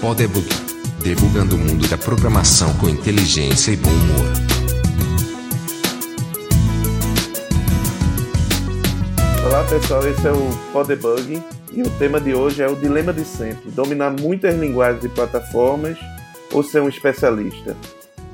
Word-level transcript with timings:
Podebug. 0.00 0.46
Debugando 1.02 1.56
o 1.56 1.58
mundo 1.58 1.88
da 1.88 1.98
programação 1.98 2.72
com 2.78 2.88
inteligência 2.88 3.72
e 3.72 3.76
bom 3.76 3.90
humor. 3.90 4.26
Olá 9.44 9.64
pessoal, 9.64 10.06
esse 10.08 10.24
é 10.24 10.30
o 10.30 10.72
Podebug 10.72 11.42
e 11.72 11.82
o 11.82 11.90
tema 11.98 12.20
de 12.20 12.32
hoje 12.32 12.62
é 12.62 12.68
o 12.68 12.76
dilema 12.76 13.12
de 13.12 13.24
sempre: 13.24 13.72
dominar 13.72 14.10
muitas 14.10 14.54
linguagens 14.54 15.04
e 15.04 15.08
plataformas 15.08 15.98
ou 16.52 16.62
ser 16.62 16.80
um 16.80 16.88
especialista. 16.88 17.76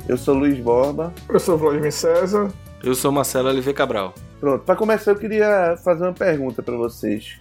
Eu 0.06 0.18
sou 0.18 0.34
Luiz 0.34 0.58
Borba. 0.58 1.14
Eu 1.26 1.40
sou 1.40 1.56
Vladimir 1.56 1.92
César. 1.92 2.52
Eu 2.82 2.94
sou 2.94 3.10
Marcelo 3.10 3.48
LV 3.48 3.72
Cabral. 3.72 4.14
Pronto, 4.38 4.64
para 4.64 4.76
começar 4.76 5.12
eu 5.12 5.16
queria 5.16 5.78
fazer 5.82 6.02
uma 6.02 6.12
pergunta 6.12 6.62
para 6.62 6.76
vocês. 6.76 7.40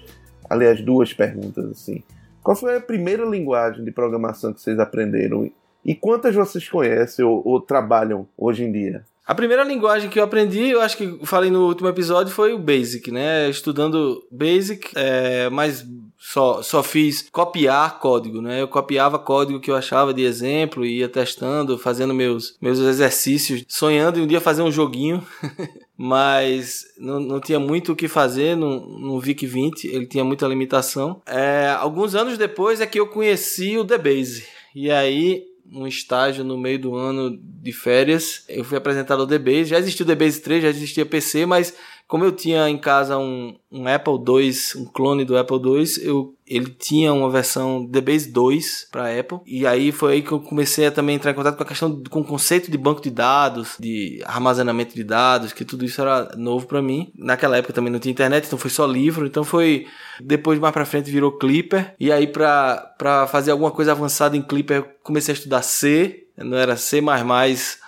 Aliás, 0.49 0.79
duas 0.81 1.13
perguntas 1.13 1.65
assim. 1.65 2.01
Qual 2.43 2.55
foi 2.55 2.75
a 2.75 2.81
primeira 2.81 3.23
linguagem 3.25 3.83
de 3.83 3.91
programação 3.91 4.53
que 4.53 4.61
vocês 4.61 4.77
aprenderam? 4.77 5.49
E 5.85 5.95
quantas 5.95 6.35
vocês 6.35 6.67
conhecem 6.67 7.23
ou, 7.23 7.41
ou 7.45 7.61
trabalham 7.61 8.27
hoje 8.38 8.63
em 8.63 8.71
dia? 8.71 9.05
A 9.25 9.33
primeira 9.33 9.63
linguagem 9.63 10.09
que 10.09 10.19
eu 10.19 10.23
aprendi, 10.23 10.69
eu 10.69 10.81
acho 10.81 10.97
que 10.97 11.25
falei 11.25 11.49
no 11.49 11.66
último 11.66 11.88
episódio, 11.88 12.33
foi 12.33 12.53
o 12.53 12.59
Basic, 12.59 13.09
né? 13.09 13.49
Estudando 13.49 14.21
Basic, 14.29 14.91
é, 14.95 15.49
mas 15.49 15.85
só, 16.25 16.61
só 16.63 16.81
fiz 16.81 17.27
copiar 17.29 17.99
código, 17.99 18.41
né? 18.41 18.61
Eu 18.61 18.67
copiava 18.69 19.19
código 19.19 19.59
que 19.59 19.69
eu 19.69 19.75
achava 19.75 20.13
de 20.13 20.23
exemplo, 20.23 20.85
ia 20.85 21.09
testando, 21.09 21.77
fazendo 21.77 22.13
meus, 22.13 22.55
meus 22.61 22.79
exercícios, 22.79 23.65
sonhando 23.67 24.17
em 24.19 24.23
um 24.23 24.27
dia 24.27 24.39
fazer 24.39 24.61
um 24.61 24.71
joguinho. 24.71 25.21
mas 25.97 26.85
não, 26.97 27.19
não 27.19 27.41
tinha 27.41 27.59
muito 27.59 27.91
o 27.91 27.95
que 27.95 28.07
fazer 28.07 28.55
no, 28.55 28.97
no 28.99 29.19
VIC 29.19 29.45
20, 29.45 29.85
ele 29.85 30.07
tinha 30.07 30.23
muita 30.23 30.47
limitação. 30.47 31.21
É, 31.27 31.75
alguns 31.77 32.15
anos 32.15 32.37
depois 32.37 32.80
é 32.80 32.87
que 32.87 32.99
eu 32.99 33.08
conheci 33.08 33.77
o 33.77 33.83
DBase. 33.83 34.45
E 34.73 34.89
aí 34.89 35.43
um 35.73 35.87
estágio 35.87 36.43
no 36.43 36.58
meio 36.58 36.77
do 36.77 36.95
ano 36.95 37.37
de 37.37 37.71
férias. 37.71 38.45
Eu 38.47 38.63
fui 38.63 38.77
apresentado 38.77 39.21
ao 39.21 39.25
DBase. 39.25 39.65
Já 39.65 39.80
existia 39.80 40.05
o 40.05 40.08
DBase 40.08 40.41
3, 40.41 40.63
já 40.63 40.69
existia 40.69 41.05
PC, 41.05 41.45
mas 41.45 41.73
como 42.14 42.25
eu 42.25 42.31
tinha 42.31 42.69
em 42.69 42.78
casa 42.78 43.17
um, 43.17 43.56
um 43.72 43.88
Apple 43.88 44.14
II, 44.14 44.52
um 44.78 44.86
clone 44.86 45.25
do 45.25 45.36
Apple 45.36 45.58
II, 45.58 45.83
eu, 46.03 46.36
ele 46.45 46.70
tinha 46.70 47.11
uma 47.11 47.28
versão 47.28 47.83
DBase 47.83 48.31
2 48.31 48.89
para 48.92 49.20
Apple. 49.20 49.39
E 49.47 49.66
aí 49.66 49.92
foi 49.92 50.14
aí 50.14 50.22
que 50.22 50.31
eu 50.31 50.39
comecei 50.39 50.86
a 50.86 50.92
também 50.92 51.16
entrar 51.16 51.31
em 51.31 51.33
contato 51.33 51.58
com 51.58 51.64
a 51.64 51.66
questão 51.66 52.03
com 52.11 52.20
o 52.20 52.23
conceito 52.23 52.70
de 52.70 52.78
banco 52.78 53.02
de 53.02 53.09
dados, 53.09 53.78
de 53.80 54.22
armazenamento 54.25 54.94
de 54.94 55.03
dados, 55.03 55.53
que 55.53 55.66
tudo 55.66 55.83
isso 55.86 56.02
era 56.02 56.36
novo 56.38 56.67
para 56.67 56.83
mim. 56.83 57.11
Naquela 57.17 57.58
época 57.58 57.73
também 57.73 57.92
não 57.92 57.97
tinha 57.97 58.11
internet, 58.11 58.45
então 58.45 58.59
foi 58.59 58.70
só 58.70 58.86
livro. 58.86 59.25
Então 59.25 59.44
foi 59.44 59.88
depois 60.22 60.59
mais 60.59 60.72
para 60.72 60.86
frente 60.86 61.09
virou 61.09 61.39
Clipper. 61.39 61.95
E 62.00 62.11
aí 62.11 62.27
para 62.27 63.25
fazer 63.31 63.50
alguma 63.50 63.72
coisa 63.72 63.92
avançada 63.92 64.38
em 64.38 64.42
Clipper, 64.44 64.98
comecei 65.02 65.33
a 65.33 65.36
estudar 65.36 65.64
C, 65.64 66.27
não 66.38 66.59
era 66.59 66.77
C++ 66.77 67.02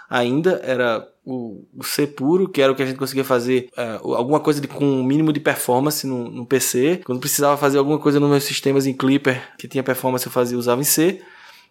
ainda, 0.09 0.59
era 0.63 1.07
o, 1.25 1.65
o 1.75 1.83
C 1.83 2.05
puro, 2.05 2.47
que 2.47 2.61
era 2.61 2.71
o 2.71 2.75
que 2.75 2.83
a 2.83 2.85
gente 2.85 2.99
conseguia 2.99 3.23
fazer 3.23 3.69
é, 3.75 3.99
alguma 4.01 4.39
coisa 4.39 4.61
de, 4.61 4.67
com 4.67 4.85
um 4.85 5.03
mínimo 5.03 5.33
de 5.33 5.39
performance 5.39 6.05
no, 6.05 6.29
no, 6.29 6.45
PC. 6.45 7.01
Quando 7.03 7.19
precisava 7.19 7.57
fazer 7.57 7.79
alguma 7.79 7.97
coisa 7.97 8.19
nos 8.19 8.29
meus 8.29 8.43
sistemas 8.43 8.85
em 8.85 8.93
Clipper 8.93 9.41
que 9.57 9.67
tinha 9.67 9.83
performance, 9.83 10.25
eu 10.25 10.31
fazia, 10.31 10.57
usava 10.57 10.81
em 10.81 10.85
C. 10.85 11.21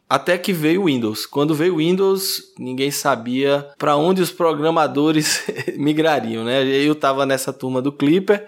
Até 0.09 0.37
que 0.37 0.53
veio 0.53 0.83
o 0.83 0.85
Windows. 0.87 1.25
Quando 1.25 1.55
veio 1.55 1.75
o 1.75 1.77
Windows, 1.79 2.53
ninguém 2.59 2.91
sabia 2.91 3.67
para 3.79 3.97
onde 3.97 4.21
os 4.21 4.31
programadores 4.31 5.45
migrariam, 5.79 6.45
né? 6.45 6.63
Eu 6.65 6.93
estava 6.93 7.25
nessa 7.25 7.53
turma 7.53 7.81
do 7.81 7.93
Clipper 7.93 8.45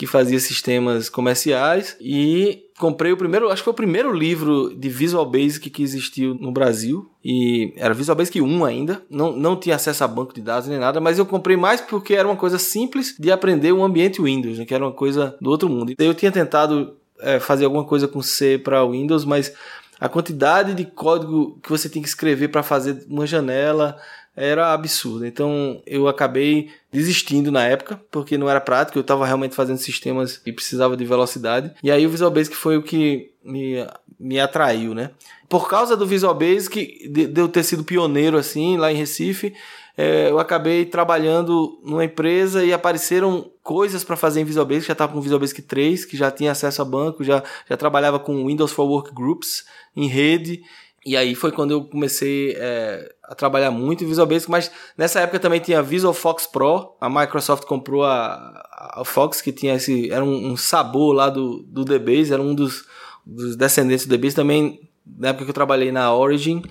que 0.00 0.06
fazia 0.06 0.40
sistemas 0.40 1.10
comerciais 1.10 1.94
e 2.00 2.64
comprei 2.78 3.12
o 3.12 3.18
primeiro, 3.18 3.50
acho 3.50 3.60
que 3.60 3.64
foi 3.64 3.72
o 3.74 3.76
primeiro 3.76 4.10
livro 4.14 4.74
de 4.74 4.88
Visual 4.88 5.26
Basic 5.26 5.68
que 5.68 5.82
existiu 5.82 6.34
no 6.36 6.50
Brasil 6.50 7.10
e 7.22 7.74
era 7.76 7.92
Visual 7.92 8.16
Basic 8.16 8.40
1 8.40 8.64
ainda, 8.64 9.02
não, 9.10 9.36
não 9.36 9.56
tinha 9.56 9.76
acesso 9.76 10.02
a 10.02 10.08
banco 10.08 10.32
de 10.32 10.40
dados 10.40 10.70
nem 10.70 10.78
nada, 10.78 11.02
mas 11.02 11.18
eu 11.18 11.26
comprei 11.26 11.54
mais 11.54 11.82
porque 11.82 12.14
era 12.14 12.26
uma 12.26 12.34
coisa 12.34 12.58
simples 12.58 13.14
de 13.18 13.30
aprender 13.30 13.72
o 13.72 13.84
ambiente 13.84 14.22
Windows, 14.22 14.58
né, 14.58 14.64
que 14.64 14.72
era 14.72 14.82
uma 14.82 14.92
coisa 14.92 15.36
do 15.38 15.50
outro 15.50 15.68
mundo. 15.68 15.92
Eu 15.98 16.14
tinha 16.14 16.32
tentado 16.32 16.96
é, 17.18 17.38
fazer 17.38 17.66
alguma 17.66 17.84
coisa 17.84 18.08
com 18.08 18.22
C 18.22 18.56
para 18.56 18.82
Windows, 18.86 19.26
mas 19.26 19.52
a 20.00 20.08
quantidade 20.08 20.72
de 20.72 20.86
código 20.86 21.58
que 21.62 21.68
você 21.68 21.90
tem 21.90 22.00
que 22.00 22.08
escrever 22.08 22.48
para 22.48 22.62
fazer 22.62 23.04
uma 23.06 23.26
janela 23.26 23.98
era 24.36 24.72
absurda. 24.72 25.26
Então 25.26 25.82
eu 25.86 26.08
acabei 26.08 26.70
desistindo 26.92 27.50
na 27.50 27.64
época, 27.64 28.00
porque 28.10 28.38
não 28.38 28.48
era 28.48 28.60
prático, 28.60 28.98
eu 28.98 29.02
estava 29.02 29.26
realmente 29.26 29.54
fazendo 29.54 29.78
sistemas 29.78 30.40
e 30.46 30.52
precisava 30.52 30.96
de 30.96 31.04
velocidade. 31.04 31.72
E 31.82 31.90
aí 31.90 32.06
o 32.06 32.10
Visual 32.10 32.30
Basic 32.30 32.56
foi 32.56 32.76
o 32.76 32.82
que 32.82 33.32
me, 33.44 33.86
me 34.18 34.40
atraiu, 34.40 34.94
né? 34.94 35.10
Por 35.48 35.68
causa 35.68 35.96
do 35.96 36.06
Visual 36.06 36.34
Basic, 36.34 37.08
de, 37.10 37.26
de 37.26 37.40
eu 37.40 37.48
ter 37.48 37.64
sido 37.64 37.84
pioneiro 37.84 38.38
assim, 38.38 38.76
lá 38.76 38.92
em 38.92 38.96
Recife, 38.96 39.52
é, 39.96 40.30
eu 40.30 40.38
acabei 40.38 40.86
trabalhando 40.86 41.78
numa 41.84 42.04
empresa 42.04 42.64
e 42.64 42.72
apareceram 42.72 43.50
coisas 43.62 44.04
para 44.04 44.16
fazer 44.16 44.40
em 44.40 44.44
Visual 44.44 44.64
Basic, 44.64 44.86
já 44.86 44.92
estava 44.92 45.12
com 45.12 45.20
Visual 45.20 45.40
Basic 45.40 45.60
3, 45.60 46.04
que 46.04 46.16
já 46.16 46.30
tinha 46.30 46.52
acesso 46.52 46.80
a 46.80 46.84
banco, 46.84 47.22
já, 47.22 47.42
já 47.68 47.76
trabalhava 47.76 48.18
com 48.18 48.46
Windows 48.46 48.72
for 48.72 48.86
Workgroups 48.86 49.64
em 49.94 50.06
rede, 50.06 50.62
e 51.04 51.16
aí 51.16 51.34
foi 51.34 51.50
quando 51.50 51.70
eu 51.70 51.84
comecei 51.84 52.54
é, 52.58 53.10
a 53.24 53.34
trabalhar 53.34 53.70
muito 53.70 54.04
em 54.04 54.06
Visual 54.06 54.26
Basic, 54.26 54.50
mas 54.50 54.70
nessa 54.98 55.20
época 55.20 55.38
também 55.38 55.58
tinha 55.58 55.82
Visual 55.82 56.12
Fox 56.12 56.46
Pro. 56.46 56.94
A 57.00 57.08
Microsoft 57.08 57.64
comprou 57.64 58.04
a, 58.04 58.62
a 58.96 59.02
Fox, 59.04 59.40
que 59.40 59.50
tinha 59.50 59.74
esse. 59.74 60.10
Era 60.10 60.22
um, 60.22 60.52
um 60.52 60.56
sabor 60.56 61.14
lá 61.14 61.30
do, 61.30 61.62
do 61.62 61.86
DBase, 61.86 62.32
era 62.32 62.42
um 62.42 62.54
dos, 62.54 62.84
dos 63.24 63.56
descendentes 63.56 64.04
do 64.04 64.14
DBase. 64.14 64.36
Também, 64.36 64.78
na 65.06 65.28
época 65.28 65.44
que 65.44 65.50
eu 65.50 65.54
trabalhei 65.54 65.90
na 65.90 66.14
Origin, 66.14 66.62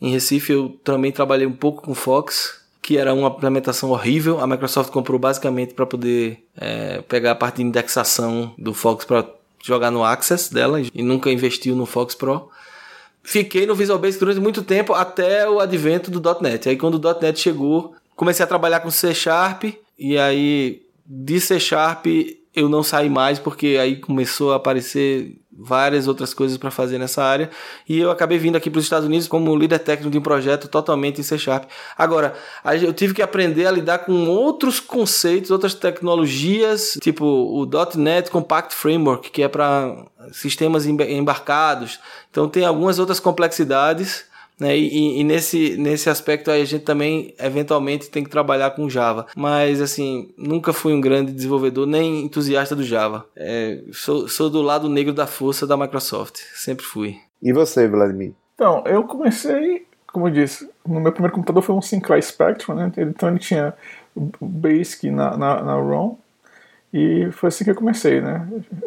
em 0.00 0.10
Recife, 0.10 0.52
eu 0.52 0.78
também 0.84 1.10
trabalhei 1.10 1.46
um 1.46 1.52
pouco 1.52 1.82
com 1.82 1.92
Fox, 1.92 2.62
que 2.80 2.96
era 2.96 3.12
uma 3.12 3.30
implementação 3.30 3.90
horrível. 3.90 4.38
A 4.38 4.46
Microsoft 4.46 4.92
comprou 4.92 5.18
basicamente 5.18 5.74
para 5.74 5.86
poder 5.86 6.44
é, 6.56 7.02
pegar 7.02 7.32
a 7.32 7.36
parte 7.36 7.56
de 7.56 7.62
indexação 7.62 8.54
do 8.56 8.72
Fox 8.72 9.04
para 9.04 9.28
jogar 9.60 9.90
no 9.90 10.04
Access 10.04 10.54
dela 10.54 10.80
e 10.80 11.02
nunca 11.02 11.32
investiu 11.32 11.74
no 11.74 11.84
Fox 11.84 12.14
Pro 12.14 12.48
fiquei 13.22 13.66
no 13.66 13.74
Visual 13.74 13.98
Basic 13.98 14.18
durante 14.18 14.40
muito 14.40 14.62
tempo 14.62 14.92
até 14.92 15.48
o 15.48 15.60
advento 15.60 16.10
do 16.10 16.40
.NET. 16.40 16.68
Aí 16.68 16.76
quando 16.76 16.94
o 16.96 17.20
.NET 17.20 17.38
chegou, 17.38 17.94
comecei 18.16 18.44
a 18.44 18.48
trabalhar 18.48 18.80
com 18.80 18.90
C 18.90 19.14
Sharp 19.14 19.64
e 19.98 20.18
aí 20.18 20.82
de 21.06 21.40
C 21.40 21.58
Sharp 21.60 22.06
eu 22.54 22.68
não 22.68 22.82
saí 22.82 23.08
mais 23.08 23.38
porque 23.38 23.78
aí 23.80 23.96
começou 23.96 24.52
a 24.52 24.56
aparecer 24.56 25.38
várias 25.54 26.08
outras 26.08 26.32
coisas 26.32 26.56
para 26.56 26.70
fazer 26.70 26.98
nessa 26.98 27.22
área 27.22 27.50
e 27.86 27.98
eu 27.98 28.10
acabei 28.10 28.38
vindo 28.38 28.56
aqui 28.56 28.70
para 28.70 28.78
os 28.78 28.84
Estados 28.84 29.06
Unidos 29.06 29.28
como 29.28 29.54
líder 29.54 29.78
técnico 29.78 30.10
de 30.10 30.18
um 30.18 30.22
projeto 30.22 30.66
totalmente 30.66 31.20
em 31.20 31.24
C 31.24 31.38
Sharp. 31.38 31.64
Agora, 31.96 32.34
eu 32.80 32.92
tive 32.92 33.14
que 33.14 33.22
aprender 33.22 33.66
a 33.66 33.70
lidar 33.70 33.98
com 33.98 34.26
outros 34.26 34.80
conceitos, 34.80 35.50
outras 35.50 35.74
tecnologias, 35.74 36.98
tipo 37.02 37.24
o 37.24 37.68
.NET 37.96 38.30
Compact 38.30 38.74
Framework, 38.74 39.30
que 39.30 39.42
é 39.42 39.48
para 39.48 40.04
sistemas 40.32 40.86
embarcados. 40.86 42.00
Então 42.30 42.48
tem 42.48 42.64
algumas 42.64 42.98
outras 42.98 43.20
complexidades 43.20 44.24
né? 44.62 44.76
E, 44.76 45.20
e, 45.20 45.24
nesse, 45.24 45.76
nesse 45.76 46.08
aspecto 46.08 46.48
aí 46.48 46.62
a 46.62 46.64
gente 46.64 46.84
também 46.84 47.34
eventualmente 47.36 48.08
tem 48.08 48.22
que 48.22 48.30
trabalhar 48.30 48.70
com 48.70 48.88
Java. 48.88 49.26
Mas 49.36 49.80
assim, 49.80 50.32
nunca 50.38 50.72
fui 50.72 50.92
um 50.92 51.00
grande 51.00 51.32
desenvolvedor 51.32 51.84
nem 51.84 52.24
entusiasta 52.24 52.76
do 52.76 52.84
Java. 52.84 53.26
É, 53.34 53.82
sou, 53.92 54.28
sou 54.28 54.48
do 54.48 54.62
lado 54.62 54.88
negro 54.88 55.12
da 55.12 55.26
força 55.26 55.66
da 55.66 55.76
Microsoft. 55.76 56.36
Sempre 56.54 56.84
fui. 56.84 57.18
E 57.42 57.52
você, 57.52 57.88
Vladimir? 57.88 58.34
Então, 58.54 58.84
eu 58.86 59.02
comecei, 59.02 59.84
como 60.12 60.28
eu 60.28 60.30
disse, 60.30 60.70
no 60.86 61.00
meu 61.00 61.10
primeiro 61.10 61.34
computador 61.34 61.60
foi 61.60 61.74
um 61.74 61.82
Sinclair 61.82 62.22
Spectrum, 62.22 62.76
né? 62.76 62.92
Então 62.96 63.28
ele 63.30 63.40
tinha 63.40 63.74
o 64.14 64.30
Basic 64.40 65.10
na, 65.10 65.36
na, 65.36 65.60
na 65.60 65.74
ROM. 65.74 66.14
E 66.94 67.30
foi 67.32 67.48
assim 67.48 67.64
que 67.64 67.70
eu 67.70 67.74
comecei, 67.74 68.20
né? 68.20 68.46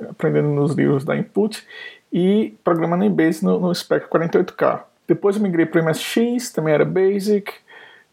Aprendendo 0.09 0.47
nos 0.47 0.73
livros 0.73 1.03
da 1.03 1.17
Input 1.17 1.61
e 2.13 2.55
programando 2.63 3.03
em 3.03 3.11
Basic 3.11 3.43
no, 3.43 3.59
no 3.59 3.75
Spectrum 3.75 4.21
48K. 4.21 4.83
Depois 5.07 5.35
eu 5.35 5.41
migrei 5.41 5.65
para 5.65 5.81
o 5.81 5.85
MSX, 5.85 6.51
também 6.51 6.73
era 6.73 6.85
Basic. 6.85 7.51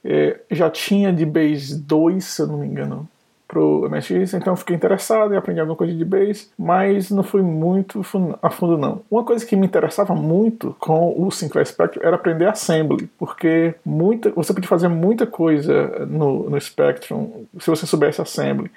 É, 0.04 0.40
já 0.50 0.68
tinha 0.68 1.12
de 1.12 1.24
Base 1.24 1.78
2, 1.80 2.24
se 2.24 2.42
eu 2.42 2.46
não 2.46 2.58
me 2.58 2.66
engano, 2.66 3.08
pro 3.52 3.86
MSX, 3.90 4.32
então 4.32 4.56
fiquei 4.56 4.74
interessado 4.74 5.34
em 5.34 5.36
aprender 5.36 5.60
alguma 5.60 5.76
coisa 5.76 5.92
de 5.94 6.04
base, 6.06 6.48
mas 6.58 7.10
não 7.10 7.22
fui 7.22 7.42
muito 7.42 8.00
a 8.40 8.48
fundo 8.48 8.78
não. 8.78 9.02
Uma 9.10 9.22
coisa 9.24 9.44
que 9.44 9.54
me 9.54 9.66
interessava 9.66 10.14
muito 10.14 10.74
com 10.78 11.14
o 11.22 11.30
Sinclair 11.30 11.66
Spectrum 11.66 12.00
era 12.02 12.16
aprender 12.16 12.48
Assembly, 12.48 13.10
porque 13.18 13.74
muita, 13.84 14.30
você 14.30 14.54
podia 14.54 14.68
fazer 14.68 14.88
muita 14.88 15.26
coisa 15.26 16.06
no, 16.06 16.48
no 16.48 16.58
Spectrum 16.58 17.44
se 17.60 17.68
você 17.68 17.84
soubesse 17.84 18.22
Assembly. 18.22 18.70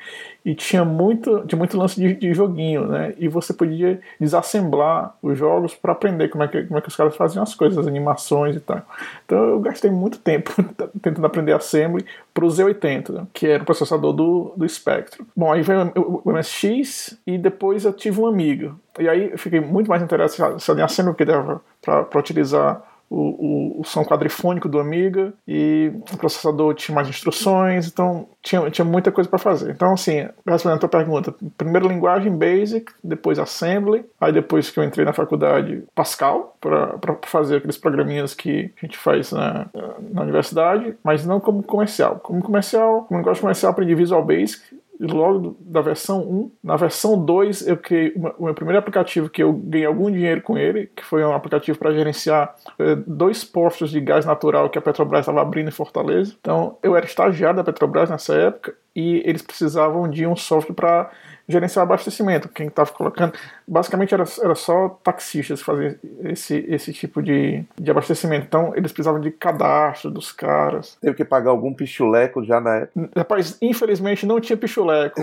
E 0.45 0.53
tinha 0.53 0.85
muito, 0.85 1.43
tinha 1.47 1.57
muito 1.57 1.75
lance 1.75 1.99
de, 1.99 2.13
de 2.13 2.31
joguinho, 2.31 2.85
né? 2.85 3.15
E 3.17 3.27
você 3.27 3.51
podia 3.51 3.99
desassemblar 4.19 5.17
os 5.19 5.35
jogos 5.35 5.73
para 5.73 5.91
aprender 5.91 6.29
como 6.29 6.43
é, 6.43 6.47
que, 6.47 6.63
como 6.65 6.77
é 6.77 6.81
que 6.81 6.87
os 6.87 6.95
caras 6.95 7.15
faziam 7.15 7.41
as 7.41 7.55
coisas, 7.55 7.79
as 7.79 7.87
animações 7.87 8.55
e 8.55 8.59
tal. 8.59 8.79
Então 9.25 9.37
eu 9.37 9.59
gastei 9.59 9.89
muito 9.89 10.19
tempo 10.19 10.53
tentando 11.01 11.25
aprender 11.25 11.51
Assembly 11.53 12.05
para 12.31 12.45
o 12.45 12.47
Z80, 12.47 13.09
né, 13.09 13.27
que 13.33 13.47
era 13.47 13.63
o 13.63 13.65
processador 13.65 14.13
do, 14.13 14.53
do 14.55 14.69
Spectrum. 14.69 15.25
Bom, 15.35 15.51
aí 15.51 15.63
veio 15.63 15.91
o, 15.95 16.31
MSX 16.31 17.17
e 17.25 17.39
depois 17.39 17.83
eu 17.83 17.91
tive 17.91 18.21
um 18.21 18.27
amigo. 18.27 18.79
E 18.99 19.09
aí 19.09 19.31
eu 19.31 19.39
fiquei 19.39 19.59
muito 19.59 19.89
mais 19.89 20.03
interessado 20.03 20.57
em 20.77 20.81
assembly 20.81 21.15
que 21.15 21.25
dava 21.25 21.59
para 21.81 22.19
utilizar 22.19 22.83
o, 23.09 23.77
o, 23.77 23.81
o, 23.81 23.83
som 23.83 24.03
quadrifônico 24.03 24.67
do 24.67 24.79
Amiga 24.79 25.33
e 25.47 25.91
o 26.11 26.17
processador 26.17 26.73
tinha 26.73 26.95
mais 26.95 27.07
instruções, 27.07 27.87
então 27.87 28.27
tinha, 28.41 28.69
tinha 28.69 28.85
muita 28.85 29.11
coisa 29.11 29.29
para 29.29 29.39
fazer. 29.39 29.71
Então, 29.71 29.93
assim, 29.93 30.27
respondendo 30.45 30.77
a 30.77 30.79
tua 30.79 30.89
pergunta, 30.89 31.33
primeiro 31.57 31.87
linguagem 31.87 32.35
Basic, 32.35 32.91
depois 33.03 33.39
Assembly, 33.39 34.05
aí 34.19 34.31
depois 34.31 34.69
que 34.69 34.79
eu 34.79 34.83
entrei 34.83 35.05
na 35.05 35.13
faculdade, 35.13 35.83
Pascal, 35.93 36.57
para 36.59 36.97
fazer 37.23 37.57
aqueles 37.57 37.77
programinhas 37.77 38.33
que 38.33 38.71
a 38.81 38.85
gente 38.85 38.97
faz 38.97 39.31
na, 39.31 39.67
na 40.11 40.21
universidade, 40.23 40.95
mas 41.03 41.25
não 41.25 41.39
como 41.39 41.61
comercial. 41.63 42.19
Como 42.19 42.41
comercial, 42.41 43.03
como 43.03 43.19
linguagem 43.19 43.41
comercial, 43.41 43.71
aprendi 43.71 43.95
Visual 43.95 44.23
Basic, 44.23 44.61
logo 44.99 45.57
da 45.59 45.81
versão 45.81 46.21
1. 46.21 46.51
Na 46.63 46.75
versão 46.75 47.23
2, 47.23 47.67
eu 47.67 47.77
criei 47.77 48.13
o 48.37 48.45
meu 48.45 48.53
primeiro 48.53 48.79
aplicativo 48.79 49.29
que 49.29 49.43
eu 49.43 49.53
ganhei 49.53 49.85
algum 49.85 50.11
dinheiro 50.11 50.41
com 50.41 50.57
ele, 50.57 50.87
que 50.95 51.03
foi 51.03 51.23
um 51.23 51.33
aplicativo 51.33 51.77
para 51.77 51.93
gerenciar 51.93 52.55
eh, 52.79 52.95
dois 53.05 53.43
postos 53.43 53.91
de 53.91 53.99
gás 53.99 54.25
natural 54.25 54.69
que 54.69 54.77
a 54.77 54.81
Petrobras 54.81 55.21
estava 55.21 55.41
abrindo 55.41 55.67
em 55.67 55.71
Fortaleza. 55.71 56.35
Então, 56.39 56.77
eu 56.81 56.95
era 56.95 57.05
estagiário 57.05 57.57
da 57.57 57.63
Petrobras 57.63 58.09
nessa 58.09 58.35
época 58.35 58.75
e 58.95 59.21
eles 59.25 59.41
precisavam 59.41 60.09
de 60.09 60.25
um 60.25 60.35
software 60.35 60.75
para 60.75 61.11
gerenciar 61.47 61.83
abastecimento. 61.83 62.49
Quem 62.49 62.67
estava 62.67 62.91
colocando. 62.91 63.33
Basicamente 63.67 64.13
era, 64.13 64.23
era 64.41 64.55
só 64.55 64.89
taxistas 65.03 65.61
fazer 65.61 65.99
esse, 66.23 66.65
esse 66.67 66.93
tipo 66.93 67.21
de, 67.21 67.63
de 67.79 67.91
abastecimento. 67.91 68.45
Então 68.45 68.73
eles 68.75 68.91
precisavam 68.91 69.19
de 69.19 69.31
cadastro 69.31 70.11
dos 70.11 70.31
caras. 70.31 70.97
Teve 71.01 71.15
que 71.15 71.25
pagar 71.25 71.51
algum 71.51 71.73
pichuleco 71.73 72.43
já 72.43 72.59
na 72.59 72.75
época? 72.77 73.09
Rapaz, 73.15 73.57
infelizmente 73.61 74.25
não 74.25 74.39
tinha 74.39 74.57
pichuleco. 74.57 75.21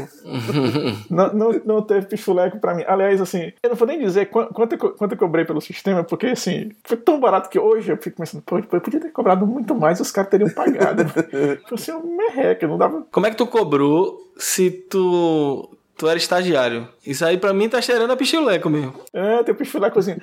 não, 1.11 1.33
não, 1.33 1.53
não 1.65 1.83
teve 1.83 2.07
pichuleco 2.07 2.59
para 2.59 2.75
mim. 2.75 2.85
Aliás, 2.87 3.21
assim, 3.21 3.53
eu 3.63 3.71
não 3.71 3.77
vou 3.77 3.89
nem 3.89 3.99
dizer 3.99 4.27
quanto, 4.27 4.73
eu, 4.73 4.79
quanto 4.79 5.13
eu 5.13 5.19
cobrei 5.19 5.45
pelo 5.45 5.61
sistema, 5.61 6.05
porque 6.05 6.27
assim, 6.27 6.71
foi 6.85 6.97
tão 6.97 7.19
barato 7.21 7.49
que 7.49 7.59
hoje 7.59 7.93
eu 7.93 7.97
fico 7.97 8.17
pensando, 8.17 8.43
pô, 8.43 8.59
eu 8.59 8.81
podia 8.81 9.01
ter 9.01 9.11
cobrado 9.11 9.47
muito 9.47 9.75
mais 9.75 10.01
os 10.01 10.11
caras 10.11 10.31
teriam 10.31 10.51
pagado. 10.51 11.05
Foi 11.69 11.75
assim, 11.75 11.93
um 11.93 12.17
merreca, 12.17 12.67
não 12.67 12.79
dava. 12.79 13.07
Como 13.11 13.27
é 13.27 13.31
que 13.31 13.37
tu 13.37 13.47
cobrou 13.47 14.19
se 14.37 14.71
tu 14.71 15.71
Tu 16.02 16.08
era 16.08 16.19
estagiário. 16.19 16.88
Isso 17.06 17.25
aí 17.25 17.38
pra 17.38 17.52
mim 17.52 17.69
tá 17.69 17.81
cheirando 17.81 18.10
a 18.10 18.16
pichuleco 18.16 18.69
mesmo. 18.69 18.94
É, 19.12 19.40
tem 19.44 19.54
pichulecozinho. 19.54 20.16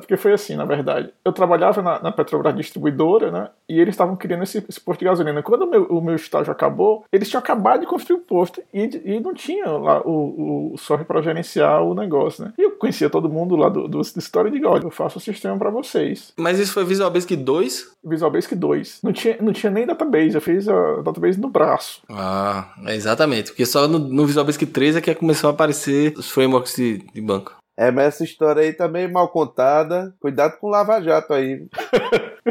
porque 0.00 0.16
foi 0.16 0.32
assim, 0.32 0.56
na 0.56 0.64
verdade. 0.64 1.10
Eu 1.24 1.32
trabalhava 1.32 1.80
na, 1.80 2.02
na 2.02 2.10
Petrobras 2.10 2.56
distribuidora, 2.56 3.30
né? 3.30 3.48
E 3.68 3.78
eles 3.78 3.94
estavam 3.94 4.16
criando 4.16 4.42
esse, 4.42 4.58
esse, 4.68 4.80
posto 4.80 4.98
de 4.98 5.04
gasolina. 5.04 5.40
Quando 5.40 5.62
o 5.62 5.70
meu, 5.70 5.84
o 5.84 6.00
meu, 6.00 6.16
estágio 6.16 6.50
acabou, 6.50 7.04
eles 7.12 7.28
tinham 7.28 7.38
acabado 7.38 7.82
de 7.82 7.86
construir 7.86 8.16
o 8.16 8.22
posto 8.22 8.60
e, 8.74 9.02
e 9.04 9.20
não 9.20 9.32
tinha 9.32 9.66
lá 9.66 10.00
o, 10.00 10.72
o 10.72 10.78
software 10.78 11.06
para 11.06 11.22
gerenciar 11.22 11.80
o 11.80 11.94
negócio, 11.94 12.44
né? 12.44 12.52
E 12.58 12.62
eu 12.62 12.72
conhecia 12.72 13.08
todo 13.08 13.28
mundo 13.28 13.54
lá 13.54 13.68
do, 13.68 13.86
do, 13.86 14.00
do 14.00 14.18
história 14.18 14.50
de 14.50 14.64
olha, 14.66 14.82
eu 14.82 14.90
faço 14.90 15.18
o 15.18 15.20
sistema 15.20 15.56
para 15.56 15.70
vocês. 15.70 16.32
Mas 16.36 16.58
isso 16.58 16.72
foi 16.72 16.84
Visual 16.84 17.08
Basic 17.08 17.36
2? 17.36 17.92
Visual 18.04 18.32
Basic 18.32 18.56
2. 18.56 18.98
Não 19.04 19.12
tinha, 19.12 19.36
não 19.40 19.52
tinha 19.52 19.70
nem 19.70 19.86
database, 19.86 20.34
eu 20.34 20.40
fiz 20.40 20.68
a 20.68 20.96
database 21.02 21.40
no 21.40 21.48
braço. 21.48 22.02
Ah, 22.10 22.74
é 22.84 22.96
exatamente. 22.96 23.52
Porque 23.52 23.64
só 23.64 23.86
no, 23.86 24.00
no 24.00 24.26
Visual 24.26 24.44
Basic 24.44 24.66
3 24.66 24.96
é 24.96 25.00
que 25.00 25.19
começou 25.20 25.50
a 25.50 25.52
aparecer 25.52 26.14
os 26.16 26.30
frameworks 26.30 26.74
de, 26.74 26.98
de 27.12 27.20
banco. 27.20 27.54
É, 27.76 27.90
mas 27.90 28.06
essa 28.06 28.24
história 28.24 28.62
aí 28.62 28.72
tá 28.72 28.88
meio 28.88 29.12
mal 29.12 29.28
contada. 29.28 30.14
Cuidado 30.18 30.58
com 30.58 30.66
o 30.66 30.70
Lava 30.70 31.00
Jato 31.02 31.34
aí. 31.34 31.68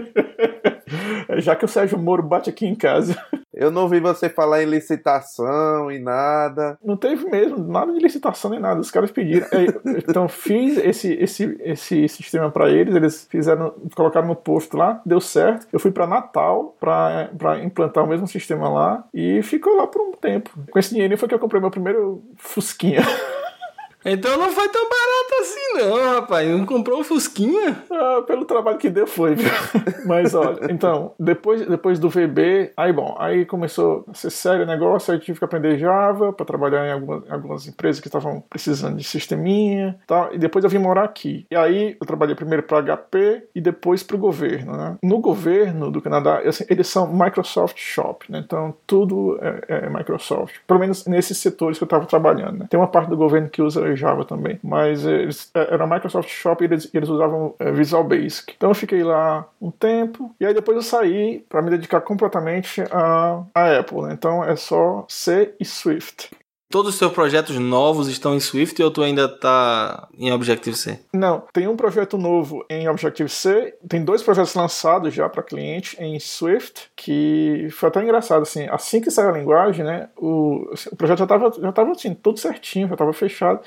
Já 1.39 1.55
que 1.55 1.65
o 1.65 1.67
Sérgio 1.67 1.97
Moro 1.97 2.23
bate 2.23 2.49
aqui 2.49 2.65
em 2.65 2.75
casa. 2.75 3.15
Eu 3.59 3.69
não 3.69 3.89
vi 3.89 3.99
você 3.99 4.29
falar 4.29 4.63
em 4.63 4.65
licitação 4.65 5.91
e 5.91 5.99
nada. 5.99 6.79
Não 6.81 6.95
teve 6.95 7.29
mesmo, 7.29 7.57
nada 7.57 7.91
de 7.91 7.99
licitação 7.99 8.49
nem 8.49 8.59
nada. 8.59 8.79
Os 8.79 8.89
caras 8.89 9.11
pediram. 9.11 9.45
É, 9.51 9.99
então 9.99 10.29
fiz 10.29 10.77
esse, 10.77 11.13
esse, 11.15 11.57
esse 11.61 12.07
sistema 12.07 12.49
para 12.49 12.69
eles, 12.69 12.95
eles 12.95 13.27
fizeram, 13.29 13.73
colocaram 13.93 14.29
no 14.29 14.35
posto 14.35 14.77
lá, 14.77 15.01
deu 15.05 15.19
certo. 15.19 15.67
Eu 15.73 15.79
fui 15.79 15.91
para 15.91 16.07
Natal 16.07 16.73
para 16.79 17.59
implantar 17.61 18.05
o 18.05 18.07
mesmo 18.07 18.27
sistema 18.27 18.69
lá 18.69 19.03
e 19.13 19.43
ficou 19.43 19.75
lá 19.75 19.85
por 19.85 20.01
um 20.01 20.11
tempo. 20.13 20.51
Com 20.71 20.79
esse 20.79 20.91
dinheiro 20.91 21.17
foi 21.17 21.27
que 21.27 21.35
eu 21.35 21.39
comprei 21.39 21.59
meu 21.59 21.69
primeiro 21.69 22.23
Fusquinha. 22.37 23.01
Então 24.05 24.37
não 24.37 24.49
foi 24.49 24.69
tão 24.69 24.81
barato 24.83 25.41
assim, 25.41 25.73
não, 25.77 26.13
rapaz. 26.15 26.49
Não 26.49 26.65
comprou 26.65 26.99
um 26.99 27.03
Fusquinha? 27.03 27.83
Ah, 27.91 28.23
pelo 28.25 28.45
trabalho 28.45 28.77
que 28.77 28.89
deu, 28.89 29.05
foi, 29.05 29.35
viu? 29.35 29.49
Mas 30.05 30.33
olha, 30.33 30.71
então, 30.71 31.13
depois, 31.19 31.65
depois 31.65 31.99
do 31.99 32.09
VB, 32.09 32.71
aí 32.77 32.93
bom, 32.93 33.15
aí 33.19 33.45
começou 33.45 34.05
a 34.09 34.13
ser 34.13 34.29
sério 34.29 34.63
o 34.63 34.67
negócio, 34.67 35.13
aí 35.13 35.19
tive 35.19 35.39
que 35.39 35.45
aprender 35.45 35.77
Java 35.77 36.31
para 36.31 36.45
trabalhar 36.45 36.87
em 36.87 36.91
algumas, 36.91 37.29
algumas 37.29 37.67
empresas 37.67 37.99
que 37.99 38.07
estavam 38.07 38.41
precisando 38.49 38.95
de 38.95 39.03
sisteminha 39.03 39.99
tal. 40.07 40.33
E 40.33 40.37
depois 40.37 40.63
eu 40.63 40.69
vim 40.69 40.77
morar 40.77 41.03
aqui. 41.03 41.45
E 41.51 41.55
aí 41.55 41.97
eu 41.99 42.07
trabalhei 42.07 42.35
primeiro 42.35 42.63
para 42.63 42.81
HP 42.81 43.49
e 43.53 43.61
depois 43.61 44.01
para 44.03 44.15
o 44.15 44.19
governo, 44.19 44.75
né? 44.75 44.97
No 45.03 45.19
governo 45.19 45.91
do 45.91 46.01
Canadá, 46.01 46.41
assim, 46.45 46.65
eles 46.69 46.87
são 46.87 47.11
Microsoft 47.11 47.77
Shop, 47.77 48.31
né? 48.31 48.41
Então 48.45 48.73
tudo 48.87 49.37
é, 49.41 49.85
é 49.85 49.89
Microsoft. 49.89 50.55
Pelo 50.65 50.79
menos 50.79 51.05
nesses 51.05 51.37
setores 51.37 51.77
que 51.77 51.83
eu 51.83 51.87
estava 51.87 52.05
trabalhando, 52.05 52.59
né? 52.59 52.67
Tem 52.69 52.79
uma 52.79 52.87
parte 52.87 53.09
do 53.09 53.17
governo 53.17 53.49
que 53.49 53.61
usa 53.61 53.88
Java 53.95 54.25
também. 54.25 54.59
Mas 54.63 55.05
eles, 55.05 55.49
é, 55.53 55.73
era 55.73 55.87
Microsoft 55.87 56.29
Shop 56.29 56.63
e 56.63 56.67
eles, 56.67 56.89
eles 56.93 57.09
usavam 57.09 57.55
é, 57.59 57.71
Visual 57.71 58.03
Basic. 58.03 58.53
Então 58.55 58.69
eu 58.69 58.75
fiquei 58.75 59.03
lá 59.03 59.45
um 59.61 59.71
tempo 59.71 60.33
e 60.39 60.45
aí 60.45 60.53
depois 60.53 60.75
eu 60.75 60.83
saí 60.83 61.45
para 61.49 61.61
me 61.61 61.69
dedicar 61.69 62.01
completamente 62.01 62.81
à, 62.91 63.43
à 63.53 63.79
Apple. 63.79 64.01
Né? 64.01 64.13
Então 64.13 64.43
é 64.43 64.55
só 64.55 65.05
C 65.07 65.53
e 65.59 65.65
Swift. 65.65 66.31
Todos 66.71 66.93
os 66.93 66.99
seus 66.99 67.11
projetos 67.11 67.57
novos 67.57 68.07
estão 68.07 68.35
em 68.35 68.39
Swift 68.39 68.79
ou 68.83 68.91
tu 68.91 69.01
ainda 69.01 69.25
está 69.25 70.07
em 70.15 70.31
Objective-C? 70.31 70.99
Não, 71.11 71.43
tem 71.51 71.67
um 71.67 71.75
projeto 71.75 72.15
novo 72.15 72.63
em 72.69 72.87
Objective-C, 72.87 73.75
tem 73.87 74.05
dois 74.05 74.21
projetos 74.21 74.53
lançados 74.53 75.11
já 75.11 75.27
para 75.27 75.41
cliente 75.41 75.97
em 75.99 76.19
Swift, 76.19 76.91
que 76.95 77.67
foi 77.71 77.89
até 77.89 78.03
engraçado, 78.03 78.43
assim, 78.43 78.67
assim 78.69 79.01
que 79.01 79.09
saiu 79.09 79.29
a 79.29 79.37
linguagem, 79.39 79.83
né, 79.83 80.09
o, 80.15 80.71
o 80.91 80.95
projeto 80.95 81.17
já 81.17 81.23
estava 81.23 81.51
já 81.59 81.71
tava, 81.71 81.91
assim, 81.93 82.13
tudo 82.13 82.39
certinho, 82.39 82.87
já 82.87 82.93
estava 82.93 83.13
fechado, 83.13 83.61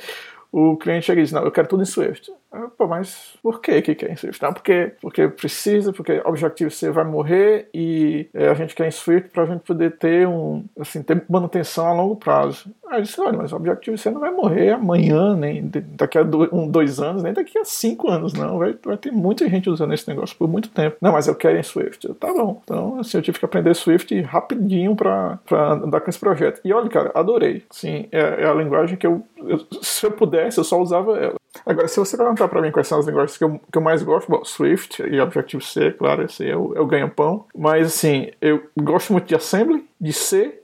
o 0.52 0.76
cliente 0.76 1.06
chega 1.06 1.20
e 1.20 1.24
diz, 1.24 1.32
não, 1.32 1.42
eu 1.42 1.50
quero 1.50 1.66
tudo 1.66 1.82
em 1.82 1.86
Swift. 1.86 2.30
Pô, 2.76 2.86
mas 2.86 3.34
por 3.42 3.60
que 3.60 3.80
que 3.80 3.94
quer 3.94 4.16
Swift? 4.16 4.42
Não, 4.42 4.52
porque, 4.52 4.92
porque 5.00 5.28
precisa, 5.28 5.92
porque 5.92 6.20
Objective-C 6.24 6.90
vai 6.90 7.04
morrer 7.04 7.68
e 7.72 8.28
é, 8.34 8.48
a 8.48 8.54
gente 8.54 8.74
quer 8.74 8.86
em 8.86 8.90
Swift 8.90 9.30
para 9.30 9.44
a 9.44 9.46
gente 9.46 9.60
poder 9.60 9.96
ter 9.96 10.28
um, 10.28 10.64
assim, 10.78 11.02
ter 11.02 11.24
manutenção 11.28 11.86
a 11.86 11.92
longo 11.92 12.16
prazo. 12.16 12.70
Aí 12.88 12.98
eu 12.98 13.02
disse, 13.02 13.20
olha, 13.20 13.38
mas 13.38 13.52
Objective-C 13.52 14.10
não 14.10 14.20
vai 14.20 14.30
morrer 14.30 14.72
amanhã, 14.72 15.34
nem 15.34 15.70
daqui 15.96 16.18
a 16.18 16.22
dois, 16.22 16.52
um, 16.52 16.68
dois 16.68 17.00
anos, 17.00 17.22
nem 17.22 17.32
daqui 17.32 17.58
a 17.58 17.64
cinco 17.64 18.08
anos, 18.08 18.34
não. 18.34 18.58
Vai, 18.58 18.76
vai 18.84 18.98
ter 18.98 19.10
muita 19.10 19.48
gente 19.48 19.70
usando 19.70 19.94
esse 19.94 20.06
negócio 20.06 20.36
por 20.36 20.46
muito 20.46 20.68
tempo. 20.68 20.96
Não, 21.00 21.12
mas 21.12 21.26
eu 21.26 21.34
quero 21.34 21.56
em 21.56 21.62
Swift. 21.62 22.06
Eu, 22.06 22.14
tá 22.14 22.32
bom. 22.34 22.60
Então, 22.62 23.00
assim, 23.00 23.16
eu 23.16 23.22
tive 23.22 23.38
que 23.38 23.44
aprender 23.44 23.74
Swift 23.74 24.20
rapidinho 24.20 24.94
para 24.94 25.38
andar 25.50 26.00
com 26.00 26.10
esse 26.10 26.18
projeto. 26.18 26.60
E 26.64 26.72
olha, 26.72 26.90
cara, 26.90 27.10
adorei. 27.14 27.64
Sim, 27.70 28.08
é, 28.12 28.42
é 28.42 28.46
a 28.46 28.54
linguagem 28.54 28.98
que 28.98 29.06
eu, 29.06 29.22
eu, 29.38 29.58
se 29.80 30.04
eu 30.04 30.10
pudesse, 30.10 30.58
eu 30.58 30.64
só 30.64 30.78
usava 30.78 31.18
ela. 31.18 31.41
Agora, 31.66 31.86
se 31.86 31.98
você 31.98 32.16
perguntar 32.16 32.48
para 32.48 32.62
mim 32.62 32.70
quais 32.70 32.88
são 32.88 32.98
as 32.98 33.06
linguagens 33.06 33.36
que 33.36 33.44
eu, 33.44 33.60
que 33.70 33.78
eu 33.78 33.82
mais 33.82 34.02
gosto, 34.02 34.30
bom, 34.30 34.44
Swift 34.44 35.02
e 35.02 35.20
Objective-C, 35.20 35.92
claro, 35.92 36.24
esse 36.24 36.48
é 36.48 36.56
o, 36.56 36.74
é 36.74 36.80
o 36.80 36.86
ganha-pão. 36.86 37.44
Mas, 37.54 37.88
assim, 37.88 38.30
eu 38.40 38.62
gosto 38.80 39.12
muito 39.12 39.26
de 39.26 39.34
Assembly, 39.34 39.86
de 40.00 40.12
C 40.12 40.61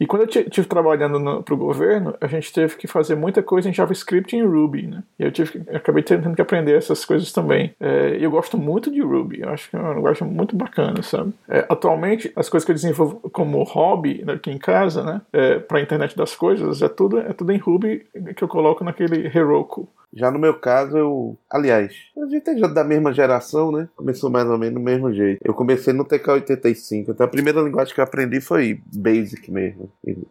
e 0.00 0.06
quando 0.06 0.22
eu 0.22 0.42
estive 0.42 0.66
trabalhando 0.66 1.42
para 1.42 1.54
o 1.54 1.56
governo, 1.56 2.14
a 2.20 2.26
gente 2.26 2.52
teve 2.52 2.76
que 2.76 2.86
fazer 2.86 3.14
muita 3.14 3.42
coisa 3.42 3.68
em 3.68 3.72
JavaScript 3.72 4.34
e 4.34 4.38
em 4.38 4.44
Ruby, 4.44 4.86
né? 4.86 5.02
E 5.18 5.24
eu, 5.24 5.32
tive, 5.32 5.62
eu 5.66 5.76
acabei 5.76 6.02
tendo 6.02 6.34
que 6.34 6.42
aprender 6.42 6.76
essas 6.76 7.04
coisas 7.04 7.32
também. 7.32 7.74
É, 7.80 8.16
eu 8.20 8.30
gosto 8.30 8.58
muito 8.58 8.90
de 8.90 9.00
Ruby, 9.00 9.40
eu 9.40 9.48
acho 9.50 9.70
que 9.70 9.76
é 9.76 9.78
uma 9.78 9.94
linguagem 9.94 10.26
muito 10.26 10.56
bacana, 10.56 11.02
sabe? 11.02 11.32
É, 11.48 11.64
atualmente, 11.68 12.32
as 12.36 12.48
coisas 12.48 12.64
que 12.64 12.72
eu 12.72 12.76
desenvolvo 12.76 13.16
como 13.30 13.62
hobby 13.64 14.22
né, 14.24 14.34
aqui 14.34 14.50
em 14.50 14.58
casa, 14.58 15.02
né? 15.02 15.20
É, 15.32 15.58
para 15.58 15.78
a 15.78 15.82
internet 15.82 16.16
das 16.16 16.34
coisas, 16.34 16.82
é 16.82 16.88
tudo, 16.88 17.18
é 17.18 17.32
tudo 17.32 17.52
em 17.52 17.58
Ruby 17.58 18.06
que 18.34 18.42
eu 18.42 18.48
coloco 18.48 18.84
naquele 18.84 19.26
Heroku. 19.26 19.88
Já 20.16 20.30
no 20.30 20.38
meu 20.38 20.54
caso, 20.54 20.96
eu. 20.96 21.38
Aliás, 21.50 21.92
a 22.16 22.26
gente 22.26 22.48
é 22.48 22.68
da 22.68 22.82
mesma 22.82 23.12
geração, 23.12 23.70
né? 23.70 23.88
Começou 23.94 24.30
mais 24.30 24.48
ou 24.48 24.56
menos 24.56 24.74
do 24.74 24.80
mesmo 24.80 25.12
jeito. 25.12 25.40
Eu 25.44 25.52
comecei 25.52 25.92
no 25.92 26.06
TK85. 26.06 27.10
Então 27.10 27.26
a 27.26 27.28
primeira 27.28 27.60
linguagem 27.60 27.94
que 27.94 28.00
eu 28.00 28.04
aprendi 28.04 28.40
foi 28.40 28.80
Basic 28.86 29.50
mesmo. 29.50 29.65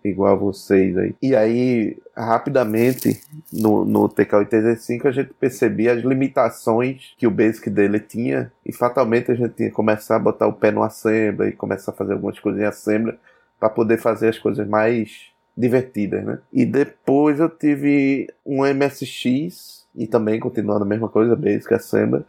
Igual 0.03 0.33
a 0.33 0.35
vocês 0.35 0.97
aí. 0.97 1.15
E 1.21 1.35
aí, 1.35 1.97
rapidamente, 2.15 3.21
no, 3.51 3.83
no 3.83 4.07
TK85, 4.07 5.05
a 5.05 5.11
gente 5.11 5.33
percebia 5.33 5.93
as 5.93 6.03
limitações 6.03 7.13
que 7.17 7.25
o 7.25 7.31
Basic 7.31 7.69
dele 7.69 7.99
tinha. 7.99 8.51
E 8.65 8.71
fatalmente 8.71 9.31
a 9.31 9.35
gente 9.35 9.53
tinha 9.55 9.69
que 9.69 9.75
começar 9.75 10.17
a 10.17 10.19
botar 10.19 10.47
o 10.47 10.53
pé 10.53 10.71
no 10.71 10.83
Assembly 10.83 11.51
começar 11.53 11.91
a 11.91 11.95
fazer 11.95 12.13
algumas 12.13 12.39
coisas 12.39 12.61
em 12.61 12.65
Assembly 12.65 13.17
para 13.59 13.69
poder 13.69 13.97
fazer 13.97 14.29
as 14.29 14.37
coisas 14.37 14.67
mais 14.67 15.31
divertidas, 15.57 16.23
né? 16.23 16.39
E 16.51 16.65
depois 16.65 17.39
eu 17.39 17.49
tive 17.49 18.27
um 18.45 18.63
MSX 18.65 19.85
e 19.95 20.05
também 20.05 20.39
continuando 20.39 20.83
a 20.83 20.87
mesma 20.87 21.07
coisa, 21.07 21.35
Basic 21.35 21.73
Assembly. 21.73 22.23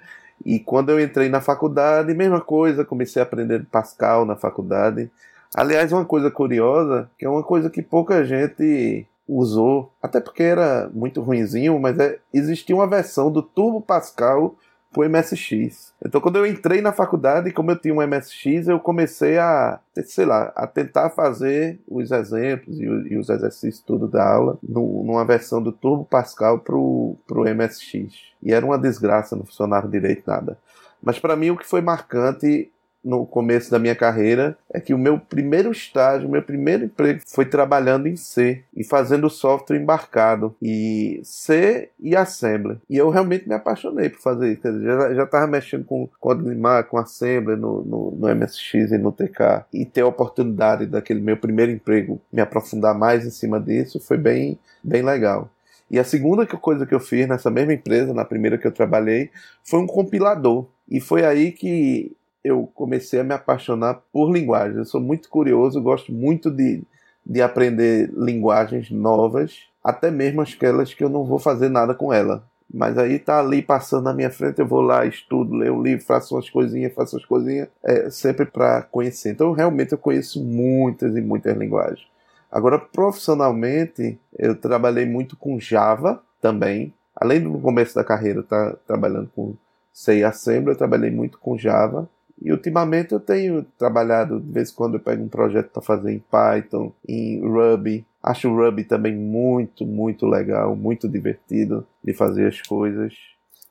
E 0.45 0.61
quando 0.61 0.91
eu 0.91 1.01
entrei 1.01 1.29
na 1.29 1.41
faculdade, 1.41 2.15
mesma 2.15 2.41
coisa, 2.41 2.85
comecei 2.85 3.21
a 3.21 3.25
aprender 3.25 3.65
Pascal 3.67 4.25
na 4.25 4.37
faculdade. 4.37 5.11
Aliás, 5.57 5.91
uma 5.91 6.05
coisa 6.05 6.31
curiosa, 6.31 7.11
que 7.19 7.25
é 7.25 7.29
uma 7.29 7.43
coisa 7.43 7.71
que 7.71 7.81
pouca 7.81 8.23
gente 8.23 9.07
usou, 9.27 9.91
até 10.03 10.21
porque 10.21 10.43
era 10.43 10.91
muito 10.93 11.23
ruinzinho, 11.23 11.81
mas 11.81 11.99
é, 11.99 12.19
existia 12.33 12.77
uma 12.77 12.87
versão 12.87 13.33
do 13.33 13.43
Turbo 13.43 13.81
Pascal 13.81 14.55
pro 14.93 15.09
MSX. 15.09 15.95
Então, 16.05 16.21
quando 16.21 16.37
eu 16.37 16.47
entrei 16.47 16.83
na 16.83 16.93
faculdade, 16.93 17.53
como 17.53 17.71
eu 17.71 17.79
tinha 17.79 17.95
um 17.95 18.07
MSX, 18.07 18.69
eu 18.69 18.79
comecei 18.79 19.39
a, 19.39 19.81
sei 20.05 20.27
lá, 20.27 20.53
a 20.55 20.67
tentar 20.67 21.09
fazer 21.09 21.81
os 21.89 22.11
exemplos 22.11 22.79
e, 22.79 23.17
os 23.17 23.31
exercícios 23.31 23.83
tudo 23.83 24.07
da 24.07 24.27
aula 24.29 24.59
numa 24.63 25.25
versão 25.25 25.63
do 25.63 25.73
Turbo 25.73 26.05
Pascal 26.05 26.59
pro, 26.59 27.17
pro 27.27 27.45
MSX. 27.45 28.13
E 28.43 28.53
era 28.53 28.65
uma 28.65 28.79
desgraça, 28.79 29.35
não 29.35 29.45
funcionava 29.45 29.89
direito 29.89 30.23
nada. 30.27 30.59
Mas 31.03 31.19
para 31.19 31.35
mim 31.35 31.51
o 31.51 31.57
que 31.57 31.67
foi 31.67 31.81
marcante 31.81 32.71
no 33.07 33.25
começo 33.25 33.71
da 33.71 33.79
minha 33.79 33.95
carreira 33.95 34.59
é 34.69 34.81
que 34.81 34.93
o 34.93 34.99
meu 34.99 35.17
primeiro 35.17 35.71
estágio, 35.71 36.29
meu 36.29 36.43
primeiro 36.43 36.85
emprego 36.85 37.21
foi 37.25 37.45
trabalhando 37.47 38.09
em 38.09 38.17
C 38.17 38.65
e 38.77 38.83
fazendo 38.83 39.31
software 39.31 39.77
embarcado 39.77 40.57
e 40.61 41.21
C 41.23 41.89
e 42.01 42.17
Assembly. 42.17 42.79
E 42.91 42.97
eu 42.97 43.09
realmente 43.09 43.49
me 43.49 43.55
apaixonei 43.55 44.09
por 44.09 44.21
fazer 44.21 44.53
isso. 44.53 44.73
Dizer, 44.73 45.15
já 45.15 45.23
estava 45.23 45.47
mexendo 45.47 45.85
com 45.85 46.09
código 46.19 46.53
Mar, 46.57 46.83
com 46.85 46.99
Assembly 46.99 47.55
no, 47.55 47.83
no, 47.83 48.11
no, 48.11 48.35
MSX 48.35 48.91
e 48.91 48.99
no 48.99 49.13
TK 49.13 49.67
e 49.73 49.85
ter 49.85 50.01
a 50.01 50.09
oportunidade 50.09 50.87
daquele 50.87 51.21
meu 51.21 51.37
primeiro 51.37 51.71
emprego 51.71 52.21
me 52.33 52.43
aprofundar 52.43 52.99
mais 52.99 53.25
em 53.25 53.31
cima 53.31 53.61
disso 53.61 54.01
foi 54.01 54.17
bem, 54.17 54.59
bem 54.83 55.03
legal. 55.03 55.49
E 55.89 56.01
a 56.01 56.05
segunda 56.05 56.45
coisa 56.45 56.85
que 56.85 56.95
eu 56.95 56.99
fiz 56.99 57.29
nessa 57.29 57.49
mesma 57.51 57.73
empresa, 57.73 58.13
na 58.13 58.25
primeira 58.25 58.59
que 58.59 58.67
eu 58.67 58.73
trabalhei, 58.73 59.31
foi 59.63 59.79
um 59.79 59.87
compilador. 59.87 60.67
E 60.89 61.01
foi 61.01 61.25
aí 61.25 61.53
que 61.53 62.17
eu 62.47 62.71
comecei 62.75 63.21
a 63.21 63.25
me 63.25 63.35
apaixonar 63.35 64.03
por 64.13 64.33
linguagens. 64.33 64.77
Eu 64.77 64.85
sou 64.85 65.01
muito 65.01 65.29
curioso, 65.29 65.83
gosto 65.83 66.13
muito 66.13 66.51
de, 66.51 66.83
de 67.25 67.43
aprender 67.43 68.11
linguagens 68.17 68.91
novas, 68.91 69.65
até 69.83 70.11
mesmo 70.11 70.41
aquelas 70.41 70.95
que 70.95 71.03
eu 71.03 71.09
não 71.09 71.25
vou 71.25 71.39
fazer 71.39 71.69
nada 71.69 71.95
com 71.95 72.13
ela. 72.13 72.45
Mas 72.73 72.99
aí 72.99 73.19
tá 73.19 73.39
ali 73.39 73.63
passando 73.63 74.05
na 74.05 74.13
minha 74.13 74.31
frente, 74.31 74.59
eu 74.59 74.67
vou 74.67 74.81
lá, 74.81 75.07
estudo, 75.07 75.55
leio 75.55 75.75
um 75.75 75.83
livro, 75.83 76.05
faço 76.05 76.35
umas 76.35 76.51
coisinhas, 76.51 76.93
faço 76.95 77.17
umas 77.17 77.25
coisinhas, 77.25 77.69
é, 77.83 78.11
sempre 78.11 78.45
para 78.45 78.83
conhecer. 78.83 79.31
Então, 79.31 79.53
realmente, 79.53 79.93
eu 79.93 79.99
conheço 79.99 80.43
muitas 80.43 81.17
e 81.17 81.21
muitas 81.21 81.57
linguagens. 81.57 82.07
Agora, 82.51 82.79
profissionalmente, 82.79 84.19
eu 84.39 84.55
trabalhei 84.55 85.07
muito 85.07 85.37
com 85.37 85.61
Java 85.61 86.23
também. 86.41 86.93
Além 87.15 87.41
do 87.41 87.59
começo 87.59 87.95
da 87.95 88.05
carreira, 88.05 88.43
tá 88.43 88.75
trabalhando 88.87 89.31
com 89.35 89.55
C 89.93 90.23
Assembly, 90.23 90.73
eu 90.73 90.77
trabalhei 90.77 91.11
muito 91.11 91.39
com 91.39 91.57
Java. 91.57 92.09
E 92.41 92.53
ultimamente 92.53 93.13
eu 93.13 93.21
tenho 93.21 93.65
trabalhado, 93.79 94.39
de 94.41 94.53
vez 94.53 94.71
em 94.71 94.75
quando 94.75 94.95
eu 94.95 95.01
pego 95.01 95.23
um 95.23 95.29
projeto 95.29 95.71
para 95.71 95.83
fazer 95.83 96.13
em 96.13 96.19
Python, 96.19 96.93
em 97.09 97.41
Ruby. 97.41 98.07
Acho 98.23 98.51
o 98.51 98.57
Ruby 98.57 98.85
também 98.85 99.15
muito, 99.15 99.87
muito 99.87 100.27
legal, 100.27 100.77
muito 100.77 101.09
divertido 101.09 101.87
de 102.05 102.13
fazer 102.13 102.47
as 102.47 102.61
coisas. 102.61 103.15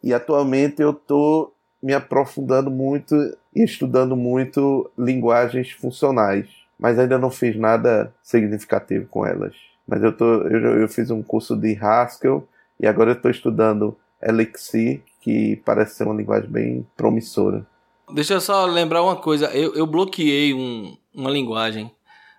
E 0.04 0.14
atualmente 0.14 0.82
eu 0.82 0.92
estou 0.92 1.54
me 1.82 1.94
aprofundando 1.94 2.72
muito 2.72 3.16
e 3.56 3.64
estudando 3.64 4.16
muito 4.16 4.90
linguagens 4.98 5.72
funcionais, 5.72 6.48
mas 6.80 6.98
ainda 6.98 7.18
não 7.20 7.30
fiz 7.30 7.56
nada 7.56 8.14
significativo 8.24 9.08
com 9.08 9.26
elas. 9.26 9.56
Mas 9.88 10.02
eu, 10.02 10.12
tô, 10.12 10.42
eu, 10.48 10.82
eu 10.82 10.90
fiz 10.90 11.12
um 11.12 11.22
curso 11.22 11.56
de 11.56 11.78
Haskell 11.80 12.48
e 12.80 12.88
agora 12.88 13.12
eu 13.12 13.16
estou 13.16 13.30
estudando 13.30 13.96
Elixir, 14.22 15.02
que 15.22 15.62
parece 15.64 15.96
ser 15.96 16.06
uma 16.06 16.16
linguagem 16.16 16.50
bem 16.50 16.88
promissora. 16.98 17.66
Deixa 18.14 18.36
eu 18.36 18.42
só 18.42 18.66
lembrar 18.66 19.02
uma 19.02 19.16
coisa. 19.16 19.48
Eu, 19.48 19.74
eu 19.76 19.88
bloqueei 19.88 20.54
um, 20.54 20.96
uma 21.14 21.30
linguagem 21.30 21.92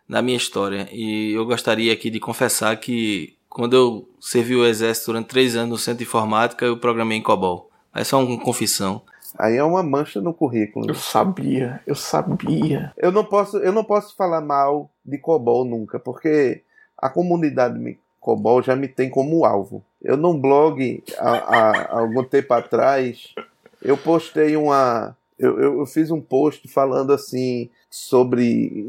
na 0.09 0.23
minha 0.23 0.37
história. 0.37 0.89
E 0.93 1.33
eu 1.33 1.45
gostaria 1.45 1.93
aqui 1.93 2.11
de 2.11 2.21
confessar 2.21 2.77
que 2.77 3.37
quando 3.49 3.75
eu 3.75 4.09
servi 4.21 4.55
o 4.55 4.67
exército 4.67 5.07
durante 5.07 5.29
três 5.29 5.57
anos 5.57 5.71
no 5.71 5.79
centro 5.79 5.99
de 5.99 6.05
informática, 6.05 6.65
eu 6.65 6.77
programei 6.77 7.19
em 7.19 7.23
COBOL. 7.23 7.71
É 7.95 8.05
só 8.05 8.23
uma 8.23 8.39
confissão. 8.39 9.03
Aí 9.39 9.57
é 9.57 9.65
uma 9.65 9.83
mancha 9.83 10.21
no 10.21 10.33
currículo. 10.33 10.89
Eu 10.89 10.95
sabia, 10.95 11.81
eu 11.87 11.95
sabia. 11.95 12.93
Eu 12.97 13.11
não 13.11 13.25
posso, 13.25 13.59
eu 13.59 13.73
não 13.73 13.85
posso 13.85 14.15
falar 14.15 14.41
mal 14.41 14.91
de 15.05 15.19
COBOL 15.19 15.65
nunca, 15.65 15.99
porque 15.99 16.63
a 16.97 17.09
comunidade 17.09 17.99
COBOL 18.21 18.63
já 18.63 18.75
me 18.75 18.89
tem 18.89 19.09
como 19.09 19.45
alvo. 19.45 19.85
Eu 20.03 20.17
num 20.17 20.39
blog 20.39 21.03
há, 21.19 21.31
há 21.31 21.99
algum 22.01 22.25
tempo 22.25 22.53
atrás, 22.55 23.35
eu 23.83 23.97
postei 23.97 24.57
uma 24.57 25.17
eu, 25.39 25.61
eu, 25.61 25.79
eu, 25.81 25.87
fiz 25.87 26.11
um 26.11 26.21
post 26.21 26.67
falando 26.69 27.13
assim 27.13 27.71
sobre. 27.91 28.87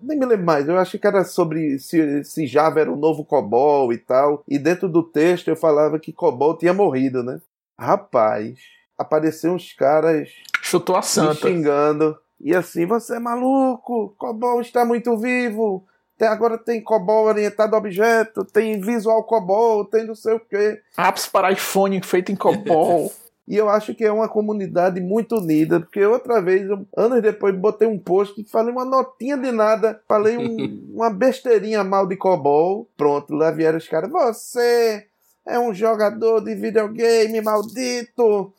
Nem 0.00 0.18
me 0.18 0.26
lembro 0.26 0.46
mais, 0.46 0.68
eu 0.68 0.76
acho 0.76 0.98
que 0.98 1.06
era 1.06 1.24
sobre 1.24 1.78
se, 1.78 2.24
se 2.24 2.46
Java 2.46 2.80
era 2.80 2.92
o 2.92 2.96
novo 2.96 3.24
COBOL 3.24 3.92
e 3.92 3.98
tal. 3.98 4.42
E 4.48 4.58
dentro 4.58 4.88
do 4.88 5.02
texto 5.02 5.48
eu 5.48 5.56
falava 5.56 5.98
que 5.98 6.12
COBOL 6.12 6.58
tinha 6.58 6.74
morrido, 6.74 7.22
né? 7.22 7.40
Rapaz, 7.78 8.58
apareceu 8.98 9.52
uns 9.52 9.72
caras. 9.72 10.28
Chutou 10.60 10.96
a 10.96 11.02
santa. 11.02 11.48
xingando. 11.48 12.16
E 12.40 12.54
assim, 12.54 12.86
você 12.86 13.16
é 13.16 13.20
maluco, 13.20 14.14
COBOL 14.18 14.60
está 14.60 14.84
muito 14.84 15.16
vivo. 15.16 15.84
Tem, 16.18 16.28
agora 16.28 16.58
tem 16.58 16.82
COBOL 16.82 17.26
orientado 17.26 17.74
a 17.74 17.78
objeto, 17.78 18.44
tem 18.44 18.80
Visual 18.80 19.24
COBOL, 19.24 19.84
tem 19.86 20.04
não 20.04 20.14
sei 20.14 20.34
o 20.34 20.40
quê. 20.40 20.80
Apps 20.96 21.26
para 21.26 21.52
iPhone 21.52 22.00
feito 22.02 22.30
em 22.30 22.36
COBOL. 22.36 23.12
E 23.52 23.56
eu 23.58 23.68
acho 23.68 23.94
que 23.94 24.02
é 24.02 24.10
uma 24.10 24.30
comunidade 24.30 24.98
muito 24.98 25.36
unida, 25.36 25.78
porque 25.78 26.02
outra 26.06 26.40
vez, 26.40 26.66
anos 26.96 27.20
depois, 27.20 27.54
botei 27.54 27.86
um 27.86 27.98
post 27.98 28.40
e 28.40 28.44
falei 28.44 28.72
uma 28.72 28.82
notinha 28.82 29.36
de 29.36 29.52
nada, 29.52 30.00
falei 30.08 30.38
um, 30.38 30.86
uma 30.96 31.10
besteirinha 31.10 31.84
mal 31.84 32.06
de 32.06 32.16
COBOL. 32.16 32.88
Pronto, 32.96 33.34
lá 33.34 33.50
vieram 33.50 33.76
os 33.76 33.86
caras. 33.86 34.10
Você 34.10 35.06
é 35.46 35.58
um 35.58 35.74
jogador 35.74 36.40
de 36.40 36.54
videogame 36.54 37.42
maldito. 37.42 38.54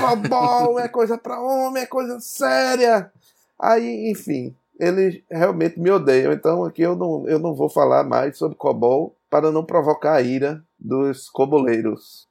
COBOL 0.00 0.80
é 0.80 0.88
coisa 0.88 1.18
pra 1.18 1.38
homem, 1.38 1.82
é 1.82 1.86
coisa 1.86 2.18
séria. 2.18 3.12
Aí, 3.58 4.10
enfim, 4.10 4.56
eles 4.78 5.22
realmente 5.30 5.78
me 5.78 5.90
odeiam. 5.90 6.32
Então 6.32 6.64
aqui 6.64 6.80
eu 6.80 6.96
não, 6.96 7.28
eu 7.28 7.38
não 7.38 7.54
vou 7.54 7.68
falar 7.68 8.04
mais 8.04 8.38
sobre 8.38 8.56
COBOL 8.56 9.14
para 9.28 9.52
não 9.52 9.66
provocar 9.66 10.14
a 10.14 10.22
ira 10.22 10.64
dos 10.78 11.28
coboleiros. 11.28 12.26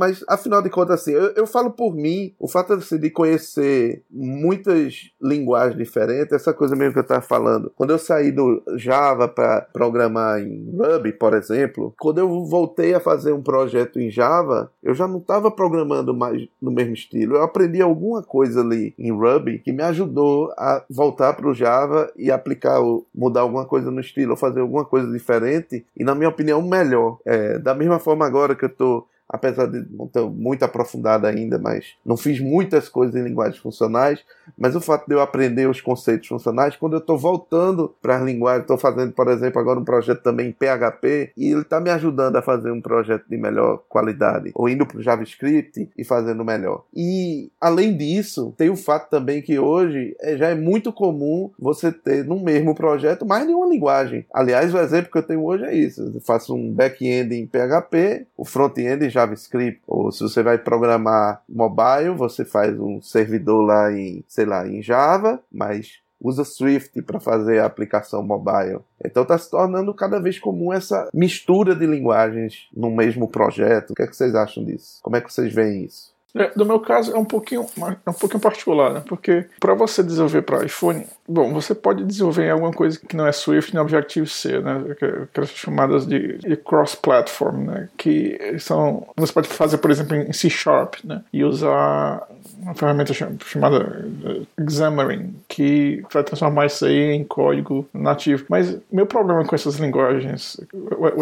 Mas 0.00 0.24
afinal 0.26 0.62
de 0.62 0.70
contas, 0.70 1.02
assim, 1.02 1.12
eu, 1.12 1.34
eu 1.36 1.46
falo 1.46 1.70
por 1.72 1.94
mim, 1.94 2.32
o 2.38 2.48
fato 2.48 2.72
assim, 2.72 2.98
de 2.98 3.10
conhecer 3.10 4.02
muitas 4.10 5.10
linguagens 5.20 5.76
diferentes, 5.76 6.32
essa 6.32 6.54
coisa 6.54 6.74
mesmo 6.74 6.94
que 6.94 7.00
eu 7.00 7.02
estava 7.02 7.20
falando. 7.20 7.70
Quando 7.76 7.90
eu 7.90 7.98
saí 7.98 8.32
do 8.32 8.62
Java 8.76 9.28
para 9.28 9.60
programar 9.60 10.40
em 10.40 10.74
Ruby, 10.74 11.12
por 11.12 11.34
exemplo, 11.34 11.94
quando 12.00 12.16
eu 12.16 12.46
voltei 12.46 12.94
a 12.94 13.00
fazer 13.00 13.34
um 13.34 13.42
projeto 13.42 14.00
em 14.00 14.10
Java, 14.10 14.72
eu 14.82 14.94
já 14.94 15.06
não 15.06 15.18
estava 15.18 15.50
programando 15.50 16.14
mais 16.14 16.48
no 16.62 16.70
mesmo 16.70 16.94
estilo. 16.94 17.36
Eu 17.36 17.42
aprendi 17.42 17.82
alguma 17.82 18.22
coisa 18.22 18.62
ali 18.62 18.94
em 18.98 19.12
Ruby 19.12 19.58
que 19.58 19.70
me 19.70 19.82
ajudou 19.82 20.50
a 20.56 20.82
voltar 20.88 21.34
para 21.34 21.46
o 21.46 21.52
Java 21.52 22.10
e 22.16 22.30
aplicar, 22.30 22.80
mudar 23.14 23.42
alguma 23.42 23.66
coisa 23.66 23.90
no 23.90 24.00
estilo, 24.00 24.30
ou 24.30 24.36
fazer 24.38 24.60
alguma 24.60 24.86
coisa 24.86 25.12
diferente 25.12 25.84
e, 25.94 26.02
na 26.02 26.14
minha 26.14 26.30
opinião, 26.30 26.62
melhor. 26.62 27.18
É, 27.26 27.58
da 27.58 27.74
mesma 27.74 27.98
forma 27.98 28.24
agora 28.24 28.54
que 28.54 28.64
eu 28.64 28.70
estou 28.70 29.10
apesar 29.30 29.66
de 29.66 29.86
não 29.90 30.08
ter 30.08 30.22
muito 30.22 30.64
aprofundado 30.64 31.26
ainda, 31.26 31.58
mas 31.58 31.94
não 32.04 32.16
fiz 32.16 32.40
muitas 32.40 32.88
coisas 32.88 33.14
em 33.14 33.22
linguagens 33.22 33.58
funcionais, 33.58 34.24
mas 34.58 34.74
o 34.74 34.80
fato 34.80 35.06
de 35.06 35.14
eu 35.14 35.20
aprender 35.20 35.68
os 35.68 35.80
conceitos 35.80 36.28
funcionais, 36.28 36.76
quando 36.76 36.94
eu 36.94 36.98
estou 36.98 37.16
voltando 37.16 37.94
para 38.02 38.16
as 38.16 38.24
linguagens, 38.24 38.62
estou 38.62 38.76
fazendo, 38.76 39.12
por 39.12 39.28
exemplo, 39.28 39.60
agora 39.60 39.78
um 39.78 39.84
projeto 39.84 40.22
também 40.22 40.48
em 40.48 40.52
PHP, 40.52 41.32
e 41.36 41.50
ele 41.50 41.62
está 41.62 41.80
me 41.80 41.90
ajudando 41.90 42.36
a 42.36 42.42
fazer 42.42 42.72
um 42.72 42.80
projeto 42.80 43.24
de 43.28 43.36
melhor 43.36 43.82
qualidade, 43.88 44.50
ou 44.54 44.68
indo 44.68 44.84
para 44.84 44.98
o 44.98 45.02
JavaScript 45.02 45.88
e 45.96 46.04
fazendo 46.04 46.44
melhor. 46.44 46.84
E, 46.94 47.50
além 47.60 47.96
disso, 47.96 48.52
tem 48.56 48.68
o 48.68 48.76
fato 48.76 49.08
também 49.08 49.40
que 49.40 49.58
hoje 49.58 50.16
é, 50.20 50.36
já 50.36 50.48
é 50.48 50.54
muito 50.54 50.92
comum 50.92 51.50
você 51.58 51.92
ter 51.92 52.24
no 52.24 52.40
mesmo 52.40 52.74
projeto 52.74 53.24
mais 53.24 53.46
de 53.46 53.52
uma 53.52 53.66
linguagem. 53.66 54.26
Aliás, 54.32 54.74
o 54.74 54.78
exemplo 54.78 55.10
que 55.12 55.18
eu 55.18 55.22
tenho 55.22 55.44
hoje 55.44 55.64
é 55.64 55.74
isso. 55.74 56.10
Eu 56.14 56.20
faço 56.20 56.54
um 56.54 56.72
back-end 56.72 57.34
em 57.34 57.46
PHP, 57.46 58.26
o 58.36 58.44
front-end 58.44 59.04
em 59.04 59.10
JavaScript, 59.20 59.82
ou 59.86 60.10
se 60.10 60.22
você 60.22 60.42
vai 60.42 60.58
programar 60.58 61.42
mobile, 61.48 62.16
você 62.16 62.44
faz 62.44 62.78
um 62.78 63.00
servidor 63.00 63.64
lá 63.64 63.92
em, 63.92 64.24
sei 64.26 64.44
lá, 64.44 64.66
em 64.66 64.82
Java, 64.82 65.40
mas 65.50 66.00
usa 66.20 66.44
Swift 66.44 67.00
para 67.02 67.18
fazer 67.18 67.60
a 67.60 67.66
aplicação 67.66 68.22
mobile. 68.22 68.80
Então 69.04 69.22
está 69.22 69.38
se 69.38 69.50
tornando 69.50 69.94
cada 69.94 70.20
vez 70.20 70.38
comum 70.38 70.72
essa 70.72 71.08
mistura 71.14 71.74
de 71.74 71.86
linguagens 71.86 72.68
no 72.74 72.90
mesmo 72.90 73.26
projeto. 73.26 73.90
O 73.90 73.94
que, 73.94 74.02
é 74.02 74.06
que 74.06 74.14
vocês 74.14 74.34
acham 74.34 74.64
disso? 74.64 75.00
Como 75.02 75.16
é 75.16 75.20
que 75.20 75.32
vocês 75.32 75.52
veem 75.52 75.84
isso? 75.84 76.14
É, 76.34 76.52
no 76.56 76.64
meu 76.64 76.80
caso 76.80 77.12
é 77.12 77.18
um 77.18 77.24
pouquinho, 77.24 77.66
é 78.06 78.10
um 78.10 78.12
pouquinho 78.12 78.40
particular, 78.40 78.92
né? 78.92 79.02
Porque 79.06 79.46
para 79.58 79.74
você 79.74 80.02
desenvolver 80.02 80.42
para 80.42 80.64
iPhone, 80.64 81.06
bom, 81.28 81.52
você 81.52 81.74
pode 81.74 82.04
desenvolver 82.04 82.46
em 82.46 82.50
alguma 82.50 82.72
coisa 82.72 82.98
que 82.98 83.16
não 83.16 83.26
é 83.26 83.32
Swift 83.32 83.74
nem 83.74 83.82
Objective-C, 83.82 84.60
né? 84.60 84.84
Aquelas 85.30 85.50
chamadas 85.50 86.06
de, 86.06 86.38
de 86.38 86.56
cross-platform, 86.56 87.64
né? 87.64 87.88
Que 87.96 88.56
são, 88.58 89.06
você 89.16 89.32
pode 89.32 89.48
fazer, 89.48 89.78
por 89.78 89.90
exemplo, 89.90 90.16
em 90.16 90.32
C 90.32 90.48
Sharp, 90.48 90.96
né? 91.04 91.22
E 91.32 91.44
usar 91.44 92.26
uma 92.62 92.74
ferramenta 92.74 93.12
chamada 93.14 94.04
eh, 94.24 94.70
Xamarin, 94.70 95.34
que 95.48 96.02
vai 96.12 96.22
transformar 96.22 96.66
isso 96.66 96.84
aí 96.84 97.12
em 97.12 97.24
código 97.24 97.88
nativo. 97.92 98.44
Mas 98.48 98.76
meu 98.92 99.06
problema 99.06 99.44
com 99.44 99.54
essas 99.54 99.76
linguagens, 99.76 100.60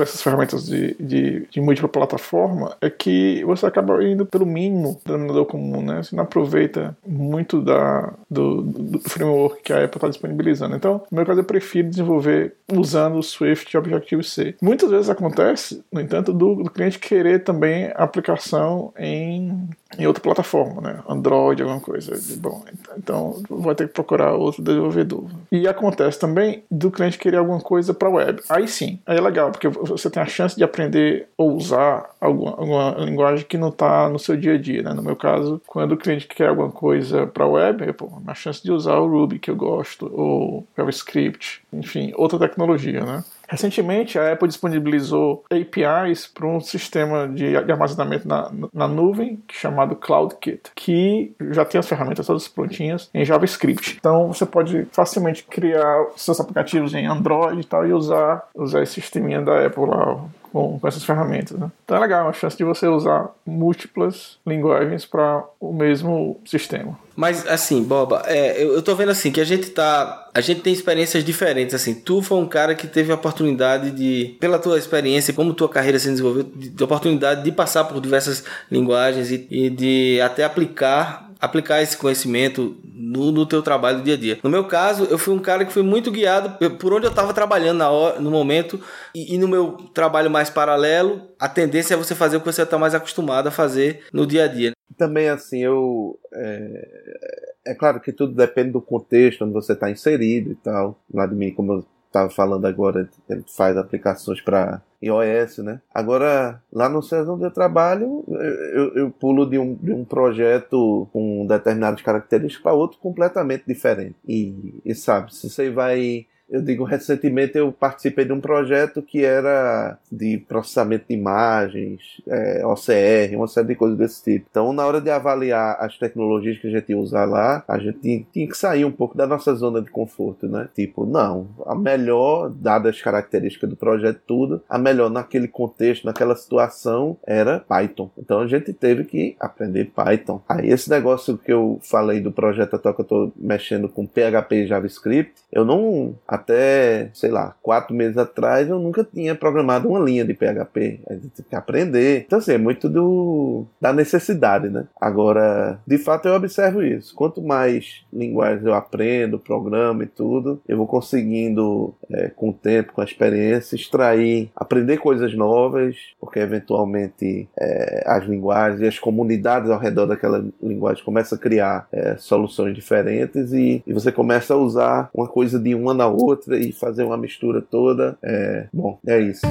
essas 0.00 0.22
ferramentas 0.22 0.66
de, 0.66 0.94
de, 0.98 1.46
de 1.50 1.60
múltipla 1.60 1.88
plataforma, 1.88 2.76
é 2.80 2.90
que 2.90 3.44
você 3.44 3.66
acaba 3.66 4.02
indo 4.04 4.26
pelo 4.26 4.44
mínimo 4.44 4.97
denominador 5.04 5.46
comum, 5.46 5.82
né? 5.82 6.02
Você 6.02 6.14
não 6.14 6.24
aproveita 6.24 6.96
muito 7.06 7.60
da, 7.60 8.12
do, 8.30 8.62
do 8.62 9.00
framework 9.00 9.62
que 9.62 9.72
a 9.72 9.84
Apple 9.84 9.96
está 9.96 10.08
disponibilizando. 10.08 10.76
Então, 10.76 11.02
no 11.10 11.16
meu 11.16 11.26
caso, 11.26 11.40
eu 11.40 11.44
prefiro 11.44 11.88
desenvolver 11.88 12.54
usando 12.72 13.18
o 13.18 13.22
Swift 13.22 13.74
e 13.74 13.78
Objective-C. 13.78 14.56
Muitas 14.60 14.90
vezes 14.90 15.10
acontece, 15.10 15.82
no 15.92 16.00
entanto, 16.00 16.32
do, 16.32 16.56
do 16.56 16.70
cliente 16.70 16.98
querer 16.98 17.44
também 17.44 17.90
aplicação 17.94 18.92
em, 18.98 19.68
em 19.96 20.06
outra 20.06 20.22
plataforma, 20.22 20.82
né? 20.82 21.00
Android, 21.08 21.62
alguma 21.62 21.80
coisa. 21.80 22.12
Bom, 22.38 22.64
então 22.96 23.42
vai 23.48 23.74
ter 23.74 23.88
que 23.88 23.94
procurar 23.94 24.34
outro 24.34 24.62
desenvolvedor. 24.62 25.24
E 25.50 25.66
acontece 25.66 26.18
também 26.18 26.62
do 26.70 26.90
cliente 26.90 27.18
querer 27.18 27.38
alguma 27.38 27.60
coisa 27.60 27.94
para 27.94 28.10
web. 28.10 28.42
Aí 28.48 28.68
sim, 28.68 28.98
aí 29.06 29.16
é 29.16 29.20
legal, 29.20 29.50
porque 29.50 29.68
você 29.68 30.10
tem 30.10 30.22
a 30.22 30.26
chance 30.26 30.56
de 30.56 30.64
aprender 30.64 31.28
ou 31.36 31.54
usar 31.54 32.10
alguma, 32.20 32.50
alguma 32.50 32.90
linguagem 32.98 33.46
que 33.46 33.56
não 33.56 33.68
está 33.68 34.08
no 34.08 34.18
seu 34.18 34.36
dia 34.36 34.54
a 34.54 34.58
dia. 34.58 34.82
Né? 34.82 34.92
No 34.92 35.02
meu 35.02 35.16
caso, 35.16 35.60
quando 35.66 35.92
o 35.92 35.96
cliente 35.96 36.26
quer 36.26 36.48
alguma 36.48 36.70
coisa 36.70 37.26
para 37.26 37.46
web, 37.46 37.84
é 37.84 37.92
pô, 37.92 38.06
uma 38.06 38.34
chance 38.34 38.62
de 38.62 38.70
usar 38.70 38.98
o 38.98 39.08
Ruby 39.08 39.38
que 39.38 39.50
eu 39.50 39.56
gosto, 39.56 40.10
ou 40.12 40.66
JavaScript, 40.76 41.62
enfim, 41.72 42.12
outra 42.14 42.38
tecnologia, 42.38 43.04
né? 43.04 43.24
Recentemente, 43.48 44.18
a 44.18 44.32
Apple 44.32 44.46
disponibilizou 44.46 45.44
APIs 45.50 46.26
para 46.26 46.46
um 46.46 46.60
sistema 46.60 47.26
de 47.26 47.56
armazenamento 47.56 48.28
na, 48.28 48.52
na 48.72 48.86
nuvem 48.86 49.42
chamado 49.50 49.96
CloudKit, 49.96 50.70
que 50.74 51.32
já 51.50 51.64
tem 51.64 51.78
as 51.78 51.88
ferramentas 51.88 52.26
todas 52.26 52.46
prontinhas 52.46 53.08
em 53.14 53.24
JavaScript. 53.24 53.96
Então, 53.98 54.28
você 54.28 54.44
pode 54.44 54.86
facilmente 54.92 55.44
criar 55.44 56.06
seus 56.16 56.38
aplicativos 56.38 56.92
em 56.94 57.06
Android 57.06 57.60
e 57.60 57.64
tal 57.64 57.86
e 57.86 57.92
usar, 57.92 58.46
usar 58.54 58.82
esse 58.82 59.00
sisteminha 59.00 59.40
da 59.40 59.66
Apple 59.66 59.86
lá, 59.86 60.24
com, 60.52 60.78
com 60.78 60.88
essas 60.88 61.04
ferramentas. 61.04 61.58
Né? 61.58 61.70
Então 61.84 61.96
é 61.96 62.00
legal, 62.00 62.28
a 62.28 62.32
chance 62.32 62.56
de 62.56 62.64
você 62.64 62.86
usar 62.86 63.28
múltiplas 63.46 64.38
linguagens 64.46 65.04
para 65.04 65.44
o 65.60 65.72
mesmo 65.72 66.40
sistema. 66.44 66.98
Mas 67.16 67.46
assim, 67.46 67.82
Boba, 67.82 68.22
é, 68.26 68.62
eu, 68.62 68.74
eu 68.74 68.82
tô 68.82 68.94
vendo 68.94 69.10
assim 69.10 69.32
que 69.32 69.40
a 69.40 69.44
gente 69.44 69.70
tá. 69.70 70.28
A 70.32 70.40
gente 70.40 70.60
tem 70.60 70.72
experiências 70.72 71.24
diferentes. 71.24 71.74
Assim, 71.74 71.94
tu 71.94 72.22
foi 72.22 72.38
um 72.38 72.46
cara 72.46 72.74
que 72.74 72.86
teve 72.86 73.10
a 73.10 73.16
oportunidade 73.16 73.90
de, 73.90 74.36
pela 74.38 74.58
tua 74.58 74.78
experiência, 74.78 75.34
como 75.34 75.52
tua 75.52 75.68
carreira 75.68 75.98
se 75.98 76.08
desenvolveu, 76.08 76.44
de, 76.44 76.70
de 76.70 76.84
oportunidade 76.84 77.42
de 77.42 77.50
passar 77.50 77.84
por 77.84 78.00
diversas 78.00 78.44
linguagens 78.70 79.32
e, 79.32 79.46
e 79.50 79.70
de 79.70 80.20
até 80.20 80.44
aplicar 80.44 81.27
aplicar 81.40 81.82
esse 81.82 81.96
conhecimento 81.96 82.76
no, 82.84 83.30
no 83.30 83.46
teu 83.46 83.62
trabalho 83.62 83.98
do 83.98 84.04
dia 84.04 84.14
a 84.14 84.18
dia. 84.18 84.38
No 84.42 84.50
meu 84.50 84.64
caso, 84.64 85.04
eu 85.04 85.18
fui 85.18 85.34
um 85.34 85.38
cara 85.38 85.64
que 85.64 85.72
foi 85.72 85.82
muito 85.82 86.10
guiado 86.10 86.58
por 86.76 86.92
onde 86.92 87.06
eu 87.06 87.10
estava 87.10 87.32
trabalhando 87.32 87.78
na 87.78 87.90
hora, 87.90 88.20
no 88.20 88.30
momento 88.30 88.80
e, 89.14 89.34
e, 89.34 89.38
no 89.38 89.48
meu 89.48 89.72
trabalho 89.94 90.30
mais 90.30 90.50
paralelo, 90.50 91.28
a 91.38 91.48
tendência 91.48 91.94
é 91.94 91.96
você 91.96 92.14
fazer 92.14 92.36
o 92.36 92.40
que 92.40 92.46
você 92.46 92.62
está 92.62 92.78
mais 92.78 92.94
acostumado 92.94 93.46
a 93.48 93.52
fazer 93.52 94.04
no 94.12 94.26
dia 94.26 94.44
a 94.44 94.48
dia. 94.48 94.72
Também 94.96 95.28
assim, 95.28 95.62
eu 95.62 96.18
é, 96.32 97.48
é 97.68 97.74
claro 97.74 98.00
que 98.00 98.12
tudo 98.12 98.34
depende 98.34 98.72
do 98.72 98.80
contexto 98.80 99.44
onde 99.44 99.52
você 99.52 99.74
está 99.74 99.90
inserido 99.90 100.50
e 100.50 100.54
tal. 100.56 100.98
Mim, 101.32 101.52
como 101.52 101.84
estava 102.08 102.30
falando 102.30 102.66
agora, 102.66 103.08
ele 103.28 103.44
faz 103.56 103.76
aplicações 103.76 104.40
para 104.40 104.82
iOS, 105.02 105.58
né? 105.58 105.80
Agora, 105.94 106.60
lá 106.72 106.88
no 106.88 107.02
centro 107.02 107.34
onde 107.34 107.44
eu 107.44 107.50
trabalho, 107.50 108.24
eu, 108.28 108.94
eu 108.94 109.10
pulo 109.10 109.48
de 109.48 109.58
um, 109.58 109.74
de 109.74 109.92
um 109.92 110.04
projeto 110.04 111.08
com 111.12 111.46
determinadas 111.46 112.02
características 112.02 112.62
para 112.62 112.72
outro 112.72 112.98
completamente 112.98 113.64
diferente. 113.66 114.16
E, 114.26 114.80
e 114.84 114.94
sabe, 114.94 115.34
se 115.34 115.48
você 115.48 115.70
vai 115.70 116.26
eu 116.50 116.62
digo, 116.62 116.84
recentemente 116.84 117.58
eu 117.58 117.70
participei 117.70 118.24
de 118.24 118.32
um 118.32 118.40
projeto 118.40 119.02
que 119.02 119.24
era 119.24 119.98
de 120.10 120.38
processamento 120.38 121.04
de 121.08 121.14
imagens, 121.14 122.22
é, 122.26 122.66
OCR, 122.66 123.36
uma 123.36 123.46
série 123.46 123.68
de 123.68 123.74
coisas 123.74 123.98
desse 123.98 124.22
tipo. 124.22 124.46
Então, 124.50 124.72
na 124.72 124.86
hora 124.86 125.00
de 125.00 125.10
avaliar 125.10 125.76
as 125.80 125.98
tecnologias 125.98 126.58
que 126.58 126.66
a 126.66 126.70
gente 126.70 126.90
ia 126.90 126.98
usar 126.98 127.26
lá, 127.26 127.62
a 127.68 127.78
gente 127.78 127.98
tinha, 127.98 128.48
que 128.48 128.56
sair 128.56 128.84
um 128.84 128.90
pouco 128.90 129.16
da 129.16 129.26
nossa 129.26 129.54
zona 129.54 129.82
de 129.82 129.90
conforto, 129.90 130.46
né? 130.46 130.68
Tipo, 130.74 131.04
não, 131.04 131.48
a 131.66 131.74
melhor, 131.74 132.50
dadas 132.50 132.96
as 132.96 133.02
características 133.02 133.68
do 133.68 133.76
projeto 133.76 134.20
tudo, 134.26 134.62
a 134.68 134.78
melhor 134.78 135.10
naquele 135.10 135.48
contexto, 135.48 136.06
naquela 136.06 136.34
situação, 136.34 137.18
era 137.26 137.60
Python. 137.60 138.10
Então, 138.16 138.40
a 138.40 138.46
gente 138.46 138.72
teve 138.72 139.04
que 139.04 139.36
aprender 139.38 139.92
Python. 139.94 140.40
Aí, 140.48 140.70
esse 140.70 140.88
negócio 140.88 141.36
que 141.36 141.52
eu 141.52 141.78
falei 141.82 142.20
do 142.20 142.32
projeto 142.32 142.74
atual 142.74 142.94
que 142.94 143.02
eu 143.02 143.06
tô 143.06 143.32
mexendo 143.36 143.88
com 143.88 144.06
PHP 144.06 144.64
e 144.64 144.66
JavaScript, 144.66 145.34
eu 145.52 145.64
não 145.64 146.14
até, 146.38 147.10
sei 147.12 147.30
lá, 147.30 147.54
quatro 147.62 147.94
meses 147.94 148.16
atrás 148.16 148.68
eu 148.68 148.78
nunca 148.78 149.04
tinha 149.04 149.34
programado 149.34 149.88
uma 149.88 150.00
linha 150.00 150.24
de 150.24 150.34
PHP. 150.34 151.00
A 151.08 151.14
gente 151.14 151.28
tem 151.28 151.46
que 151.48 151.56
aprender. 151.56 152.24
Então, 152.26 152.38
assim, 152.38 152.52
é 152.52 152.58
muito 152.58 152.88
do, 152.88 153.66
da 153.80 153.92
necessidade, 153.92 154.68
né? 154.68 154.86
Agora, 155.00 155.78
de 155.86 155.98
fato, 155.98 156.28
eu 156.28 156.34
observo 156.34 156.82
isso. 156.82 157.14
Quanto 157.14 157.42
mais 157.42 158.04
linguagens 158.12 158.64
eu 158.64 158.74
aprendo, 158.74 159.38
programa 159.38 160.04
e 160.04 160.06
tudo, 160.06 160.60
eu 160.68 160.76
vou 160.76 160.86
conseguindo, 160.86 161.94
é, 162.10 162.28
com 162.28 162.50
o 162.50 162.52
tempo, 162.52 162.92
com 162.92 163.00
a 163.00 163.04
experiência, 163.04 163.76
extrair, 163.76 164.50
aprender 164.54 164.98
coisas 164.98 165.34
novas, 165.34 165.96
porque 166.20 166.38
eventualmente 166.38 167.48
é, 167.58 168.04
as 168.06 168.24
linguagens 168.24 168.80
e 168.80 168.86
as 168.86 168.98
comunidades 168.98 169.70
ao 169.70 169.78
redor 169.78 170.06
daquela 170.06 170.44
linguagem 170.62 171.04
começam 171.04 171.36
a 171.36 171.40
criar 171.40 171.88
é, 171.92 172.16
soluções 172.16 172.74
diferentes 172.74 173.52
e, 173.52 173.82
e 173.86 173.92
você 173.92 174.12
começa 174.12 174.54
a 174.54 174.56
usar 174.56 175.10
uma 175.14 175.26
coisa 175.26 175.58
de 175.58 175.74
uma 175.74 175.94
na 175.94 176.06
outra 176.06 176.27
outra 176.28 176.58
e 176.58 176.72
fazer 176.72 177.04
uma 177.04 177.16
mistura 177.16 177.60
toda. 177.60 178.18
É, 178.22 178.68
bom, 178.72 178.98
é 179.06 179.20
isso. 179.20 179.46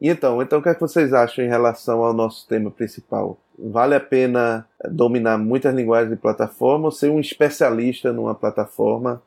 Então, 0.00 0.42
então 0.42 0.58
o 0.58 0.62
que, 0.62 0.68
é 0.68 0.74
que 0.74 0.80
vocês 0.80 1.12
acham 1.12 1.44
em 1.44 1.48
relação 1.48 2.02
ao 2.02 2.12
nosso 2.12 2.46
tema 2.48 2.70
principal? 2.70 3.38
Vale 3.56 3.94
a 3.94 4.00
pena 4.00 4.66
dominar 4.90 5.38
muitas 5.38 5.72
linguagens 5.72 6.10
de 6.10 6.20
plataforma 6.20 6.86
ou 6.86 6.90
ser 6.90 7.08
um 7.08 7.20
especialista 7.20 8.12
numa 8.12 8.34
plataforma 8.34 9.22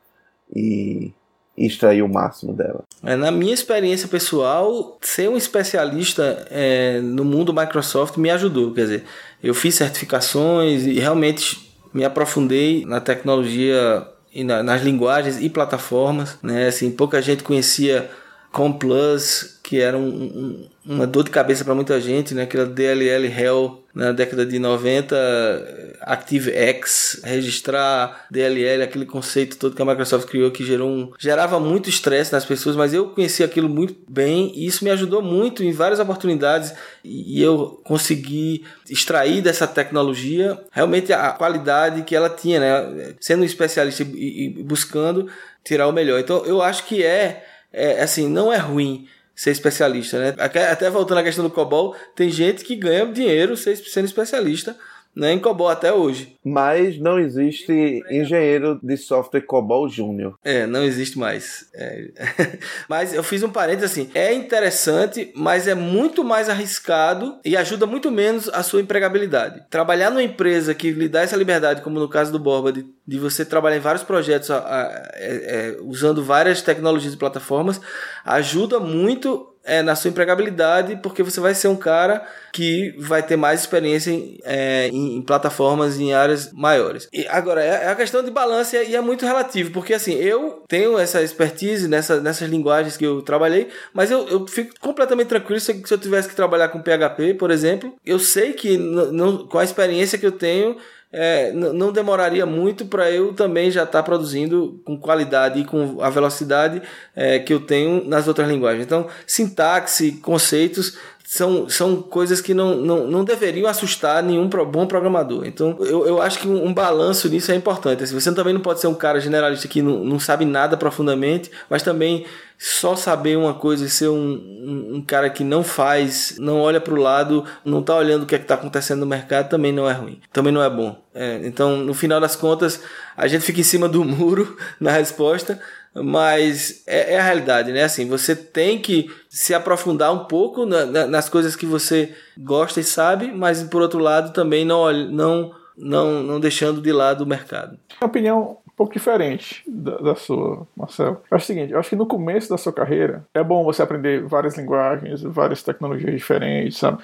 e 0.54 1.12
extrair 1.56 2.02
o 2.02 2.08
máximo 2.08 2.52
dela? 2.52 2.84
É, 3.02 3.16
na 3.16 3.30
minha 3.30 3.54
experiência 3.54 4.06
pessoal, 4.06 4.98
ser 5.00 5.30
um 5.30 5.36
especialista 5.36 6.46
é, 6.50 7.00
no 7.00 7.24
mundo 7.24 7.54
Microsoft 7.54 8.18
me 8.18 8.28
ajudou. 8.28 8.74
Quer 8.74 8.82
dizer, 8.82 9.04
eu 9.42 9.54
fiz 9.54 9.76
certificações 9.76 10.86
e 10.86 10.98
realmente 10.98 11.65
me 11.96 12.04
aprofundei 12.04 12.84
na 12.84 13.00
tecnologia 13.00 14.06
e 14.30 14.44
na, 14.44 14.62
nas 14.62 14.82
linguagens 14.82 15.40
e 15.40 15.48
plataformas, 15.48 16.36
né? 16.42 16.68
Assim, 16.68 16.90
pouca 16.90 17.22
gente 17.22 17.42
conhecia 17.42 18.10
Complus, 18.52 19.58
que 19.62 19.80
era 19.80 19.96
um, 19.96 20.06
um, 20.06 20.68
uma 20.86 21.06
dor 21.06 21.24
de 21.24 21.30
cabeça 21.30 21.64
para 21.64 21.74
muita 21.74 22.00
gente, 22.00 22.32
né? 22.32 22.42
Aquela 22.42 22.64
DLL 22.64 23.26
Hell 23.26 23.82
na 23.92 24.12
década 24.12 24.46
de 24.46 24.58
90, 24.58 25.96
ActiveX, 26.02 27.20
registrar 27.24 28.26
DLL, 28.30 28.82
aquele 28.82 29.06
conceito 29.06 29.56
todo 29.56 29.74
que 29.74 29.82
a 29.82 29.84
Microsoft 29.84 30.28
criou 30.28 30.50
que 30.50 30.64
gerou 30.64 30.88
um, 30.88 31.12
gerava 31.18 31.58
muito 31.58 31.88
estresse 31.88 32.32
nas 32.32 32.44
pessoas, 32.44 32.76
mas 32.76 32.92
eu 32.92 33.08
conheci 33.08 33.42
aquilo 33.42 33.68
muito 33.68 33.96
bem 34.08 34.52
e 34.54 34.66
isso 34.66 34.84
me 34.84 34.90
ajudou 34.90 35.22
muito 35.22 35.64
em 35.64 35.72
várias 35.72 35.98
oportunidades 35.98 36.72
e 37.02 37.42
eu 37.42 37.80
consegui 37.84 38.64
extrair 38.88 39.40
dessa 39.40 39.66
tecnologia 39.66 40.60
realmente 40.70 41.12
a 41.12 41.30
qualidade 41.30 42.02
que 42.02 42.14
ela 42.14 42.30
tinha, 42.30 42.60
né? 42.60 43.14
Sendo 43.18 43.42
um 43.42 43.46
especialista 43.46 44.04
e, 44.04 44.62
buscando 44.62 45.28
tirar 45.64 45.88
o 45.88 45.92
melhor. 45.92 46.20
Então 46.20 46.44
eu 46.44 46.62
acho 46.62 46.84
que 46.84 47.02
é, 47.02 47.44
é 47.72 48.02
assim, 48.02 48.28
não 48.28 48.52
é 48.52 48.58
ruim 48.58 49.08
ser 49.36 49.50
especialista, 49.50 50.18
né? 50.18 50.34
Até 50.38 50.88
voltando 50.88 51.18
à 51.18 51.22
questão 51.22 51.44
do 51.44 51.50
COBOL, 51.50 51.94
tem 52.14 52.30
gente 52.30 52.64
que 52.64 52.74
ganha 52.74 53.06
dinheiro 53.06 53.54
sendo 53.56 54.06
especialista 54.06 54.74
né, 55.16 55.32
em 55.32 55.38
COBOL 55.38 55.68
até 55.68 55.92
hoje. 55.92 56.36
Mas 56.44 56.98
não 56.98 57.18
existe 57.18 58.02
engenheiro 58.10 58.78
de 58.82 58.96
software 58.96 59.40
COBOL 59.40 59.88
Júnior. 59.88 60.34
É, 60.44 60.66
não 60.66 60.84
existe 60.84 61.18
mais. 61.18 61.68
É. 61.74 62.08
mas 62.88 63.14
eu 63.14 63.22
fiz 63.22 63.42
um 63.42 63.48
parênteses 63.48 63.90
assim, 63.90 64.10
é 64.14 64.34
interessante, 64.34 65.32
mas 65.34 65.66
é 65.66 65.74
muito 65.74 66.22
mais 66.22 66.48
arriscado 66.48 67.38
e 67.44 67.56
ajuda 67.56 67.86
muito 67.86 68.10
menos 68.10 68.48
a 68.50 68.62
sua 68.62 68.80
empregabilidade. 68.80 69.64
Trabalhar 69.70 70.10
numa 70.10 70.22
empresa 70.22 70.74
que 70.74 70.90
lhe 70.90 71.08
dá 71.08 71.22
essa 71.22 71.36
liberdade, 71.36 71.80
como 71.80 71.98
no 71.98 72.08
caso 72.08 72.30
do 72.30 72.38
Borba, 72.38 72.70
de, 72.70 72.86
de 73.06 73.18
você 73.18 73.44
trabalhar 73.44 73.76
em 73.76 73.80
vários 73.80 74.04
projetos 74.04 74.50
a, 74.50 74.58
a, 74.58 74.82
a, 74.82 75.10
é, 75.14 75.76
é, 75.76 75.76
usando 75.80 76.22
várias 76.22 76.60
tecnologias 76.60 77.14
e 77.14 77.16
plataformas, 77.16 77.80
ajuda 78.24 78.78
muito 78.78 79.55
é, 79.66 79.82
na 79.82 79.94
sua 79.94 80.10
empregabilidade, 80.10 80.98
porque 81.02 81.22
você 81.22 81.40
vai 81.40 81.54
ser 81.54 81.68
um 81.68 81.76
cara 81.76 82.24
que 82.52 82.94
vai 82.98 83.22
ter 83.22 83.36
mais 83.36 83.60
experiência 83.60 84.10
em, 84.10 84.38
é, 84.44 84.88
em, 84.88 85.16
em 85.16 85.22
plataformas 85.22 85.98
em 85.98 86.14
áreas 86.14 86.52
maiores. 86.52 87.08
E 87.12 87.26
agora, 87.26 87.62
é, 87.62 87.84
é 87.84 87.88
a 87.88 87.94
questão 87.94 88.22
de 88.22 88.30
balanço 88.30 88.76
e 88.76 88.96
é 88.96 89.00
muito 89.00 89.26
relativo, 89.26 89.72
porque 89.72 89.92
assim, 89.92 90.14
eu 90.14 90.62
tenho 90.68 90.98
essa 90.98 91.20
expertise 91.20 91.88
nessa, 91.88 92.20
nessas 92.20 92.48
linguagens 92.48 92.96
que 92.96 93.04
eu 93.04 93.20
trabalhei, 93.20 93.68
mas 93.92 94.10
eu, 94.10 94.26
eu 94.28 94.46
fico 94.46 94.72
completamente 94.80 95.28
tranquilo 95.28 95.60
se, 95.60 95.82
se 95.84 95.92
eu 95.92 95.98
tivesse 95.98 96.28
que 96.28 96.36
trabalhar 96.36 96.68
com 96.68 96.80
PHP, 96.80 97.34
por 97.34 97.50
exemplo. 97.50 97.94
Eu 98.04 98.18
sei 98.18 98.52
que 98.52 98.78
não, 98.78 99.46
com 99.46 99.58
a 99.58 99.64
experiência 99.64 100.18
que 100.18 100.26
eu 100.26 100.32
tenho, 100.32 100.76
é, 101.18 101.50
não 101.50 101.90
demoraria 101.90 102.44
muito 102.44 102.84
para 102.84 103.10
eu 103.10 103.32
também 103.32 103.70
já 103.70 103.84
estar 103.84 104.00
tá 104.00 104.02
produzindo 104.02 104.78
com 104.84 104.98
qualidade 104.98 105.60
e 105.60 105.64
com 105.64 106.02
a 106.02 106.10
velocidade 106.10 106.82
é, 107.14 107.38
que 107.38 107.54
eu 107.54 107.60
tenho 107.60 108.06
nas 108.06 108.28
outras 108.28 108.46
linguagens. 108.46 108.84
Então, 108.84 109.06
sintaxe, 109.26 110.12
conceitos 110.12 110.98
são, 111.26 111.68
são 111.68 112.00
coisas 112.00 112.40
que 112.40 112.54
não, 112.54 112.76
não, 112.76 113.06
não 113.08 113.24
deveriam 113.24 113.68
assustar 113.68 114.22
nenhum 114.22 114.48
bom 114.48 114.86
programador. 114.86 115.44
Então, 115.44 115.76
eu, 115.80 116.06
eu 116.06 116.22
acho 116.22 116.38
que 116.38 116.46
um, 116.46 116.66
um 116.66 116.72
balanço 116.72 117.28
nisso 117.28 117.50
é 117.50 117.56
importante. 117.56 118.04
Assim, 118.04 118.14
você 118.14 118.32
também 118.32 118.54
não 118.54 118.60
pode 118.60 118.80
ser 118.80 118.86
um 118.86 118.94
cara 118.94 119.20
generalista 119.20 119.66
que 119.66 119.82
não, 119.82 120.04
não 120.04 120.20
sabe 120.20 120.44
nada 120.44 120.76
profundamente, 120.76 121.50
mas 121.68 121.82
também 121.82 122.24
só 122.56 122.94
saber 122.94 123.36
uma 123.36 123.54
coisa 123.54 123.84
e 123.84 123.90
ser 123.90 124.08
um, 124.08 124.14
um, 124.16 124.96
um 124.96 125.02
cara 125.02 125.28
que 125.28 125.42
não 125.42 125.64
faz, 125.64 126.36
não 126.38 126.60
olha 126.60 126.80
para 126.80 126.94
o 126.94 126.96
lado, 126.96 127.44
não 127.64 127.80
está 127.80 127.96
olhando 127.96 128.22
o 128.22 128.26
que 128.26 128.36
é 128.36 128.38
está 128.38 128.54
acontecendo 128.54 129.00
no 129.00 129.06
mercado, 129.06 129.48
também 129.48 129.72
não 129.72 129.90
é 129.90 129.92
ruim. 129.92 130.20
Também 130.32 130.52
não 130.52 130.62
é 130.62 130.70
bom. 130.70 130.96
É, 131.12 131.40
então, 131.42 131.76
no 131.76 131.92
final 131.92 132.20
das 132.20 132.36
contas, 132.36 132.80
a 133.16 133.26
gente 133.26 133.44
fica 133.44 133.60
em 133.60 133.64
cima 133.64 133.88
do 133.88 134.02
muro 134.06 134.56
na 134.80 134.92
resposta, 134.92 135.60
mas 136.02 136.82
é, 136.86 137.14
é, 137.14 137.18
a 137.18 137.22
realidade, 137.22 137.72
né? 137.72 137.84
Assim, 137.84 138.08
você 138.08 138.34
tem 138.34 138.78
que 138.78 139.10
se 139.28 139.54
aprofundar 139.54 140.12
um 140.12 140.24
pouco 140.24 140.66
na, 140.66 140.84
na, 140.84 141.06
nas 141.06 141.28
coisas 141.28 141.56
que 141.56 141.66
você 141.66 142.14
gosta 142.38 142.80
e 142.80 142.84
sabe, 142.84 143.32
mas 143.32 143.62
por 143.62 143.82
outro 143.82 143.98
lado 143.98 144.32
também 144.32 144.64
não, 144.64 144.92
não, 144.92 145.54
não, 145.76 146.22
não 146.22 146.40
deixando 146.40 146.80
de 146.80 146.92
lado 146.92 147.22
o 147.22 147.26
mercado. 147.26 147.78
Minha 148.00 148.08
opinião 148.08 148.58
um 148.66 148.72
pouco 148.76 148.92
diferente 148.92 149.62
da, 149.66 149.96
da 149.96 150.14
sua, 150.14 150.66
Marcelo. 150.76 151.22
Acho 151.30 151.44
o 151.44 151.46
seguinte, 151.46 151.72
eu 151.72 151.78
acho 151.78 151.90
que 151.90 151.96
no 151.96 152.06
começo 152.06 152.50
da 152.50 152.58
sua 152.58 152.72
carreira 152.72 153.24
é 153.32 153.42
bom 153.42 153.64
você 153.64 153.82
aprender 153.82 154.22
várias 154.24 154.56
linguagens, 154.56 155.22
várias 155.22 155.62
tecnologias 155.62 156.14
diferentes, 156.14 156.78
sabe? 156.78 157.02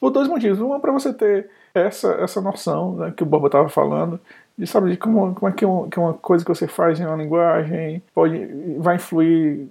Por 0.00 0.10
dois 0.10 0.28
motivos. 0.28 0.60
Um 0.60 0.74
é 0.74 0.78
para 0.78 0.92
você 0.92 1.12
ter 1.12 1.48
essa, 1.74 2.12
essa 2.14 2.40
noção 2.40 2.96
né, 2.96 3.14
que 3.16 3.22
o 3.22 3.26
Bobo 3.26 3.46
estava 3.46 3.68
falando 3.68 4.20
de 4.56 4.66
sabe 4.66 4.90
de 4.90 4.96
como, 4.96 5.34
como 5.34 5.48
é 5.50 5.52
que, 5.52 5.66
um, 5.66 5.88
que 5.88 5.98
uma 5.98 6.14
coisa 6.14 6.44
que 6.44 6.48
você 6.48 6.66
faz 6.66 6.98
em 6.98 7.06
uma 7.06 7.16
linguagem 7.16 8.02
pode 8.14 8.48
vai 8.78 8.96
influir 8.96 9.68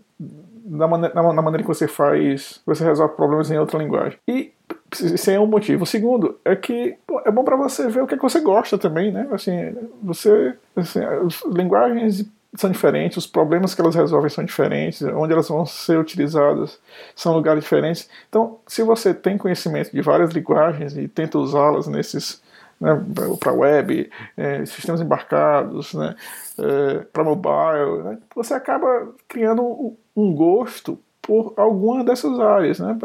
na, 0.65 0.87
maneira, 0.87 1.15
na, 1.15 1.33
na 1.33 1.41
maneira 1.41 1.63
que 1.63 1.67
você 1.67 1.87
faz, 1.87 2.61
você 2.65 2.83
resolve 2.83 3.15
problemas 3.15 3.49
em 3.51 3.57
outra 3.57 3.79
linguagem. 3.79 4.17
E 4.27 4.51
esse 4.91 5.31
é 5.31 5.39
um 5.39 5.47
motivo. 5.47 5.83
O 5.83 5.87
segundo 5.87 6.39
é 6.43 6.55
que 6.55 6.97
pô, 7.05 7.21
é 7.25 7.31
bom 7.31 7.43
para 7.43 7.55
você 7.55 7.87
ver 7.87 8.01
o 8.01 8.07
que, 8.07 8.15
é 8.15 8.17
que 8.17 8.23
você 8.23 8.39
gosta 8.39 8.77
também, 8.77 9.11
né? 9.11 9.27
Assim, 9.31 9.75
você, 10.01 10.55
assim, 10.75 10.99
as 11.03 11.43
linguagens 11.45 12.25
são 12.55 12.71
diferentes, 12.71 13.17
os 13.17 13.27
problemas 13.27 13.75
que 13.75 13.81
elas 13.81 13.95
resolvem 13.95 14.29
são 14.29 14.43
diferentes, 14.43 15.01
onde 15.01 15.33
elas 15.33 15.49
vão 15.49 15.65
ser 15.65 15.99
utilizadas 15.99 16.79
são 17.15 17.33
lugares 17.33 17.63
diferentes. 17.63 18.09
Então, 18.29 18.59
se 18.65 18.81
você 18.81 19.13
tem 19.13 19.37
conhecimento 19.37 19.91
de 19.91 20.01
várias 20.01 20.31
linguagens 20.31 20.95
e 20.97 21.07
tenta 21.07 21.37
usá-las 21.37 21.87
nesses 21.87 22.41
né, 22.79 23.01
para 23.39 23.53
web, 23.53 24.09
é, 24.35 24.65
sistemas 24.65 25.01
embarcados, 25.01 25.93
né, 25.93 26.15
é, 26.59 26.99
para 27.11 27.23
mobile, 27.23 28.03
né, 28.03 28.17
você 28.35 28.53
acaba 28.53 29.09
criando 29.27 29.95
um 30.15 30.33
gosto 30.33 30.99
por 31.21 31.53
alguma 31.57 32.03
dessas 32.03 32.39
áreas. 32.39 32.79
Né? 32.79 32.95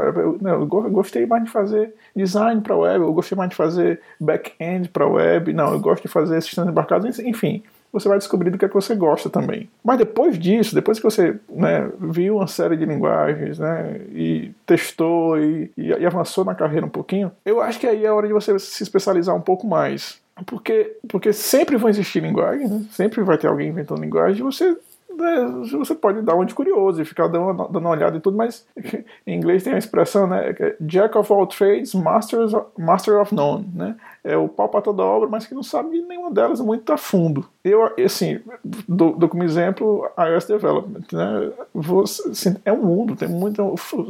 Eu 0.44 0.66
gostei 0.90 1.24
mais 1.24 1.44
de 1.44 1.50
fazer 1.50 1.94
design 2.14 2.60
para 2.60 2.76
web, 2.76 3.02
eu 3.02 3.12
gostei 3.14 3.36
mais 3.36 3.50
de 3.50 3.56
fazer 3.56 4.00
back-end 4.20 4.90
para 4.90 5.06
web, 5.06 5.52
não, 5.54 5.72
eu 5.72 5.80
gosto 5.80 6.02
de 6.02 6.08
fazer 6.08 6.40
sistemas 6.42 6.70
embarcados, 6.70 7.18
enfim 7.18 7.62
você 7.92 8.08
vai 8.08 8.18
descobrir 8.18 8.50
do 8.50 8.58
que, 8.58 8.64
é 8.64 8.68
que 8.68 8.74
você 8.74 8.94
gosta 8.94 9.28
também. 9.28 9.68
Mas 9.84 9.98
depois 9.98 10.38
disso, 10.38 10.74
depois 10.74 10.98
que 10.98 11.04
você 11.04 11.36
né, 11.48 11.90
viu 11.98 12.36
uma 12.36 12.46
série 12.46 12.76
de 12.76 12.84
linguagens 12.84 13.58
né, 13.58 14.00
e 14.12 14.52
testou 14.64 15.38
e, 15.38 15.70
e, 15.76 15.88
e, 15.88 16.06
avançou 16.06 16.44
na 16.44 16.54
carreira 16.54 16.86
um 16.86 16.90
pouquinho, 16.90 17.32
eu 17.44 17.60
acho 17.60 17.78
que 17.80 17.86
aí 17.86 18.04
é 18.04 18.12
hora 18.12 18.26
de 18.26 18.32
você 18.32 18.58
se 18.58 18.82
especializar 18.82 19.34
um 19.34 19.40
pouco 19.40 19.66
mais. 19.66 20.20
Porque, 20.46 20.96
porque 21.08 21.32
sempre 21.32 21.76
vão 21.76 21.90
existir 21.90 22.22
linguagens, 22.22 22.70
né? 22.70 22.84
sempre 22.90 23.22
vai 23.22 23.36
ter 23.36 23.46
alguém 23.46 23.68
inventando 23.68 24.00
linguagem, 24.00 24.40
e 24.40 24.42
você 24.42 24.76
né, 25.20 25.46
você 25.72 25.94
pode 25.94 26.22
dar 26.22 26.34
um 26.34 26.44
de 26.44 26.54
curioso 26.54 27.00
e 27.00 27.04
ficar 27.04 27.28
dando, 27.28 27.68
dando 27.68 27.80
uma 27.80 27.90
olhada 27.90 28.16
e 28.16 28.20
tudo, 28.20 28.36
mas 28.36 28.66
em 29.26 29.36
inglês 29.36 29.62
tem 29.62 29.74
a 29.74 29.78
expressão, 29.78 30.26
né? 30.26 30.54
É 30.58 30.76
Jack 30.80 31.16
of 31.16 31.32
all 31.32 31.46
trades, 31.46 31.94
masters, 31.94 32.52
master 32.78 33.20
of 33.20 33.34
none, 33.34 33.68
né? 33.74 33.96
É 34.22 34.36
o 34.36 34.48
pau 34.48 34.68
para 34.68 34.82
toda 34.82 35.02
obra, 35.02 35.28
mas 35.28 35.46
que 35.46 35.54
não 35.54 35.62
sabe 35.62 36.02
nenhuma 36.02 36.30
delas 36.30 36.60
muito 36.60 36.92
a 36.92 36.96
fundo. 36.96 37.46
Eu, 37.64 37.94
assim, 38.04 38.40
dou, 38.86 39.16
dou 39.16 39.28
como 39.28 39.42
exemplo 39.42 40.08
iOS 40.18 40.46
Development, 40.46 41.04
né? 41.12 41.52
Você, 41.74 42.28
assim, 42.28 42.56
é 42.64 42.72
um 42.72 42.82
mundo, 42.82 43.16
tem 43.16 43.28
muito, 43.28 43.62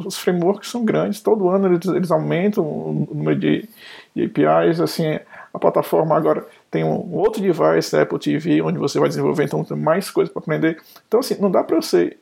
os 0.06 0.18
frameworks 0.18 0.70
são 0.70 0.84
grandes, 0.84 1.20
todo 1.20 1.48
ano 1.48 1.68
eles, 1.68 1.86
eles 1.86 2.10
aumentam 2.10 2.64
o 2.64 3.08
número 3.12 3.38
de, 3.38 3.68
de 4.14 4.24
APIs, 4.24 4.80
assim, 4.80 5.18
a 5.52 5.58
plataforma 5.58 6.16
agora 6.16 6.46
tem 6.70 6.84
um 6.84 7.12
outro 7.14 7.42
device, 7.42 7.96
Apple 7.96 8.18
TV, 8.18 8.62
onde 8.62 8.78
você 8.78 8.98
vai 9.00 9.08
desenvolver, 9.08 9.44
então 9.44 9.64
tem 9.64 9.76
mais 9.76 10.08
coisas 10.08 10.32
para 10.32 10.40
aprender. 10.40 10.78
Então, 11.08 11.18
assim, 11.18 11.36
não 11.40 11.50
dá 11.50 11.64
para 11.64 11.76
eu 11.76 11.82
ser 11.82 12.18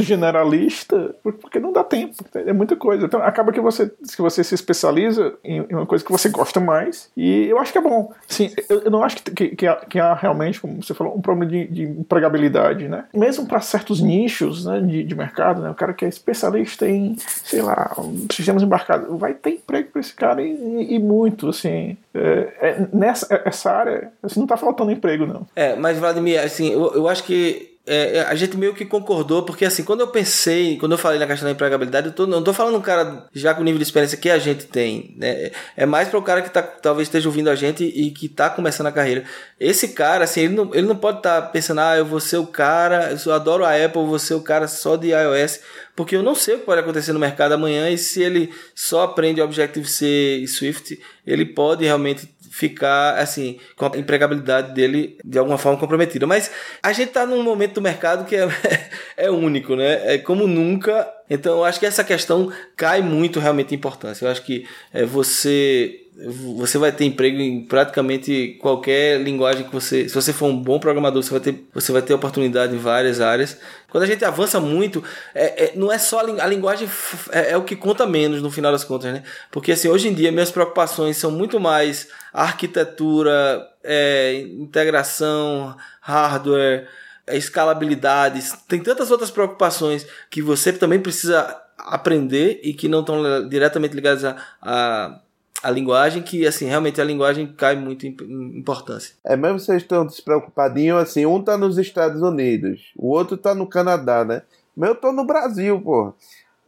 generalista, 0.00 1.14
porque 1.22 1.60
não 1.60 1.72
dá 1.72 1.84
tempo, 1.84 2.24
é 2.34 2.52
muita 2.52 2.74
coisa. 2.74 3.06
Então, 3.06 3.22
acaba 3.22 3.52
que 3.52 3.60
você, 3.60 3.88
que 3.88 4.20
você 4.20 4.42
se 4.42 4.54
especializa 4.54 5.34
em, 5.44 5.60
uma 5.70 5.86
coisa 5.86 6.04
que 6.04 6.10
você 6.10 6.28
gosta 6.28 6.58
mais, 6.58 7.10
e 7.16 7.46
eu 7.46 7.58
acho 7.58 7.70
que 7.70 7.78
é 7.78 7.80
bom. 7.80 8.12
Sim, 8.26 8.50
eu, 8.68 8.80
eu 8.80 8.90
não 8.90 9.04
acho 9.04 9.16
que, 9.16 9.30
que, 9.30 9.48
que, 9.56 9.66
há, 9.68 9.76
que, 9.76 10.00
há, 10.00 10.14
realmente, 10.14 10.60
como 10.60 10.82
você 10.82 10.94
falou, 10.94 11.16
um 11.16 11.20
problema 11.20 11.50
de, 11.50 11.68
de 11.68 11.82
empregabilidade, 11.84 12.88
né? 12.88 13.04
Mesmo 13.14 13.46
para 13.46 13.60
certos 13.60 14.00
nichos 14.00 14.64
né, 14.64 14.80
de, 14.80 15.04
de 15.04 15.14
mercado, 15.14 15.62
né? 15.62 15.70
O 15.70 15.74
cara 15.74 15.92
que 15.92 16.04
é 16.04 16.08
especialista 16.08 16.88
em, 16.88 17.14
sei 17.18 17.62
lá, 17.62 17.94
sistemas 18.32 18.64
embarcados, 18.64 19.08
vai 19.18 19.32
ter 19.32 19.50
emprego 19.50 19.90
para 19.92 20.00
esse 20.00 20.12
cara 20.12 20.42
e, 20.42 20.50
e, 20.50 20.94
e 20.94 20.98
muito, 20.98 21.48
assim. 21.48 21.96
É, 22.14 22.52
é, 22.60 22.86
nessa 22.92 23.42
essa 23.44 23.70
área 23.70 23.91
cara, 23.92 24.12
assim, 24.22 24.40
não 24.40 24.46
tá 24.46 24.56
faltando 24.56 24.90
emprego, 24.90 25.26
não. 25.26 25.46
É, 25.54 25.76
mas 25.76 25.98
Vladimir, 25.98 26.40
assim, 26.40 26.72
eu, 26.72 26.94
eu 26.94 27.08
acho 27.08 27.24
que 27.24 27.72
é, 27.84 28.18
é, 28.18 28.20
a 28.22 28.34
gente 28.36 28.56
meio 28.56 28.74
que 28.74 28.84
concordou, 28.84 29.42
porque 29.42 29.64
assim, 29.64 29.82
quando 29.82 30.00
eu 30.00 30.06
pensei, 30.06 30.78
quando 30.78 30.92
eu 30.92 30.98
falei 30.98 31.18
na 31.18 31.26
questão 31.26 31.48
da 31.48 31.52
empregabilidade, 31.52 32.06
eu 32.06 32.12
tô, 32.12 32.26
não 32.28 32.42
tô 32.42 32.52
falando 32.52 32.78
um 32.78 32.80
cara 32.80 33.26
já 33.34 33.52
com 33.54 33.60
o 33.60 33.64
nível 33.64 33.78
de 33.78 33.82
experiência 33.82 34.16
que 34.16 34.30
a 34.30 34.38
gente 34.38 34.66
tem, 34.66 35.14
né? 35.18 35.50
É 35.76 35.84
mais 35.84 36.08
para 36.08 36.18
o 36.18 36.22
cara 36.22 36.42
que 36.42 36.50
tá, 36.50 36.62
talvez 36.62 37.08
esteja 37.08 37.28
ouvindo 37.28 37.50
a 37.50 37.56
gente 37.56 37.82
e 37.82 38.12
que 38.12 38.28
tá 38.28 38.48
começando 38.48 38.86
a 38.86 38.92
carreira. 38.92 39.24
Esse 39.58 39.88
cara, 39.88 40.24
assim, 40.24 40.42
ele 40.42 40.54
não, 40.54 40.70
ele 40.72 40.86
não 40.86 40.94
pode 40.94 41.18
estar 41.18 41.42
tá 41.42 41.48
pensando, 41.48 41.80
ah, 41.80 41.96
eu 41.96 42.04
vou 42.04 42.20
ser 42.20 42.36
o 42.36 42.46
cara, 42.46 43.16
eu 43.26 43.32
adoro 43.32 43.64
a 43.64 43.74
Apple, 43.74 44.06
vou 44.06 44.18
ser 44.18 44.34
o 44.34 44.42
cara 44.42 44.68
só 44.68 44.94
de 44.94 45.08
iOS, 45.08 45.60
porque 45.94 46.16
eu 46.16 46.22
não 46.22 46.34
sei 46.34 46.54
o 46.54 46.58
que 46.58 46.66
pode 46.66 46.80
acontecer 46.80 47.12
no 47.12 47.18
mercado 47.18 47.52
amanhã 47.52 47.90
e 47.90 47.98
se 47.98 48.22
ele 48.22 48.50
só 48.74 49.02
aprende 49.02 49.42
Objective-C 49.42 50.06
e 50.42 50.48
Swift, 50.48 50.98
ele 51.26 51.44
pode 51.44 51.84
realmente 51.84 52.28
ficar 52.52 53.16
assim 53.18 53.58
com 53.76 53.86
a 53.86 53.98
empregabilidade 53.98 54.74
dele 54.74 55.16
de 55.24 55.38
alguma 55.38 55.56
forma 55.56 55.78
comprometida. 55.78 56.26
Mas 56.26 56.50
a 56.82 56.92
gente 56.92 57.08
está 57.08 57.26
num 57.26 57.42
momento 57.42 57.74
do 57.74 57.82
mercado 57.82 58.26
que 58.26 58.36
é, 58.36 58.46
é 59.16 59.30
único, 59.30 59.74
né? 59.74 60.14
É 60.14 60.18
como 60.18 60.46
nunca. 60.46 61.10
Então 61.30 61.58
eu 61.58 61.64
acho 61.64 61.80
que 61.80 61.86
essa 61.86 62.04
questão 62.04 62.52
cai 62.76 63.00
muito 63.00 63.40
realmente 63.40 63.74
em 63.74 63.78
importância. 63.78 64.26
Eu 64.26 64.30
acho 64.30 64.42
que 64.42 64.66
é, 64.92 65.04
você 65.04 66.02
você 66.14 66.76
vai 66.76 66.92
ter 66.92 67.06
emprego 67.06 67.40
em 67.40 67.64
praticamente 67.64 68.58
qualquer 68.60 69.18
linguagem 69.20 69.64
que 69.64 69.72
você. 69.72 70.08
Se 70.08 70.14
você 70.14 70.32
for 70.32 70.46
um 70.46 70.56
bom 70.56 70.78
programador, 70.78 71.22
você 71.22 71.30
vai 71.30 71.40
ter, 71.40 71.64
você 71.72 71.90
vai 71.90 72.02
ter 72.02 72.12
oportunidade 72.12 72.74
em 72.74 72.78
várias 72.78 73.20
áreas. 73.20 73.58
Quando 73.92 74.04
a 74.04 74.06
gente 74.06 74.24
avança 74.24 74.58
muito, 74.58 75.04
é, 75.34 75.66
é 75.66 75.72
não 75.76 75.92
é 75.92 75.98
só 75.98 76.20
a, 76.20 76.44
a 76.44 76.46
linguagem, 76.46 76.88
é, 77.30 77.50
é, 77.50 77.56
o 77.58 77.62
que 77.62 77.76
conta 77.76 78.06
menos 78.06 78.40
no 78.40 78.50
final 78.50 78.72
das 78.72 78.84
contas, 78.84 79.12
né? 79.12 79.22
Porque 79.50 79.72
assim, 79.72 79.86
hoje 79.86 80.08
em 80.08 80.14
dia 80.14 80.32
minhas 80.32 80.50
preocupações 80.50 81.18
são 81.18 81.30
muito 81.30 81.60
mais 81.60 82.08
arquitetura, 82.32 83.68
é, 83.84 84.46
integração, 84.58 85.76
hardware, 86.00 86.88
é, 87.26 87.36
escalabilidade. 87.36 88.42
Tem 88.66 88.82
tantas 88.82 89.10
outras 89.10 89.30
preocupações 89.30 90.06
que 90.30 90.40
você 90.40 90.72
também 90.72 90.98
precisa 90.98 91.54
aprender 91.76 92.60
e 92.62 92.72
que 92.72 92.88
não 92.88 93.00
estão 93.00 93.46
diretamente 93.46 93.94
ligadas 93.94 94.24
a, 94.24 94.36
a 94.62 95.20
a 95.62 95.70
linguagem, 95.70 96.22
que 96.22 96.46
assim, 96.46 96.66
realmente 96.66 97.00
a 97.00 97.04
linguagem 97.04 97.46
cai 97.46 97.76
muito 97.76 98.06
em 98.06 98.14
importância. 98.58 99.14
É 99.24 99.36
mesmo 99.36 99.60
vocês 99.60 99.82
estão 99.82 100.04
despreocupadinhos, 100.04 101.00
assim, 101.00 101.24
um 101.24 101.42
tá 101.42 101.56
nos 101.56 101.78
Estados 101.78 102.20
Unidos, 102.20 102.92
o 102.96 103.08
outro 103.08 103.36
tá 103.36 103.54
no 103.54 103.66
Canadá, 103.66 104.24
né? 104.24 104.42
Mas 104.76 104.90
eu 104.90 104.94
tô 104.96 105.12
no 105.12 105.24
Brasil, 105.24 105.80
pô. 105.80 106.12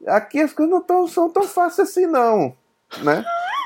Aqui 0.06 0.40
as 0.40 0.52
coisas 0.52 0.72
não 0.72 0.82
tão, 0.82 1.08
são 1.08 1.30
tão 1.30 1.44
fáceis 1.44 1.88
assim, 1.88 2.06
não, 2.06 2.54
né? 3.02 3.24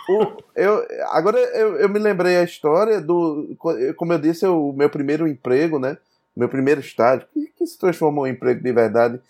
O, 0.08 0.42
eu, 0.56 0.86
agora 1.10 1.38
eu, 1.38 1.76
eu 1.76 1.88
me 1.88 1.98
lembrei 1.98 2.38
a 2.38 2.44
história 2.44 3.00
do. 3.00 3.54
Como 3.96 4.12
eu 4.12 4.18
disse, 4.18 4.46
o 4.46 4.72
meu 4.72 4.88
primeiro 4.88 5.28
emprego, 5.28 5.78
né? 5.78 5.98
Meu 6.38 6.48
primeiro 6.48 6.80
estágio, 6.80 7.26
que, 7.32 7.46
que 7.56 7.66
se 7.66 7.78
transformou 7.78 8.26
em 8.26 8.32
emprego 8.32 8.62
de 8.62 8.72
verdade, 8.72 9.20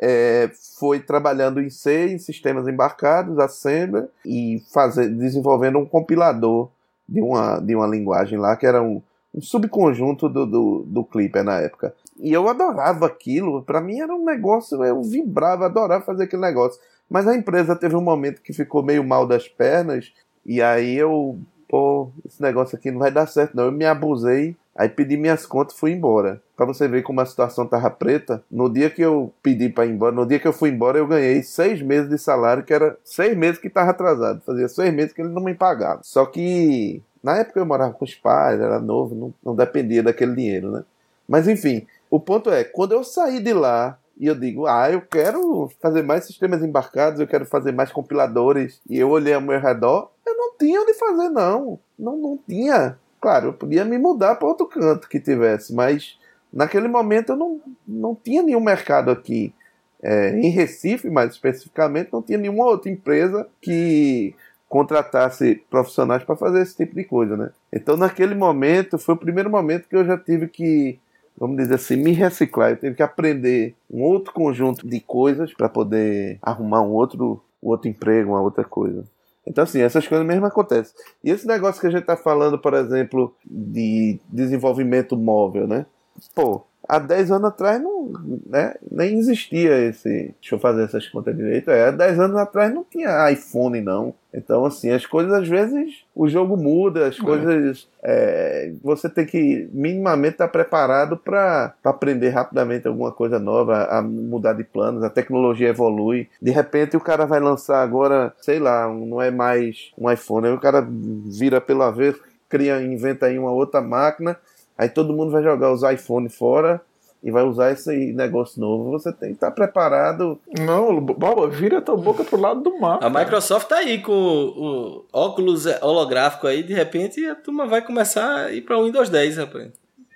é, 0.00 0.50
foi 0.78 1.00
trabalhando 1.00 1.60
em 1.60 1.70
C, 1.70 2.08
em 2.08 2.18
sistemas 2.18 2.68
embarcados, 2.68 3.38
Assembly, 3.38 4.06
e 4.24 4.62
fazer, 4.72 5.08
desenvolvendo 5.08 5.78
um 5.78 5.86
compilador 5.86 6.68
de 7.08 7.20
uma, 7.20 7.58
de 7.58 7.74
uma 7.74 7.86
linguagem 7.86 8.38
lá, 8.38 8.56
que 8.56 8.66
era 8.66 8.82
um, 8.82 9.00
um 9.34 9.40
subconjunto 9.40 10.28
do, 10.28 10.46
do, 10.46 10.84
do 10.86 11.04
Clipper 11.04 11.44
na 11.44 11.58
época. 11.60 11.94
E 12.18 12.32
eu 12.32 12.48
adorava 12.48 13.06
aquilo, 13.06 13.62
para 13.62 13.80
mim 13.80 14.00
era 14.00 14.14
um 14.14 14.24
negócio, 14.24 14.84
eu 14.84 15.02
vibrava, 15.02 15.66
adorava 15.66 16.04
fazer 16.04 16.24
aquele 16.24 16.42
negócio. 16.42 16.80
Mas 17.08 17.26
a 17.26 17.34
empresa 17.34 17.74
teve 17.74 17.96
um 17.96 18.02
momento 18.02 18.42
que 18.42 18.52
ficou 18.52 18.82
meio 18.82 19.02
mal 19.02 19.26
das 19.26 19.48
pernas, 19.48 20.12
e 20.44 20.60
aí 20.60 20.96
eu, 20.96 21.38
pô, 21.68 22.10
esse 22.26 22.42
negócio 22.42 22.76
aqui 22.76 22.90
não 22.90 22.98
vai 22.98 23.10
dar 23.10 23.26
certo 23.26 23.56
não. 23.56 23.64
Eu 23.64 23.72
me 23.72 23.84
abusei, 23.84 24.56
aí 24.78 24.88
pedi 24.88 25.16
minhas 25.16 25.44
contas 25.44 25.74
e 25.74 25.78
fui 25.78 25.90
embora. 25.90 26.40
Pra 26.56 26.64
você 26.64 26.86
ver 26.86 27.02
como 27.02 27.20
a 27.20 27.26
situação 27.26 27.66
tava 27.66 27.90
preta, 27.90 28.42
no 28.48 28.72
dia 28.72 28.88
que 28.88 29.02
eu 29.02 29.34
pedi 29.42 29.68
para 29.68 29.84
ir 29.84 29.90
embora, 29.90 30.14
no 30.14 30.24
dia 30.24 30.38
que 30.38 30.46
eu 30.46 30.52
fui 30.52 30.70
embora, 30.70 30.98
eu 30.98 31.06
ganhei 31.06 31.42
seis 31.42 31.82
meses 31.82 32.08
de 32.08 32.16
salário, 32.16 32.62
que 32.62 32.72
era 32.72 32.96
seis 33.02 33.36
meses 33.36 33.60
que 33.60 33.68
tava 33.68 33.90
atrasado. 33.90 34.40
Fazia 34.46 34.68
seis 34.68 34.94
meses 34.94 35.12
que 35.12 35.20
ele 35.20 35.30
não 35.30 35.42
me 35.42 35.54
pagava. 35.54 36.00
Só 36.04 36.24
que 36.24 37.02
na 37.22 37.38
época 37.38 37.58
eu 37.58 37.66
morava 37.66 37.92
com 37.92 38.04
os 38.04 38.14
pais, 38.14 38.60
era 38.60 38.78
novo, 38.78 39.14
não, 39.16 39.34
não 39.44 39.56
dependia 39.56 40.02
daquele 40.02 40.36
dinheiro, 40.36 40.70
né? 40.70 40.84
Mas 41.28 41.48
enfim, 41.48 41.84
o 42.08 42.20
ponto 42.20 42.48
é, 42.48 42.62
quando 42.62 42.92
eu 42.92 43.02
saí 43.02 43.40
de 43.40 43.52
lá 43.52 43.98
e 44.16 44.26
eu 44.26 44.34
digo, 44.34 44.66
ah, 44.66 44.90
eu 44.90 45.00
quero 45.00 45.70
fazer 45.80 46.02
mais 46.02 46.24
sistemas 46.24 46.62
embarcados, 46.62 47.20
eu 47.20 47.26
quero 47.26 47.46
fazer 47.46 47.72
mais 47.72 47.92
compiladores, 47.92 48.80
e 48.88 48.98
eu 48.98 49.10
olhei 49.10 49.34
ao 49.34 49.40
meu 49.40 49.60
redor, 49.60 50.10
eu 50.26 50.36
não 50.36 50.56
tinha 50.56 50.80
onde 50.80 50.94
fazer, 50.94 51.28
não. 51.28 51.78
Não, 51.98 52.16
não 52.16 52.38
tinha. 52.48 52.98
Claro, 53.20 53.48
eu 53.48 53.52
podia 53.52 53.84
me 53.84 53.98
mudar 53.98 54.36
para 54.36 54.48
outro 54.48 54.66
canto 54.66 55.08
que 55.08 55.18
tivesse, 55.18 55.74
mas 55.74 56.18
naquele 56.52 56.88
momento 56.88 57.32
eu 57.32 57.36
não, 57.36 57.60
não 57.86 58.14
tinha 58.14 58.42
nenhum 58.42 58.60
mercado 58.60 59.10
aqui. 59.10 59.52
É, 60.00 60.30
em 60.30 60.48
Recife, 60.50 61.10
mais 61.10 61.32
especificamente, 61.32 62.12
não 62.12 62.22
tinha 62.22 62.38
nenhuma 62.38 62.64
outra 62.66 62.90
empresa 62.90 63.48
que 63.60 64.32
contratasse 64.68 65.62
profissionais 65.68 66.22
para 66.22 66.36
fazer 66.36 66.62
esse 66.62 66.76
tipo 66.76 66.94
de 66.94 67.02
coisa, 67.02 67.36
né? 67.36 67.50
Então, 67.72 67.96
naquele 67.96 68.34
momento, 68.34 68.98
foi 68.98 69.14
o 69.14 69.18
primeiro 69.18 69.50
momento 69.50 69.88
que 69.88 69.96
eu 69.96 70.04
já 70.04 70.16
tive 70.16 70.46
que 70.46 71.00
vamos 71.38 71.56
dizer 71.56 71.76
assim, 71.76 71.96
me 71.96 72.12
reciclar. 72.12 72.70
Eu 72.70 72.76
tive 72.76 72.96
que 72.96 73.02
aprender 73.02 73.74
um 73.90 74.02
outro 74.02 74.32
conjunto 74.32 74.86
de 74.86 75.00
coisas 75.00 75.54
para 75.54 75.68
poder 75.68 76.38
arrumar 76.42 76.82
um 76.82 76.90
outro, 76.90 77.40
outro 77.62 77.88
emprego, 77.88 78.32
uma 78.32 78.40
outra 78.40 78.64
coisa. 78.64 79.04
Então, 79.48 79.64
assim, 79.64 79.80
essas 79.80 80.06
coisas 80.06 80.26
mesmo 80.26 80.44
acontecem. 80.44 80.94
E 81.24 81.30
esse 81.30 81.46
negócio 81.46 81.80
que 81.80 81.86
a 81.86 81.90
gente 81.90 82.02
está 82.02 82.16
falando, 82.16 82.58
por 82.58 82.74
exemplo, 82.74 83.34
de 83.44 84.20
desenvolvimento 84.28 85.16
móvel, 85.16 85.66
né? 85.66 85.86
Pô, 86.34 86.62
há 86.88 86.98
10 86.98 87.30
anos 87.30 87.48
atrás 87.50 87.80
não, 87.80 88.10
né, 88.46 88.74
nem 88.90 89.18
existia 89.18 89.76
esse. 89.78 90.34
Deixa 90.40 90.54
eu 90.54 90.58
fazer 90.58 90.84
essas 90.84 91.06
contas 91.06 91.36
direito. 91.36 91.70
É, 91.70 91.88
há 91.88 91.90
10 91.90 92.18
anos 92.18 92.36
atrás 92.38 92.72
não 92.72 92.82
tinha 92.82 93.30
iPhone, 93.30 93.80
não. 93.82 94.14
Então, 94.32 94.64
assim, 94.64 94.90
as 94.90 95.04
coisas 95.04 95.32
às 95.32 95.48
vezes 95.48 96.04
o 96.14 96.28
jogo 96.28 96.56
muda, 96.56 97.06
as 97.06 97.18
é. 97.18 97.22
coisas. 97.22 97.88
É, 98.02 98.72
você 98.82 99.08
tem 99.08 99.26
que 99.26 99.68
minimamente 99.72 100.34
estar 100.34 100.48
preparado 100.48 101.16
para 101.16 101.74
aprender 101.84 102.30
rapidamente 102.30 102.88
alguma 102.88 103.12
coisa 103.12 103.38
nova, 103.38 103.84
a 103.84 104.00
mudar 104.00 104.54
de 104.54 104.64
planos, 104.64 105.02
a 105.02 105.10
tecnologia 105.10 105.68
evolui. 105.68 106.28
De 106.40 106.50
repente 106.50 106.96
o 106.96 107.00
cara 107.00 107.26
vai 107.26 107.40
lançar 107.40 107.82
agora, 107.82 108.32
sei 108.40 108.58
lá, 108.58 108.88
não 108.88 109.20
é 109.20 109.30
mais 109.30 109.92
um 109.98 110.10
iPhone, 110.10 110.46
aí 110.46 110.52
o 110.52 110.60
cara 110.60 110.86
vira 111.26 111.60
pelo 111.60 111.82
avesso, 111.82 112.20
cria, 112.48 112.80
inventa 112.80 113.26
aí 113.26 113.38
uma 113.38 113.50
outra 113.50 113.80
máquina 113.80 114.38
Aí 114.78 114.88
todo 114.88 115.12
mundo 115.12 115.32
vai 115.32 115.42
jogar 115.42 115.72
os 115.72 115.82
iPhone 115.82 116.28
fora 116.28 116.80
e 117.22 117.30
vai 117.32 117.42
usar 117.42 117.72
esse 117.72 118.12
negócio 118.12 118.60
novo. 118.60 118.92
Você 118.92 119.12
tem 119.12 119.30
que 119.30 119.34
estar 119.34 119.50
preparado. 119.50 120.38
Não, 120.58 121.00
Boba, 121.00 121.48
vira 121.48 121.78
a 121.78 121.82
tua 121.82 121.96
boca 121.96 122.22
pro 122.22 122.40
lado 122.40 122.60
do 122.60 122.78
mar. 122.78 122.98
A 123.02 123.10
Microsoft 123.10 123.68
tá 123.68 123.78
aí 123.78 124.00
com 124.00 124.12
o, 124.12 125.04
óculos 125.12 125.66
holográfico 125.82 126.46
aí, 126.46 126.62
de 126.62 126.72
repente 126.72 127.24
a 127.26 127.34
turma 127.34 127.66
vai 127.66 127.82
começar 127.82 128.44
a 128.44 128.52
ir 128.52 128.62
para 128.62 128.78
o 128.78 128.84
Windows 128.84 129.08
10, 129.08 129.38
rapaz. 129.38 129.72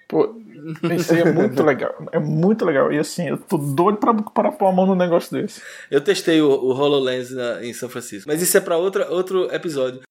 Pô, 0.08 0.36
isso 0.94 1.12
aí 1.14 1.20
é 1.20 1.32
muito 1.32 1.62
legal. 1.62 1.94
É 2.12 2.18
muito 2.18 2.64
legal. 2.64 2.92
E 2.92 2.98
assim, 2.98 3.30
eu 3.30 3.38
tô 3.38 3.56
doido 3.56 3.96
pra, 3.96 4.14
pra 4.14 4.52
pôr 4.52 4.66
a 4.66 4.72
mão 4.72 4.86
num 4.86 4.94
negócio 4.94 5.32
desse. 5.32 5.60
Eu 5.90 6.02
testei 6.02 6.40
o, 6.40 6.50
o 6.50 6.70
HoloLens 6.70 7.30
na, 7.30 7.64
em 7.64 7.72
São 7.72 7.88
Francisco. 7.88 8.28
Mas 8.28 8.42
isso 8.42 8.56
é 8.56 8.60
pra 8.60 8.76
outra, 8.76 9.10
outro 9.10 9.52
episódio. 9.52 10.02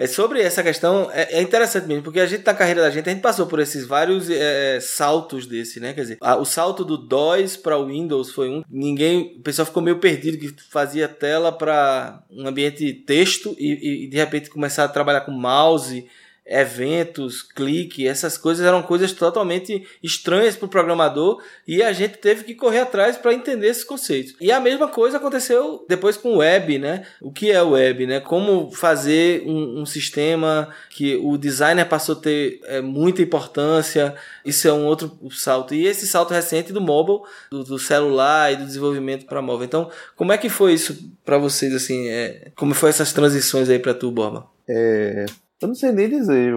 É 0.00 0.06
sobre 0.06 0.40
essa 0.40 0.62
questão, 0.62 1.10
é, 1.12 1.38
é, 1.38 1.42
interessante 1.42 1.88
mesmo, 1.88 2.04
porque 2.04 2.20
a 2.20 2.26
gente, 2.26 2.46
na 2.46 2.54
carreira 2.54 2.82
da 2.82 2.90
gente, 2.90 3.08
a 3.08 3.12
gente 3.12 3.20
passou 3.20 3.48
por 3.48 3.58
esses 3.58 3.84
vários 3.84 4.30
é, 4.30 4.78
saltos 4.80 5.44
desse, 5.44 5.80
né? 5.80 5.92
Quer 5.92 6.02
dizer, 6.02 6.18
a, 6.20 6.36
o 6.36 6.44
salto 6.44 6.84
do 6.84 6.96
DOS 6.96 7.56
para 7.56 7.76
o 7.76 7.86
Windows 7.86 8.30
foi 8.30 8.48
um. 8.48 8.62
Ninguém. 8.70 9.34
O 9.38 9.42
pessoal 9.42 9.66
ficou 9.66 9.82
meio 9.82 9.98
perdido 9.98 10.38
que 10.38 10.54
fazia 10.70 11.08
tela 11.08 11.50
para 11.50 12.22
um 12.30 12.46
ambiente 12.46 12.92
texto 12.92 13.56
e, 13.58 14.04
e 14.04 14.06
de 14.08 14.16
repente 14.16 14.48
começar 14.48 14.84
a 14.84 14.88
trabalhar 14.88 15.22
com 15.22 15.32
mouse 15.32 16.08
eventos, 16.48 17.42
clique, 17.42 18.06
essas 18.08 18.38
coisas 18.38 18.66
eram 18.66 18.82
coisas 18.82 19.12
totalmente 19.12 19.86
estranhas 20.02 20.56
para 20.56 20.66
o 20.66 20.68
programador 20.68 21.42
e 21.66 21.82
a 21.82 21.92
gente 21.92 22.16
teve 22.18 22.44
que 22.44 22.54
correr 22.54 22.80
atrás 22.80 23.16
para 23.16 23.34
entender 23.34 23.68
esses 23.68 23.84
conceitos. 23.84 24.34
E 24.40 24.50
a 24.50 24.58
mesma 24.58 24.88
coisa 24.88 25.18
aconteceu 25.18 25.84
depois 25.88 26.16
com 26.16 26.34
o 26.34 26.36
web, 26.38 26.78
né? 26.78 27.06
O 27.20 27.30
que 27.30 27.50
é 27.50 27.62
o 27.62 27.70
web, 27.70 28.06
né? 28.06 28.20
Como 28.20 28.70
fazer 28.70 29.42
um, 29.46 29.82
um 29.82 29.86
sistema 29.86 30.68
que 30.90 31.16
o 31.16 31.36
designer 31.36 31.86
passou 31.86 32.16
a 32.16 32.20
ter 32.20 32.60
é, 32.64 32.80
muita 32.80 33.20
importância. 33.20 34.14
Isso 34.44 34.66
é 34.66 34.72
um 34.72 34.86
outro 34.86 35.18
salto. 35.30 35.74
E 35.74 35.86
esse 35.86 36.06
salto 36.06 36.32
recente 36.32 36.72
do 36.72 36.80
mobile, 36.80 37.20
do, 37.50 37.62
do 37.62 37.78
celular 37.78 38.52
e 38.52 38.56
do 38.56 38.64
desenvolvimento 38.64 39.26
para 39.26 39.42
móvel. 39.42 39.66
Então, 39.66 39.90
como 40.16 40.32
é 40.32 40.38
que 40.38 40.48
foi 40.48 40.72
isso 40.72 41.12
para 41.24 41.36
vocês 41.36 41.74
assim? 41.74 42.08
É, 42.08 42.50
como 42.56 42.74
foi 42.74 42.88
essas 42.88 43.12
transições 43.12 43.68
aí 43.68 43.78
para 43.78 43.94
tu, 43.94 44.10
Borba? 44.10 44.46
É, 44.68 45.26
eu 45.60 45.68
não 45.68 45.74
sei 45.74 45.92
nem 45.92 46.08
dizer. 46.08 46.52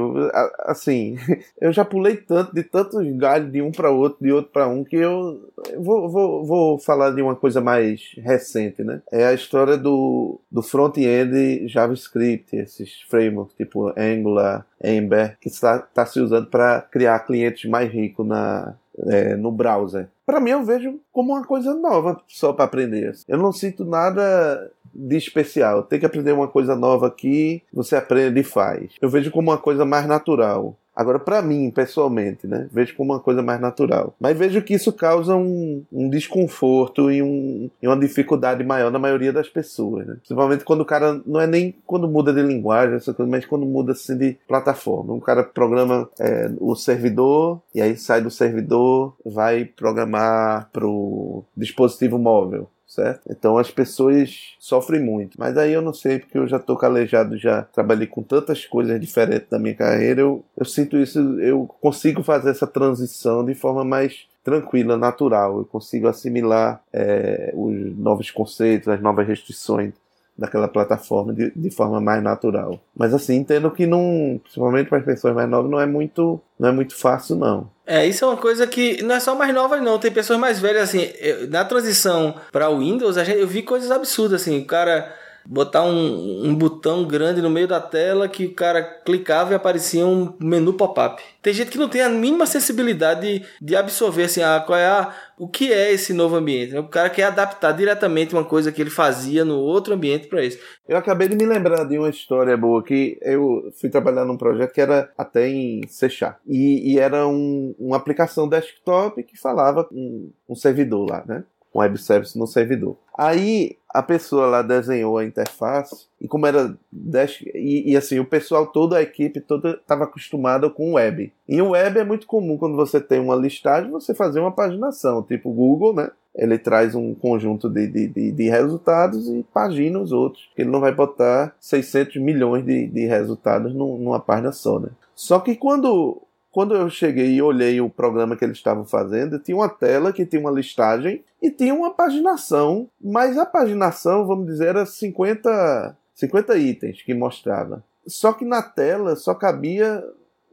Assim, 0.59 1.17
eu 1.59 1.71
já 1.71 1.83
pulei 1.83 2.17
tanto, 2.17 2.53
de 2.53 2.63
tantos 2.63 3.05
galhos 3.17 3.51
de 3.51 3.61
um 3.61 3.71
para 3.71 3.89
outro, 3.89 4.23
de 4.23 4.31
outro 4.31 4.51
para 4.51 4.67
um, 4.67 4.83
que 4.83 4.95
eu 4.95 5.51
vou, 5.77 6.09
vou, 6.09 6.45
vou 6.45 6.79
falar 6.79 7.11
de 7.11 7.21
uma 7.21 7.35
coisa 7.35 7.61
mais 7.61 8.13
recente, 8.17 8.83
né? 8.83 9.01
É 9.11 9.25
a 9.25 9.33
história 9.33 9.77
do, 9.77 10.39
do 10.51 10.61
front-end 10.61 11.67
JavaScript, 11.67 12.55
esses 12.55 13.01
frameworks 13.09 13.55
tipo 13.55 13.93
Angular, 13.97 14.65
Ember, 14.83 15.37
que 15.39 15.49
está, 15.49 15.77
está 15.77 16.05
se 16.05 16.19
usando 16.19 16.47
para 16.47 16.81
criar 16.81 17.19
clientes 17.19 17.69
mais 17.69 17.91
ricos 17.91 18.25
na, 18.25 18.75
é, 19.07 19.35
no 19.35 19.51
browser. 19.51 20.07
Para 20.25 20.39
mim, 20.39 20.51
eu 20.51 20.63
vejo 20.63 20.99
como 21.11 21.33
uma 21.33 21.43
coisa 21.43 21.73
nova 21.73 22.21
só 22.27 22.53
para 22.53 22.65
aprender. 22.65 23.13
Eu 23.27 23.37
não 23.37 23.51
sinto 23.51 23.83
nada 23.83 24.71
de 24.93 25.17
especial. 25.17 25.83
Tem 25.83 25.99
que 25.99 26.05
aprender 26.05 26.31
uma 26.31 26.47
coisa 26.47 26.75
nova 26.75 27.07
aqui, 27.07 27.61
você 27.73 27.95
aprende 27.95 28.39
e 28.39 28.43
faz. 28.43 28.91
Eu 29.01 29.09
vejo 29.09 29.31
como 29.31 29.51
uma 29.51 29.57
coisa 29.57 29.85
mais 29.85 30.05
natural. 30.05 30.77
Agora, 30.95 31.19
para 31.19 31.41
mim, 31.41 31.71
pessoalmente, 31.71 32.45
né? 32.45 32.67
Vejo 32.71 32.95
como 32.95 33.13
uma 33.13 33.19
coisa 33.19 33.41
mais 33.41 33.59
natural. 33.61 34.13
Mas 34.19 34.37
vejo 34.37 34.61
que 34.61 34.73
isso 34.73 34.91
causa 34.91 35.35
um, 35.35 35.83
um 35.91 36.09
desconforto 36.09 37.09
e, 37.09 37.23
um, 37.23 37.69
e, 37.81 37.87
uma 37.87 37.97
dificuldade 37.97 38.63
maior 38.63 38.91
na 38.91 38.99
maioria 38.99 39.31
das 39.31 39.47
pessoas, 39.47 40.05
né? 40.05 40.15
Principalmente 40.15 40.65
quando 40.65 40.81
o 40.81 40.85
cara, 40.85 41.21
não 41.25 41.39
é 41.39 41.47
nem 41.47 41.73
quando 41.85 42.07
muda 42.07 42.33
de 42.33 42.41
linguagem, 42.41 42.95
essa 42.95 43.13
coisa, 43.13 43.31
mas 43.31 43.45
quando 43.45 43.65
muda 43.65 43.93
assim 43.93 44.17
de 44.17 44.37
plataforma. 44.47 45.13
O 45.13 45.21
cara 45.21 45.43
programa 45.43 46.09
é, 46.19 46.51
o 46.59 46.75
servidor 46.75 47.61
e 47.73 47.81
aí 47.81 47.95
sai 47.95 48.21
do 48.21 48.29
servidor, 48.29 49.15
vai 49.25 49.63
programar 49.63 50.69
pro 50.73 51.43
dispositivo 51.55 52.19
móvel 52.19 52.69
certo? 52.91 53.21
Então 53.29 53.57
as 53.57 53.71
pessoas 53.71 54.55
sofrem 54.59 55.01
muito. 55.01 55.39
Mas 55.39 55.57
aí 55.57 55.71
eu 55.71 55.81
não 55.81 55.93
sei, 55.93 56.19
porque 56.19 56.37
eu 56.37 56.45
já 56.45 56.59
tô 56.59 56.75
calejado, 56.75 57.37
já 57.37 57.63
trabalhei 57.63 58.05
com 58.05 58.21
tantas 58.21 58.65
coisas 58.65 58.99
diferentes 58.99 59.47
da 59.49 59.57
minha 59.57 59.73
carreira, 59.73 60.21
eu, 60.21 60.43
eu 60.57 60.65
sinto 60.65 60.97
isso, 60.97 61.19
eu 61.39 61.65
consigo 61.79 62.21
fazer 62.21 62.49
essa 62.51 62.67
transição 62.67 63.45
de 63.45 63.55
forma 63.55 63.85
mais 63.85 64.27
tranquila, 64.43 64.97
natural. 64.97 65.59
Eu 65.59 65.65
consigo 65.65 66.07
assimilar 66.07 66.81
é, 66.91 67.53
os 67.55 67.97
novos 67.97 68.29
conceitos, 68.29 68.89
as 68.89 69.01
novas 69.01 69.25
restrições 69.25 69.93
daquela 70.41 70.67
plataforma 70.67 71.31
de, 71.33 71.51
de 71.55 71.69
forma 71.69 72.01
mais 72.01 72.21
natural. 72.23 72.79
Mas 72.97 73.13
assim, 73.13 73.35
entendo 73.35 73.69
que 73.69 73.85
não, 73.85 74.39
principalmente 74.41 74.89
para 74.89 74.97
as 74.97 75.05
pessoas 75.05 75.35
mais 75.35 75.47
novas, 75.47 75.69
não 75.69 75.79
é 75.79 75.85
muito, 75.85 76.41
não 76.59 76.69
é 76.69 76.71
muito 76.71 76.95
fácil 76.95 77.35
não. 77.35 77.69
É, 77.85 78.05
isso 78.07 78.25
é 78.25 78.27
uma 78.27 78.37
coisa 78.37 78.65
que 78.65 79.03
não 79.03 79.15
é 79.15 79.19
só 79.19 79.35
mais 79.35 79.53
novas 79.53 79.81
não, 79.83 79.99
tem 79.99 80.11
pessoas 80.11 80.39
mais 80.39 80.59
velhas 80.59 80.89
assim, 80.89 81.07
eu, 81.19 81.47
na 81.47 81.63
transição 81.63 82.35
para 82.51 82.69
o 82.69 82.79
Windows, 82.79 83.15
gente, 83.17 83.37
eu 83.37 83.47
vi 83.47 83.61
coisas 83.61 83.91
absurdas 83.91 84.41
assim, 84.41 84.59
o 84.59 84.65
cara 84.65 85.13
botar 85.45 85.83
um, 85.83 86.45
um 86.45 86.55
botão 86.55 87.05
grande 87.05 87.41
no 87.41 87.49
meio 87.49 87.67
da 87.67 87.79
tela 87.79 88.27
que 88.27 88.45
o 88.45 88.53
cara 88.53 88.83
clicava 88.83 89.51
e 89.51 89.55
aparecia 89.55 90.05
um 90.05 90.33
menu 90.39 90.73
pop-up. 90.73 91.21
Tem 91.41 91.53
gente 91.53 91.71
que 91.71 91.77
não 91.77 91.89
tem 91.89 92.01
a 92.01 92.09
mínima 92.09 92.45
sensibilidade 92.45 93.39
de, 93.39 93.45
de 93.61 93.75
absorver 93.75 94.23
assim, 94.23 94.43
ah, 94.43 94.63
qual 94.65 94.77
é 94.77 94.87
a, 94.87 95.13
o 95.37 95.47
que 95.47 95.73
é 95.73 95.91
esse 95.91 96.13
novo 96.13 96.35
ambiente. 96.35 96.77
O 96.77 96.87
cara 96.87 97.09
quer 97.09 97.23
adaptar 97.23 97.71
diretamente 97.71 98.35
uma 98.35 98.45
coisa 98.45 98.71
que 98.71 98.79
ele 98.81 98.91
fazia 98.91 99.43
no 99.43 99.57
outro 99.57 99.93
ambiente 99.93 100.27
para 100.27 100.45
isso. 100.45 100.59
Eu 100.87 100.97
acabei 100.97 101.27
de 101.27 101.35
me 101.35 101.45
lembrar 101.45 101.83
de 101.85 101.97
uma 101.97 102.09
história 102.09 102.55
boa 102.55 102.83
que 102.83 103.17
eu 103.21 103.71
fui 103.79 103.89
trabalhar 103.89 104.23
num 104.23 104.37
projeto 104.37 104.73
que 104.73 104.81
era 104.81 105.11
até 105.17 105.47
em 105.47 105.81
C. 105.87 106.07
E, 106.45 106.93
e 106.93 106.99
era 106.99 107.27
um, 107.27 107.73
uma 107.79 107.97
aplicação 107.97 108.47
desktop 108.47 109.23
que 109.23 109.37
falava 109.37 109.85
com 109.85 110.29
um 110.47 110.55
servidor 110.55 111.09
lá, 111.09 111.23
né? 111.25 111.43
Um 111.73 111.79
web 111.79 111.97
service 111.97 112.37
no 112.37 112.45
servidor. 112.45 112.97
Aí 113.17 113.77
a 113.93 114.01
pessoa 114.01 114.45
lá 114.45 114.61
desenhou 114.61 115.17
a 115.17 115.25
interface 115.25 116.07
e 116.19 116.27
como 116.27 116.47
era 116.47 116.75
desk, 116.91 117.41
e, 117.53 117.91
e, 117.91 117.97
assim 117.97 118.19
o 118.19 118.25
pessoal 118.25 118.67
toda 118.67 118.97
a 118.97 119.01
equipe 119.01 119.41
toda 119.41 119.71
estava 119.71 120.05
acostumada 120.05 120.69
com 120.69 120.93
web. 120.93 121.31
E 121.47 121.61
o 121.61 121.71
web 121.71 121.99
é 121.99 122.03
muito 122.03 122.25
comum 122.25 122.57
quando 122.57 122.75
você 122.75 122.99
tem 123.01 123.19
uma 123.19 123.35
listagem 123.35 123.91
você 123.91 124.13
fazer 124.13 124.39
uma 124.39 124.51
paginação 124.51 125.21
tipo 125.23 125.49
o 125.49 125.53
Google 125.53 125.93
né? 125.93 126.09
Ele 126.33 126.57
traz 126.57 126.95
um 126.95 127.13
conjunto 127.13 127.69
de, 127.69 127.87
de, 127.87 128.07
de, 128.07 128.31
de 128.31 128.49
resultados 128.49 129.27
e 129.27 129.45
pagina 129.53 129.99
os 129.99 130.13
outros 130.13 130.49
ele 130.57 130.69
não 130.69 130.79
vai 130.79 130.93
botar 130.93 131.53
600 131.59 132.15
milhões 132.17 132.65
de, 132.65 132.87
de 132.87 133.05
resultados 133.05 133.73
numa 133.73 134.19
página 134.19 134.51
só 134.51 134.79
né? 134.79 134.89
Só 135.13 135.39
que 135.39 135.55
quando 135.55 136.21
quando 136.51 136.75
eu 136.75 136.89
cheguei 136.89 137.33
e 137.33 137.41
olhei 137.41 137.79
o 137.79 137.89
programa 137.89 138.35
que 138.35 138.43
eles 138.43 138.57
estavam 138.57 138.85
fazendo, 138.85 139.39
tinha 139.39 139.55
uma 139.55 139.69
tela 139.69 140.11
que 140.11 140.25
tinha 140.25 140.39
uma 140.39 140.51
listagem 140.51 141.23
e 141.41 141.49
tinha 141.49 141.73
uma 141.73 141.91
paginação, 141.91 142.89
mas 142.99 143.37
a 143.37 143.45
paginação, 143.45 144.25
vamos 144.25 144.45
dizer, 144.45 144.67
era 144.67 144.85
50, 144.85 145.97
50 146.15 146.57
itens 146.57 147.01
que 147.01 147.13
mostrava. 147.13 147.83
Só 148.05 148.33
que 148.33 148.43
na 148.43 148.61
tela 148.61 149.15
só 149.15 149.33
cabia 149.33 150.03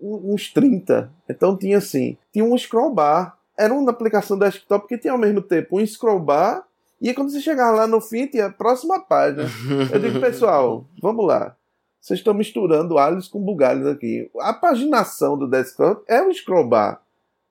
uns 0.01 0.53
30. 0.53 1.11
Então 1.29 1.57
tinha 1.57 1.79
assim, 1.79 2.17
tinha 2.33 2.45
um 2.45 2.57
scroll 2.57 2.95
bar. 2.95 3.37
Era 3.57 3.75
uma 3.75 3.91
aplicação 3.91 4.39
desktop 4.39 4.87
que 4.87 4.99
tinha 4.99 5.13
ao 5.13 5.19
mesmo 5.19 5.43
tempo 5.43 5.81
um 5.81 5.85
scroll 5.85 6.21
bar 6.21 6.69
e 7.01 7.15
quando 7.15 7.31
você 7.31 7.41
chegava 7.41 7.77
lá 7.77 7.87
no 7.87 8.01
fim, 8.01 8.27
tinha 8.27 8.47
a 8.47 8.53
próxima 8.53 9.01
página. 9.01 9.45
Eu 9.93 10.01
digo, 10.01 10.21
pessoal, 10.21 10.85
vamos 11.01 11.25
lá. 11.27 11.55
Vocês 12.01 12.21
estão 12.21 12.35
misturando 12.35 12.99
alhos 12.99 13.29
com 13.29 13.41
bugalhos 13.41 13.87
aqui. 13.87 14.31
A 14.41 14.53
paginação 14.53 15.37
do 15.37 15.49
desktop 15.49 16.03
é 16.07 16.23
o 16.23 16.33
scroll 16.33 16.67
bar. 16.67 17.03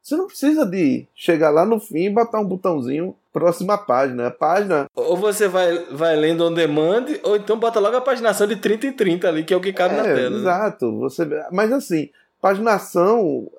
Você 0.01 0.15
não 0.15 0.27
precisa 0.27 0.65
de 0.65 1.05
chegar 1.13 1.49
lá 1.49 1.65
no 1.65 1.81
fim 1.81 2.05
e 2.05 2.10
botar 2.10 2.39
um 2.39 2.45
botãozinho 2.45 3.13
próxima 3.33 3.77
página. 3.77 4.27
A 4.27 4.31
página. 4.31 4.88
Ou 4.95 5.17
você 5.17 5.49
vai, 5.49 5.77
vai 5.91 6.15
lendo 6.15 6.45
on 6.45 6.53
demand, 6.53 7.05
ou 7.23 7.36
então 7.36 7.60
bota 7.60 7.79
logo 7.79 7.97
a 7.97 8.01
paginação 8.01 8.47
de 8.47 8.55
30 8.55 8.88
em 8.88 8.93
30 8.93 9.27
ali, 9.27 9.43
que 9.43 9.53
é 9.53 9.57
o 9.57 9.62
que 9.62 9.73
cabe 9.73 9.95
é, 9.95 9.97
na 9.97 10.03
tela. 10.03 10.29
Né? 10.29 10.38
Exato. 10.38 10.91
Né? 10.93 10.99
Você... 10.99 11.27
Mas 11.51 11.71
assim, 11.73 12.10
paginação, 12.41 13.49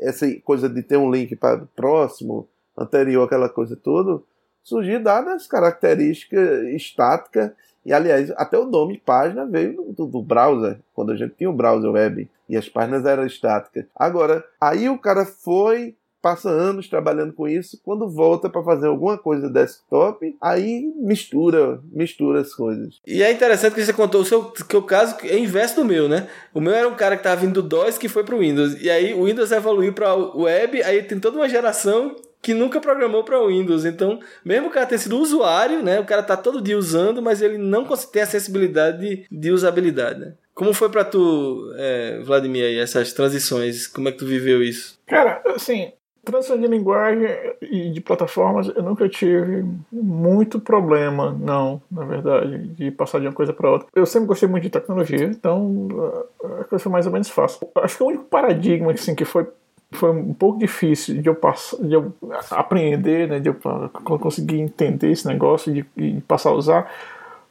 essa 0.00 0.26
coisa 0.44 0.68
de 0.68 0.82
ter 0.82 0.96
um 0.96 1.10
link 1.10 1.36
para 1.36 1.62
próximo, 1.76 2.48
anterior, 2.76 3.24
aquela 3.24 3.48
coisa 3.48 3.76
toda, 3.76 4.20
surgiu 4.64 5.00
dadas 5.00 5.46
características 5.46 6.64
estáticas 6.74 7.52
e 7.84 7.92
aliás, 7.92 8.30
até 8.36 8.58
o 8.58 8.64
nome 8.64 9.00
página 9.04 9.44
veio 9.44 9.92
do, 9.96 10.06
do, 10.06 10.22
browser, 10.22 10.78
quando 10.94 11.12
a 11.12 11.16
gente 11.16 11.34
tinha 11.36 11.50
o 11.50 11.54
browser 11.54 11.90
web 11.90 12.28
e 12.48 12.56
as 12.56 12.68
páginas 12.68 13.04
eram 13.04 13.26
estáticas. 13.26 13.84
Agora, 13.94 14.44
aí 14.60 14.88
o 14.88 14.98
cara 14.98 15.26
foi, 15.26 15.94
passa 16.22 16.48
anos 16.48 16.88
trabalhando 16.88 17.34
com 17.34 17.46
isso, 17.46 17.78
quando 17.84 18.08
volta 18.08 18.48
para 18.48 18.62
fazer 18.62 18.86
alguma 18.86 19.18
coisa 19.18 19.50
desktop, 19.50 20.34
aí 20.40 20.90
mistura, 20.96 21.80
mistura 21.92 22.40
as 22.40 22.54
coisas. 22.54 23.00
E 23.06 23.22
é 23.22 23.30
interessante 23.30 23.74
que 23.74 23.84
você 23.84 23.92
contou 23.92 24.22
o 24.22 24.24
seu 24.24 24.44
que 24.50 24.76
o 24.76 24.82
caso 24.82 25.16
é 25.22 25.38
inverso 25.38 25.76
do 25.76 25.84
meu, 25.84 26.08
né? 26.08 26.28
O 26.54 26.60
meu 26.60 26.72
era 26.72 26.88
um 26.88 26.94
cara 26.94 27.16
que 27.16 27.20
estava 27.20 27.42
vindo 27.42 27.62
do 27.62 27.68
DOS 27.68 27.98
que 27.98 28.08
foi 28.08 28.24
para 28.24 28.34
o 28.34 28.38
Windows. 28.38 28.80
E 28.80 28.88
aí 28.88 29.12
o 29.12 29.24
Windows 29.26 29.52
evoluiu 29.52 29.92
para 29.92 30.14
o 30.14 30.42
web, 30.42 30.82
aí 30.82 31.02
tem 31.02 31.20
toda 31.20 31.36
uma 31.36 31.48
geração 31.48 32.16
que 32.44 32.52
nunca 32.52 32.78
programou 32.78 33.24
para 33.24 33.44
Windows. 33.46 33.86
Então, 33.86 34.20
mesmo 34.44 34.68
o 34.68 34.70
cara 34.70 34.84
ter 34.84 34.98
sido 34.98 35.18
usuário, 35.18 35.82
né? 35.82 35.98
O 35.98 36.04
cara 36.04 36.22
tá 36.22 36.36
todo 36.36 36.60
dia 36.60 36.76
usando, 36.76 37.22
mas 37.22 37.40
ele 37.40 37.56
não 37.56 37.86
tem 38.12 38.22
a 38.22 38.26
sensibilidade 38.26 38.98
de, 38.98 39.26
de 39.32 39.50
usabilidade, 39.50 40.20
né? 40.20 40.34
Como 40.54 40.74
foi 40.74 40.90
para 40.90 41.04
tu, 41.04 41.72
é, 41.76 42.20
Vladimir, 42.22 42.64
aí, 42.64 42.78
essas 42.78 43.14
transições? 43.14 43.86
Como 43.86 44.08
é 44.08 44.12
que 44.12 44.18
tu 44.18 44.26
viveu 44.26 44.62
isso? 44.62 45.00
Cara, 45.06 45.42
assim, 45.46 45.90
transição 46.22 46.58
de 46.58 46.66
linguagem 46.66 47.26
e 47.62 47.90
de 47.90 48.00
plataformas, 48.02 48.68
eu 48.68 48.82
nunca 48.82 49.08
tive 49.08 49.64
muito 49.90 50.60
problema, 50.60 51.34
não, 51.40 51.80
na 51.90 52.04
verdade, 52.04 52.68
de 52.68 52.90
passar 52.90 53.20
de 53.20 53.26
uma 53.26 53.32
coisa 53.32 53.54
para 53.54 53.70
outra. 53.70 53.88
Eu 53.94 54.04
sempre 54.04 54.28
gostei 54.28 54.48
muito 54.48 54.64
de 54.64 54.70
tecnologia, 54.70 55.24
então 55.24 55.88
a 56.60 56.64
coisa 56.64 56.82
foi 56.82 56.92
mais 56.92 57.06
ou 57.06 57.12
menos 57.12 57.30
fácil. 57.30 57.66
Acho 57.76 57.96
que 57.96 58.02
o 58.02 58.06
único 58.06 58.24
paradigma 58.24 58.92
assim, 58.92 59.14
que 59.14 59.24
foi 59.24 59.46
foi 59.94 60.10
um 60.10 60.34
pouco 60.34 60.58
difícil 60.58 61.20
de 61.22 61.28
eu, 61.28 61.34
passar, 61.34 61.76
de 61.78 61.94
eu 61.94 62.12
aprender, 62.50 63.28
né, 63.28 63.40
de 63.40 63.48
eu 63.48 63.56
conseguir 64.18 64.60
entender 64.60 65.10
esse 65.10 65.26
negócio 65.26 65.86
e 65.96 66.20
passar 66.22 66.50
a 66.50 66.54
usar, 66.54 66.92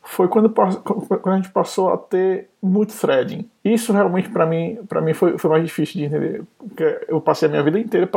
foi 0.03 0.27
quando, 0.27 0.49
quando 0.49 1.34
a 1.34 1.36
gente 1.38 1.49
passou 1.49 1.91
a 1.91 1.97
ter 1.97 2.49
multithreading. 2.62 3.49
Isso 3.63 3.93
realmente 3.93 4.29
para 4.29 4.45
mim, 4.45 4.79
para 4.88 5.01
mim 5.01 5.13
foi, 5.13 5.38
foi 5.38 5.49
mais 5.49 5.63
difícil 5.63 5.95
de 5.95 6.06
entender, 6.06 6.43
porque 6.58 7.06
eu 7.08 7.21
passei 7.21 7.47
a 7.47 7.51
minha 7.51 7.63
vida 7.63 7.79
inteira 7.79 8.10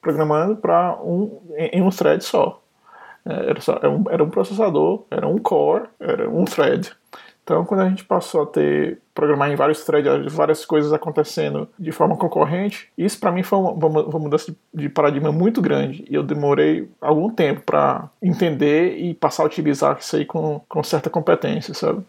programando 0.00 0.56
para 0.56 0.98
um 1.02 1.38
em 1.56 1.82
um 1.82 1.90
thread 1.90 2.22
só. 2.22 2.60
É, 3.24 3.50
era, 3.50 3.60
só, 3.60 3.76
era, 3.76 3.90
um, 3.90 4.04
era 4.10 4.22
um 4.22 4.30
processador, 4.30 5.04
era 5.10 5.26
um 5.26 5.38
core, 5.38 5.84
era 5.98 6.28
um 6.28 6.44
thread. 6.44 6.92
Então, 7.42 7.64
quando 7.64 7.80
a 7.80 7.88
gente 7.88 8.04
passou 8.04 8.42
a 8.42 8.46
ter 8.46 8.98
programar 9.14 9.50
em 9.50 9.56
vários 9.56 9.84
threads, 9.84 10.32
várias 10.32 10.64
coisas 10.64 10.92
acontecendo 10.92 11.68
de 11.78 11.90
forma 11.90 12.16
concorrente, 12.16 12.88
isso 12.96 13.18
para 13.18 13.32
mim 13.32 13.42
foi 13.42 13.58
uma, 13.58 13.72
uma, 13.72 14.18
mudança 14.18 14.54
de 14.72 14.88
paradigma 14.88 15.32
muito 15.32 15.60
grande. 15.60 16.04
E 16.08 16.14
eu 16.14 16.22
demorei 16.22 16.88
algum 17.00 17.28
tempo 17.28 17.62
para 17.62 18.08
entender 18.22 18.98
e 18.98 19.14
passar 19.14 19.42
a 19.42 19.46
utilizar 19.46 19.98
isso 19.98 20.16
aí 20.16 20.24
com, 20.24 20.60
com 20.68 20.82
certa 20.82 21.10
competência, 21.10 21.74
sabe? 21.74 22.04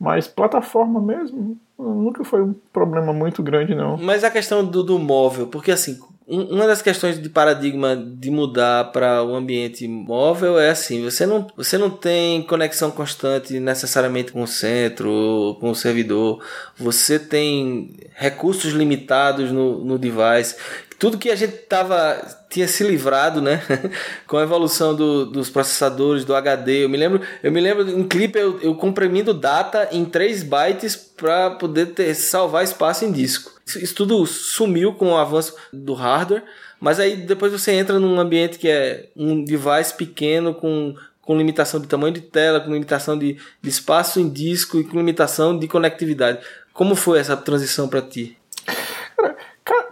Mas 0.00 0.28
plataforma 0.28 1.00
mesmo, 1.00 1.58
nunca 1.78 2.24
foi 2.24 2.42
um 2.42 2.54
problema 2.72 3.12
muito 3.12 3.42
grande, 3.42 3.74
não. 3.74 3.96
Mas 3.96 4.22
a 4.22 4.30
questão 4.30 4.64
do, 4.64 4.82
do 4.82 4.98
móvel, 4.98 5.48
porque 5.48 5.72
assim, 5.72 5.98
uma 6.28 6.66
das 6.66 6.82
questões 6.82 7.20
de 7.20 7.28
paradigma 7.30 7.96
de 7.96 8.30
mudar 8.30 8.92
para 8.92 9.22
o 9.22 9.32
um 9.32 9.34
ambiente 9.34 9.88
móvel 9.88 10.58
é 10.58 10.68
assim, 10.68 11.02
você 11.02 11.24
não, 11.24 11.46
você 11.56 11.78
não 11.78 11.88
tem 11.88 12.42
conexão 12.42 12.90
constante 12.90 13.58
necessariamente 13.58 14.30
com 14.30 14.42
o 14.42 14.46
centro, 14.46 15.56
com 15.58 15.70
o 15.70 15.74
servidor, 15.74 16.44
você 16.76 17.18
tem 17.18 17.96
recursos 18.14 18.74
limitados 18.74 19.50
no, 19.50 19.82
no 19.82 19.98
device. 19.98 20.56
Tudo 20.98 21.16
que 21.16 21.30
a 21.30 21.36
gente 21.36 21.52
tava, 21.58 22.20
tinha 22.50 22.66
se 22.66 22.82
livrado, 22.82 23.40
né? 23.40 23.62
com 24.26 24.36
a 24.36 24.42
evolução 24.42 24.96
do, 24.96 25.26
dos 25.26 25.48
processadores, 25.48 26.24
do 26.24 26.34
HD. 26.34 26.84
Eu 26.84 26.88
me 26.88 26.96
lembro, 26.96 27.20
eu 27.42 27.52
me 27.52 27.60
lembro 27.60 27.88
em 27.88 28.06
clipe 28.06 28.38
eu, 28.38 28.60
eu 28.60 28.74
comprimindo 28.74 29.32
data 29.32 29.88
em 29.92 30.04
3 30.04 30.42
bytes 30.42 30.96
para 30.96 31.50
poder 31.50 31.86
ter, 31.86 32.12
salvar 32.14 32.64
espaço 32.64 33.04
em 33.04 33.12
disco. 33.12 33.52
Isso 33.76 33.94
tudo 33.94 34.24
sumiu 34.26 34.94
com 34.94 35.12
o 35.12 35.16
avanço 35.16 35.54
do 35.72 35.94
hardware, 35.94 36.42
mas 36.80 36.98
aí 36.98 37.16
depois 37.16 37.52
você 37.52 37.72
entra 37.72 37.98
num 37.98 38.18
ambiente 38.18 38.58
que 38.58 38.68
é 38.68 39.08
um 39.14 39.44
device 39.44 39.94
pequeno 39.94 40.54
com, 40.54 40.94
com 41.20 41.36
limitação 41.36 41.78
de 41.78 41.86
tamanho 41.86 42.14
de 42.14 42.22
tela, 42.22 42.60
com 42.60 42.72
limitação 42.72 43.18
de, 43.18 43.36
de 43.60 43.68
espaço 43.68 44.18
em 44.18 44.28
disco 44.28 44.78
e 44.80 44.84
com 44.84 44.96
limitação 44.96 45.58
de 45.58 45.68
conectividade. 45.68 46.38
Como 46.72 46.94
foi 46.94 47.18
essa 47.18 47.36
transição 47.36 47.88
para 47.88 48.00
ti? 48.00 48.37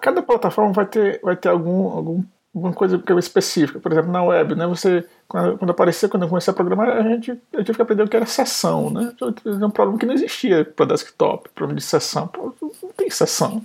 Cada 0.07 0.23
plataforma 0.23 0.73
vai 0.73 0.87
ter, 0.87 1.19
vai 1.21 1.35
ter 1.35 1.49
algum, 1.49 1.89
algum 1.89 2.23
alguma 2.55 2.73
coisa 2.73 3.03
específica. 3.19 3.81
Por 3.81 3.91
exemplo, 3.91 4.13
na 4.13 4.23
web, 4.23 4.55
né? 4.55 4.65
Você, 4.69 5.05
quando, 5.27 5.59
quando 5.59 5.71
apareceu, 5.71 6.09
quando 6.09 6.23
eu 6.23 6.29
comecei 6.29 6.53
a 6.53 6.55
programar, 6.55 6.91
a 6.91 7.03
gente, 7.03 7.37
eu 7.53 7.65
tive 7.65 7.75
que 7.75 7.83
aprender 7.83 8.05
o 8.05 8.09
que 8.09 8.17
era 8.17 8.25
sessão, 8.25 8.89
né? 8.89 9.13
É 9.21 9.67
um 9.67 9.71
problema 9.71 9.99
que 9.99 10.07
não 10.07 10.15
existia 10.15 10.65
para 10.65 10.87
desktop, 10.87 11.49
problema 11.57 11.81
de 11.81 11.85
sessão. 11.85 12.29
Pô, 12.29 12.55
não 12.63 12.93
tem 12.97 13.11
sessão. 13.11 13.61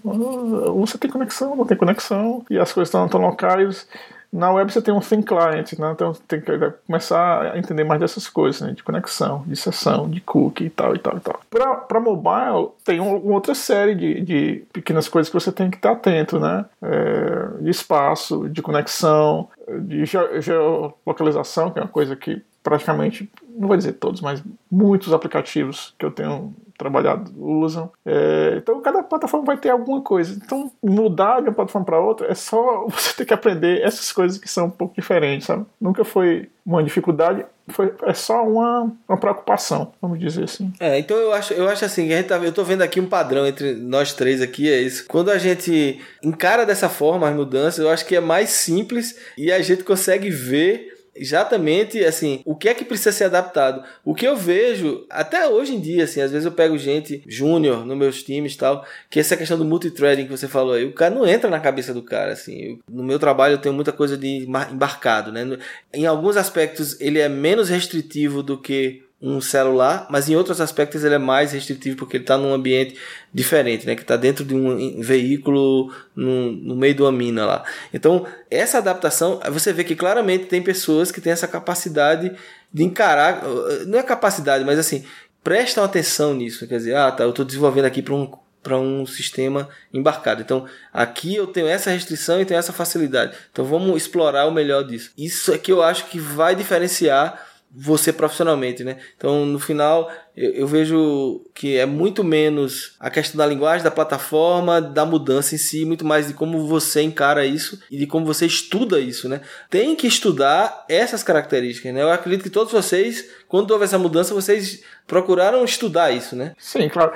Você 0.77 0.97
tem 0.97 1.11
conexão, 1.11 1.55
não 1.55 1.63
tem 1.63 1.77
conexão, 1.77 2.43
e 2.49 2.57
as 2.57 2.73
coisas 2.73 2.87
estão, 2.89 3.05
estão 3.05 3.21
locais. 3.21 3.87
Na 4.31 4.51
web 4.51 4.71
você 4.71 4.81
tem 4.81 4.93
um 4.93 5.01
thin 5.01 5.21
client, 5.21 5.73
né? 5.77 5.91
então 5.91 6.13
tem 6.27 6.39
que 6.39 6.51
começar 6.87 7.53
a 7.53 7.57
entender 7.57 7.83
mais 7.83 7.99
dessas 7.99 8.29
coisas, 8.29 8.61
né? 8.61 8.71
de 8.71 8.81
conexão, 8.81 9.43
de 9.45 9.57
sessão, 9.57 10.09
de 10.09 10.21
cookie 10.21 10.65
e 10.65 10.69
tal 10.69 10.95
e 10.95 10.99
tal 10.99 11.17
e 11.17 11.19
tal. 11.19 11.41
Para 11.49 11.99
mobile 11.99 12.69
tem 12.85 13.01
uma 13.01 13.33
outra 13.33 13.53
série 13.53 13.93
de, 13.93 14.21
de 14.21 14.63
pequenas 14.71 15.09
coisas 15.09 15.29
que 15.29 15.37
você 15.37 15.51
tem 15.51 15.69
que 15.69 15.75
estar 15.75 15.91
atento, 15.91 16.39
né? 16.39 16.65
É, 16.81 17.61
de 17.61 17.69
espaço, 17.69 18.47
de 18.47 18.61
conexão, 18.61 19.49
de 19.81 20.05
geolocalização, 20.39 21.69
que 21.69 21.79
é 21.79 21.81
uma 21.81 21.87
coisa 21.89 22.15
que 22.15 22.41
praticamente, 22.63 23.29
não 23.49 23.67
vou 23.67 23.77
dizer 23.77 23.93
todos, 23.93 24.21
mas 24.21 24.41
muitos 24.69 25.11
aplicativos 25.13 25.93
que 25.97 26.05
eu 26.05 26.11
tenho 26.11 26.53
trabalhado 26.81 27.31
usam. 27.37 27.91
É, 28.03 28.55
então 28.57 28.81
cada 28.81 29.03
plataforma 29.03 29.45
vai 29.45 29.57
ter 29.57 29.69
alguma 29.69 30.01
coisa. 30.01 30.39
Então 30.43 30.71
mudar 30.83 31.41
de 31.41 31.49
uma 31.49 31.53
plataforma 31.53 31.85
para 31.85 31.99
outra 31.99 32.31
é 32.31 32.33
só 32.33 32.87
você 32.89 33.13
ter 33.13 33.25
que 33.25 33.33
aprender 33.33 33.81
essas 33.81 34.11
coisas 34.11 34.39
que 34.39 34.49
são 34.49 34.65
um 34.65 34.71
pouco 34.71 34.95
diferentes, 34.95 35.45
sabe? 35.45 35.65
Nunca 35.79 36.03
foi 36.03 36.49
uma 36.65 36.83
dificuldade. 36.83 37.45
foi, 37.69 37.93
é 38.03 38.13
só 38.13 38.43
uma, 38.43 38.91
uma 39.07 39.17
preocupação, 39.17 39.93
vamos 40.01 40.19
dizer 40.19 40.45
assim. 40.45 40.73
É, 40.79 40.97
então 40.97 41.15
eu 41.17 41.31
acho, 41.33 41.53
eu 41.53 41.67
acho 41.69 41.85
assim, 41.85 42.09
tá, 42.23 42.37
eu 42.37 42.51
tô 42.51 42.63
vendo 42.63 42.81
aqui 42.81 42.99
um 42.99 43.07
padrão 43.07 43.45
entre 43.45 43.73
nós 43.75 44.13
três 44.13 44.41
aqui, 44.41 44.71
é 44.71 44.81
isso. 44.81 45.05
Quando 45.07 45.29
a 45.29 45.37
gente 45.37 45.99
encara 46.23 46.65
dessa 46.65 46.89
forma 46.89 47.29
as 47.29 47.35
mudanças, 47.35 47.79
eu 47.79 47.89
acho 47.89 48.05
que 48.05 48.15
é 48.15 48.19
mais 48.19 48.49
simples 48.49 49.17
e 49.37 49.51
a 49.51 49.61
gente 49.61 49.83
consegue 49.83 50.29
ver 50.29 51.00
exatamente 51.15 52.03
assim 52.03 52.41
o 52.45 52.55
que 52.55 52.69
é 52.69 52.73
que 52.73 52.85
precisa 52.85 53.11
ser 53.11 53.25
adaptado? 53.25 53.83
O 54.03 54.15
que 54.15 54.27
eu 54.27 54.35
vejo 54.35 55.05
até 55.09 55.47
hoje 55.47 55.75
em 55.75 55.79
dia 55.79 56.05
assim 56.05 56.21
às 56.21 56.31
vezes 56.31 56.45
eu 56.45 56.51
pego 56.51 56.77
gente 56.77 57.23
júnior 57.27 57.85
nos 57.85 57.97
meus 57.97 58.23
times 58.23 58.55
tal 58.55 58.85
que 59.09 59.19
essa 59.19 59.37
questão 59.37 59.57
do 59.57 59.65
multithreading 59.65 60.25
que 60.25 60.31
você 60.31 60.47
falou 60.47 60.73
aí 60.73 60.85
o 60.85 60.93
cara 60.93 61.13
não 61.13 61.27
entra 61.27 61.49
na 61.49 61.59
cabeça 61.59 61.93
do 61.93 62.01
cara 62.01 62.31
assim 62.31 62.79
no 62.89 63.03
meu 63.03 63.19
trabalho 63.19 63.53
eu 63.53 63.61
tenho 63.61 63.75
muita 63.75 63.91
coisa 63.91 64.17
de 64.17 64.45
embarcado 64.45 65.31
né? 65.31 65.57
Em 65.93 66.05
alguns 66.05 66.37
aspectos 66.37 66.99
ele 67.01 67.19
é 67.19 67.27
menos 67.27 67.69
restritivo 67.69 68.41
do 68.41 68.57
que 68.57 69.03
um 69.21 69.39
celular, 69.39 70.07
mas 70.09 70.27
em 70.29 70.35
outros 70.35 70.59
aspectos 70.59 71.03
ele 71.03 71.13
é 71.13 71.19
mais 71.19 71.51
restritivo 71.51 71.95
porque 71.95 72.17
ele 72.17 72.23
está 72.23 72.37
num 72.37 72.53
ambiente 72.53 72.97
diferente, 73.31 73.85
né? 73.85 73.95
Que 73.95 74.01
está 74.01 74.17
dentro 74.17 74.43
de 74.43 74.55
um 74.55 74.99
veículo 74.99 75.93
no, 76.15 76.51
no 76.51 76.75
meio 76.75 76.95
de 76.95 77.03
uma 77.03 77.11
mina 77.11 77.45
lá. 77.45 77.63
Então, 77.93 78.25
essa 78.49 78.79
adaptação, 78.79 79.39
você 79.51 79.71
vê 79.71 79.83
que 79.83 79.95
claramente 79.95 80.45
tem 80.45 80.61
pessoas 80.61 81.11
que 81.11 81.21
têm 81.21 81.31
essa 81.31 81.47
capacidade 81.47 82.31
de 82.73 82.83
encarar, 82.83 83.43
não 83.85 83.99
é 83.99 84.03
capacidade, 84.03 84.65
mas 84.65 84.79
assim, 84.79 85.05
prestam 85.43 85.83
atenção 85.83 86.33
nisso. 86.33 86.67
Quer 86.67 86.77
dizer, 86.77 86.95
ah, 86.95 87.11
tá, 87.11 87.23
eu 87.23 87.29
estou 87.29 87.45
desenvolvendo 87.45 87.85
aqui 87.85 88.01
para 88.01 88.15
um 88.15 88.31
para 88.63 88.77
um 88.77 89.07
sistema 89.07 89.69
embarcado. 89.91 90.41
Então, 90.41 90.67
aqui 90.93 91.35
eu 91.35 91.47
tenho 91.47 91.67
essa 91.67 91.89
restrição 91.89 92.39
e 92.39 92.45
tenho 92.45 92.59
essa 92.59 92.71
facilidade. 92.71 93.35
Então, 93.51 93.65
vamos 93.65 93.97
explorar 93.97 94.45
o 94.45 94.51
melhor 94.51 94.83
disso. 94.83 95.11
Isso 95.17 95.51
é 95.51 95.57
que 95.57 95.71
eu 95.71 95.81
acho 95.81 96.05
que 96.05 96.19
vai 96.19 96.55
diferenciar 96.55 97.50
você 97.73 98.11
profissionalmente, 98.11 98.83
né? 98.83 98.97
Então, 99.15 99.45
no 99.45 99.57
final, 99.57 100.11
eu, 100.35 100.51
eu, 100.51 100.67
vejo 100.67 101.41
que 101.53 101.77
é 101.77 101.85
muito 101.85 102.23
menos 102.23 102.95
a 102.99 103.09
questão 103.09 103.37
da 103.37 103.45
linguagem, 103.45 103.83
da 103.83 103.91
plataforma, 103.91 104.81
da 104.81 105.05
mudança 105.05 105.55
em 105.55 105.57
si, 105.57 105.85
muito 105.85 106.03
mais 106.03 106.27
de 106.27 106.33
como 106.33 106.67
você 106.67 107.01
encara 107.01 107.45
isso 107.45 107.81
e 107.89 107.97
de 107.97 108.05
como 108.05 108.25
você 108.25 108.45
estuda 108.45 108.99
isso, 108.99 109.29
né? 109.29 109.41
Tem 109.69 109.95
que 109.95 110.05
estudar 110.05 110.85
essas 110.89 111.23
características, 111.23 111.93
né? 111.93 112.01
Eu 112.01 112.11
acredito 112.11 112.43
que 112.43 112.49
todos 112.49 112.73
vocês, 112.73 113.29
quando 113.47 113.71
houve 113.71 113.85
essa 113.85 113.97
mudança, 113.97 114.33
vocês 114.33 114.83
procuraram 115.07 115.63
estudar 115.63 116.11
isso, 116.11 116.35
né? 116.35 116.53
Sim, 116.57 116.89
claro. 116.89 117.13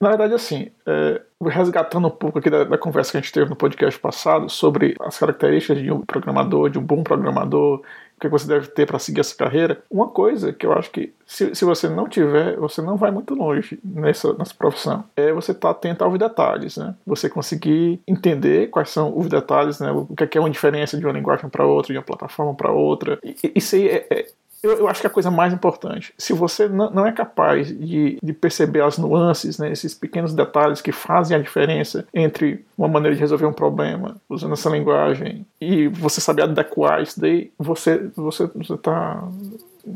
Na 0.00 0.08
verdade, 0.08 0.32
assim, 0.32 0.70
é, 0.86 1.20
resgatando 1.42 2.06
um 2.06 2.10
pouco 2.10 2.38
aqui 2.38 2.48
da, 2.48 2.64
da, 2.64 2.78
conversa 2.78 3.10
que 3.10 3.18
a 3.18 3.20
gente 3.20 3.32
teve 3.32 3.50
no 3.50 3.56
podcast 3.56 4.00
passado 4.00 4.48
sobre 4.48 4.96
as 4.98 5.18
características 5.18 5.76
de 5.82 5.92
um 5.92 6.00
programador, 6.00 6.70
de 6.70 6.78
um 6.78 6.82
bom 6.82 7.02
programador, 7.02 7.82
que 8.20 8.28
você 8.28 8.46
deve 8.46 8.68
ter 8.68 8.86
para 8.86 8.98
seguir 8.98 9.20
essa 9.20 9.34
carreira. 9.34 9.82
Uma 9.90 10.08
coisa 10.08 10.52
que 10.52 10.66
eu 10.66 10.72
acho 10.72 10.90
que 10.90 11.12
se, 11.26 11.54
se 11.54 11.64
você 11.64 11.88
não 11.88 12.08
tiver, 12.08 12.56
você 12.56 12.82
não 12.82 12.96
vai 12.96 13.10
muito 13.10 13.34
longe 13.34 13.78
nessa, 13.84 14.32
nessa 14.34 14.54
profissão. 14.54 15.04
É 15.16 15.32
você 15.32 15.52
estar 15.52 15.68
tá 15.68 15.70
atento 15.70 16.04
aos 16.04 16.18
detalhes, 16.18 16.76
né? 16.76 16.94
Você 17.06 17.30
conseguir 17.30 18.00
entender 18.06 18.68
quais 18.68 18.90
são 18.90 19.16
os 19.16 19.28
detalhes, 19.28 19.80
né? 19.80 19.90
O 19.92 20.06
que 20.14 20.24
é, 20.24 20.28
é 20.34 20.40
uma 20.40 20.50
diferença 20.50 20.98
de 20.98 21.06
uma 21.06 21.12
linguagem 21.12 21.48
para 21.48 21.64
outra, 21.64 21.92
de 21.92 21.98
uma 21.98 22.04
plataforma 22.04 22.54
para 22.54 22.72
outra. 22.72 23.18
Isso 23.54 23.76
aí 23.76 23.88
é, 23.88 24.06
é 24.10 24.26
eu, 24.62 24.72
eu, 24.78 24.88
acho 24.88 25.00
que 25.00 25.06
a 25.06 25.10
coisa 25.10 25.30
mais 25.30 25.52
importante. 25.52 26.12
Se 26.18 26.32
você 26.32 26.68
não, 26.68 27.06
é 27.06 27.12
capaz 27.12 27.68
de, 27.68 28.18
de, 28.22 28.32
perceber 28.32 28.82
as 28.82 28.98
nuances, 28.98 29.58
né, 29.58 29.72
esses 29.72 29.94
pequenos 29.94 30.34
detalhes 30.34 30.82
que 30.82 30.92
fazem 30.92 31.36
a 31.36 31.40
diferença 31.40 32.06
entre 32.12 32.64
uma 32.76 32.88
maneira 32.88 33.14
de 33.14 33.20
resolver 33.20 33.46
um 33.46 33.52
problema 33.52 34.16
usando 34.28 34.52
essa 34.52 34.68
linguagem 34.68 35.46
e 35.60 35.88
você 35.88 36.20
saber 36.20 36.42
adequar 36.42 37.02
isso 37.02 37.20
daí, 37.20 37.50
você 37.58 38.10
você 38.14 38.44
está 38.44 39.22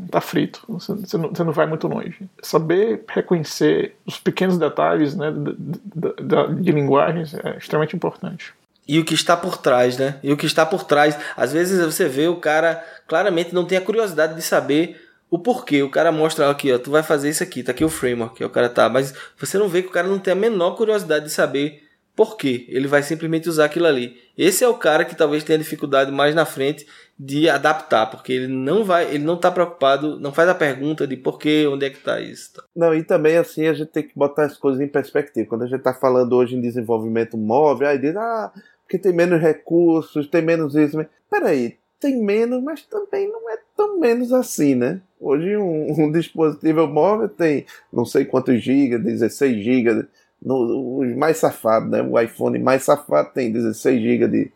tá 0.09 0.21
frito, 0.21 0.63
você, 0.67 0.93
você, 0.93 1.17
não, 1.17 1.29
você, 1.29 1.43
não, 1.43 1.51
vai 1.51 1.67
muito 1.67 1.87
longe. 1.87 2.27
Saber 2.41 3.03
reconhecer 3.07 3.95
os 4.05 4.17
pequenos 4.19 4.57
detalhes 4.57 5.15
né, 5.15 5.31
de, 5.31 5.53
de, 5.55 6.61
de 6.61 6.71
linguagens 6.71 7.33
é 7.33 7.57
extremamente 7.57 7.95
importante. 7.95 8.53
E 8.87 8.99
o 8.99 9.05
que 9.05 9.13
está 9.13 9.35
por 9.35 9.57
trás, 9.57 9.97
né? 9.97 10.19
E 10.21 10.31
o 10.31 10.37
que 10.37 10.45
está 10.45 10.65
por 10.65 10.83
trás. 10.83 11.17
Às 11.35 11.53
vezes 11.53 11.83
você 11.83 12.07
vê 12.07 12.27
o 12.27 12.37
cara 12.37 12.83
claramente 13.07 13.53
não 13.53 13.65
tem 13.65 13.77
a 13.77 13.81
curiosidade 13.81 14.35
de 14.35 14.41
saber 14.41 15.01
o 15.29 15.39
porquê. 15.39 15.81
O 15.83 15.89
cara 15.89 16.11
mostra 16.11 16.49
aqui, 16.49 16.71
ó, 16.71 16.77
tu 16.77 16.91
vai 16.91 17.03
fazer 17.03 17.29
isso 17.29 17.43
aqui, 17.43 17.63
tá 17.63 17.71
aqui 17.71 17.83
o 17.83 17.89
framework, 17.89 18.43
o 18.43 18.49
cara 18.49 18.69
tá, 18.69 18.87
mas 18.87 19.13
você 19.37 19.57
não 19.57 19.67
vê 19.67 19.81
que 19.81 19.89
o 19.89 19.91
cara 19.91 20.07
não 20.07 20.19
tem 20.19 20.33
a 20.33 20.35
menor 20.35 20.71
curiosidade 20.71 21.25
de 21.25 21.31
saber 21.31 21.83
por 22.15 22.37
quê. 22.37 22.65
Ele 22.69 22.87
vai 22.87 23.03
simplesmente 23.03 23.49
usar 23.49 23.65
aquilo 23.65 23.87
ali. 23.87 24.17
Esse 24.37 24.63
é 24.63 24.67
o 24.67 24.75
cara 24.75 25.03
que 25.03 25.15
talvez 25.15 25.43
tenha 25.43 25.59
dificuldade 25.59 26.11
mais 26.11 26.33
na 26.33 26.45
frente 26.45 26.87
de 27.17 27.49
adaptar, 27.49 28.07
porque 28.07 28.33
ele 28.33 28.47
não 28.47 28.83
vai, 28.83 29.05
ele 29.13 29.23
não 29.23 29.37
tá 29.37 29.49
preocupado, 29.49 30.19
não 30.19 30.33
faz 30.33 30.49
a 30.49 30.55
pergunta 30.55 31.07
de 31.07 31.15
por 31.15 31.39
quê, 31.39 31.65
onde 31.69 31.85
é 31.85 31.89
que 31.89 31.99
tá 31.99 32.19
isso. 32.19 32.53
Tá? 32.53 32.63
Não, 32.75 32.93
e 32.93 33.03
também 33.03 33.37
assim 33.37 33.67
a 33.67 33.73
gente 33.73 33.89
tem 33.89 34.03
que 34.03 34.11
botar 34.15 34.45
as 34.45 34.57
coisas 34.57 34.81
em 34.81 34.87
perspectiva. 34.87 35.47
Quando 35.47 35.63
a 35.63 35.67
gente 35.67 35.81
tá 35.81 35.93
falando 35.93 36.33
hoje 36.33 36.55
em 36.55 36.61
desenvolvimento 36.61 37.37
móvel, 37.37 37.87
aí 37.87 37.97
diz, 37.97 38.15
ah, 38.17 38.51
porque 38.85 38.99
tem 38.99 39.11
menos 39.11 39.41
recursos, 39.41 40.27
tem 40.27 40.43
menos 40.43 40.75
isso. 40.75 41.03
Peraí, 41.29 41.77
tem 41.99 42.21
menos, 42.21 42.63
mas 42.63 42.83
também 42.83 43.27
não 43.27 43.49
é 43.49 43.57
tão 43.75 43.99
menos 43.99 44.31
assim, 44.31 44.75
né? 44.75 45.01
Hoje 45.19 45.57
um, 45.57 45.91
um 46.05 46.11
dispositivo 46.11 46.87
móvel 46.87 47.27
tem 47.27 47.65
não 47.91 48.05
sei 48.05 48.25
quantos 48.25 48.63
gigas, 48.63 49.03
16 49.03 49.63
gigas, 49.63 50.05
os 50.43 51.15
mais 51.15 51.37
safados, 51.37 51.89
né? 51.89 52.01
O 52.03 52.19
iPhone 52.19 52.59
mais 52.59 52.83
safado 52.83 53.31
tem 53.33 53.51
16 53.51 54.01
gigas 54.01 54.31
de, 54.31 54.51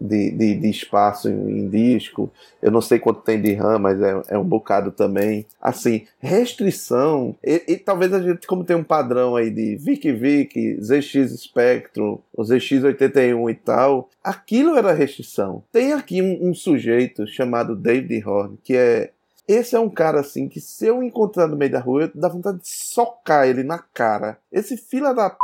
de, 0.00 0.30
de, 0.30 0.54
de 0.56 0.70
espaço 0.70 1.28
em, 1.28 1.68
disco. 1.68 2.30
Eu 2.60 2.70
não 2.70 2.80
sei 2.80 2.98
quanto 2.98 3.22
tem 3.22 3.40
de 3.40 3.54
RAM, 3.54 3.78
mas 3.78 4.00
é, 4.00 4.22
é 4.28 4.38
um 4.38 4.44
bocado 4.44 4.90
também. 4.90 5.46
Assim, 5.60 6.06
restrição. 6.20 7.34
E, 7.42 7.62
e, 7.68 7.76
talvez 7.76 8.12
a 8.12 8.20
gente, 8.20 8.46
como 8.46 8.64
tem 8.64 8.76
um 8.76 8.84
padrão 8.84 9.36
aí 9.36 9.50
de 9.50 9.76
VIC-VIC, 9.76 10.80
ZX 10.82 11.40
Spectrum, 11.40 12.18
o 12.36 12.42
ZX81 12.42 13.50
e 13.50 13.54
tal, 13.54 14.08
aquilo 14.22 14.76
era 14.76 14.92
restrição. 14.92 15.62
Tem 15.72 15.92
aqui 15.92 16.20
um, 16.20 16.50
um 16.50 16.54
sujeito 16.54 17.26
chamado 17.26 17.76
David 17.76 18.22
Horn, 18.26 18.58
que 18.62 18.76
é 18.76 19.10
esse 19.46 19.74
é 19.74 19.80
um 19.80 19.90
cara 19.90 20.20
assim 20.20 20.48
que 20.48 20.60
se 20.60 20.86
eu 20.86 21.02
encontrar 21.02 21.48
no 21.48 21.56
meio 21.56 21.72
da 21.72 21.80
rua, 21.80 22.02
eu 22.02 22.10
dá 22.14 22.28
vontade 22.28 22.58
de 22.58 22.68
socar 22.68 23.46
ele 23.46 23.62
na 23.62 23.78
cara. 23.78 24.38
Esse 24.52 24.76
fila 24.76 25.12
da 25.12 25.30
p... 25.30 25.36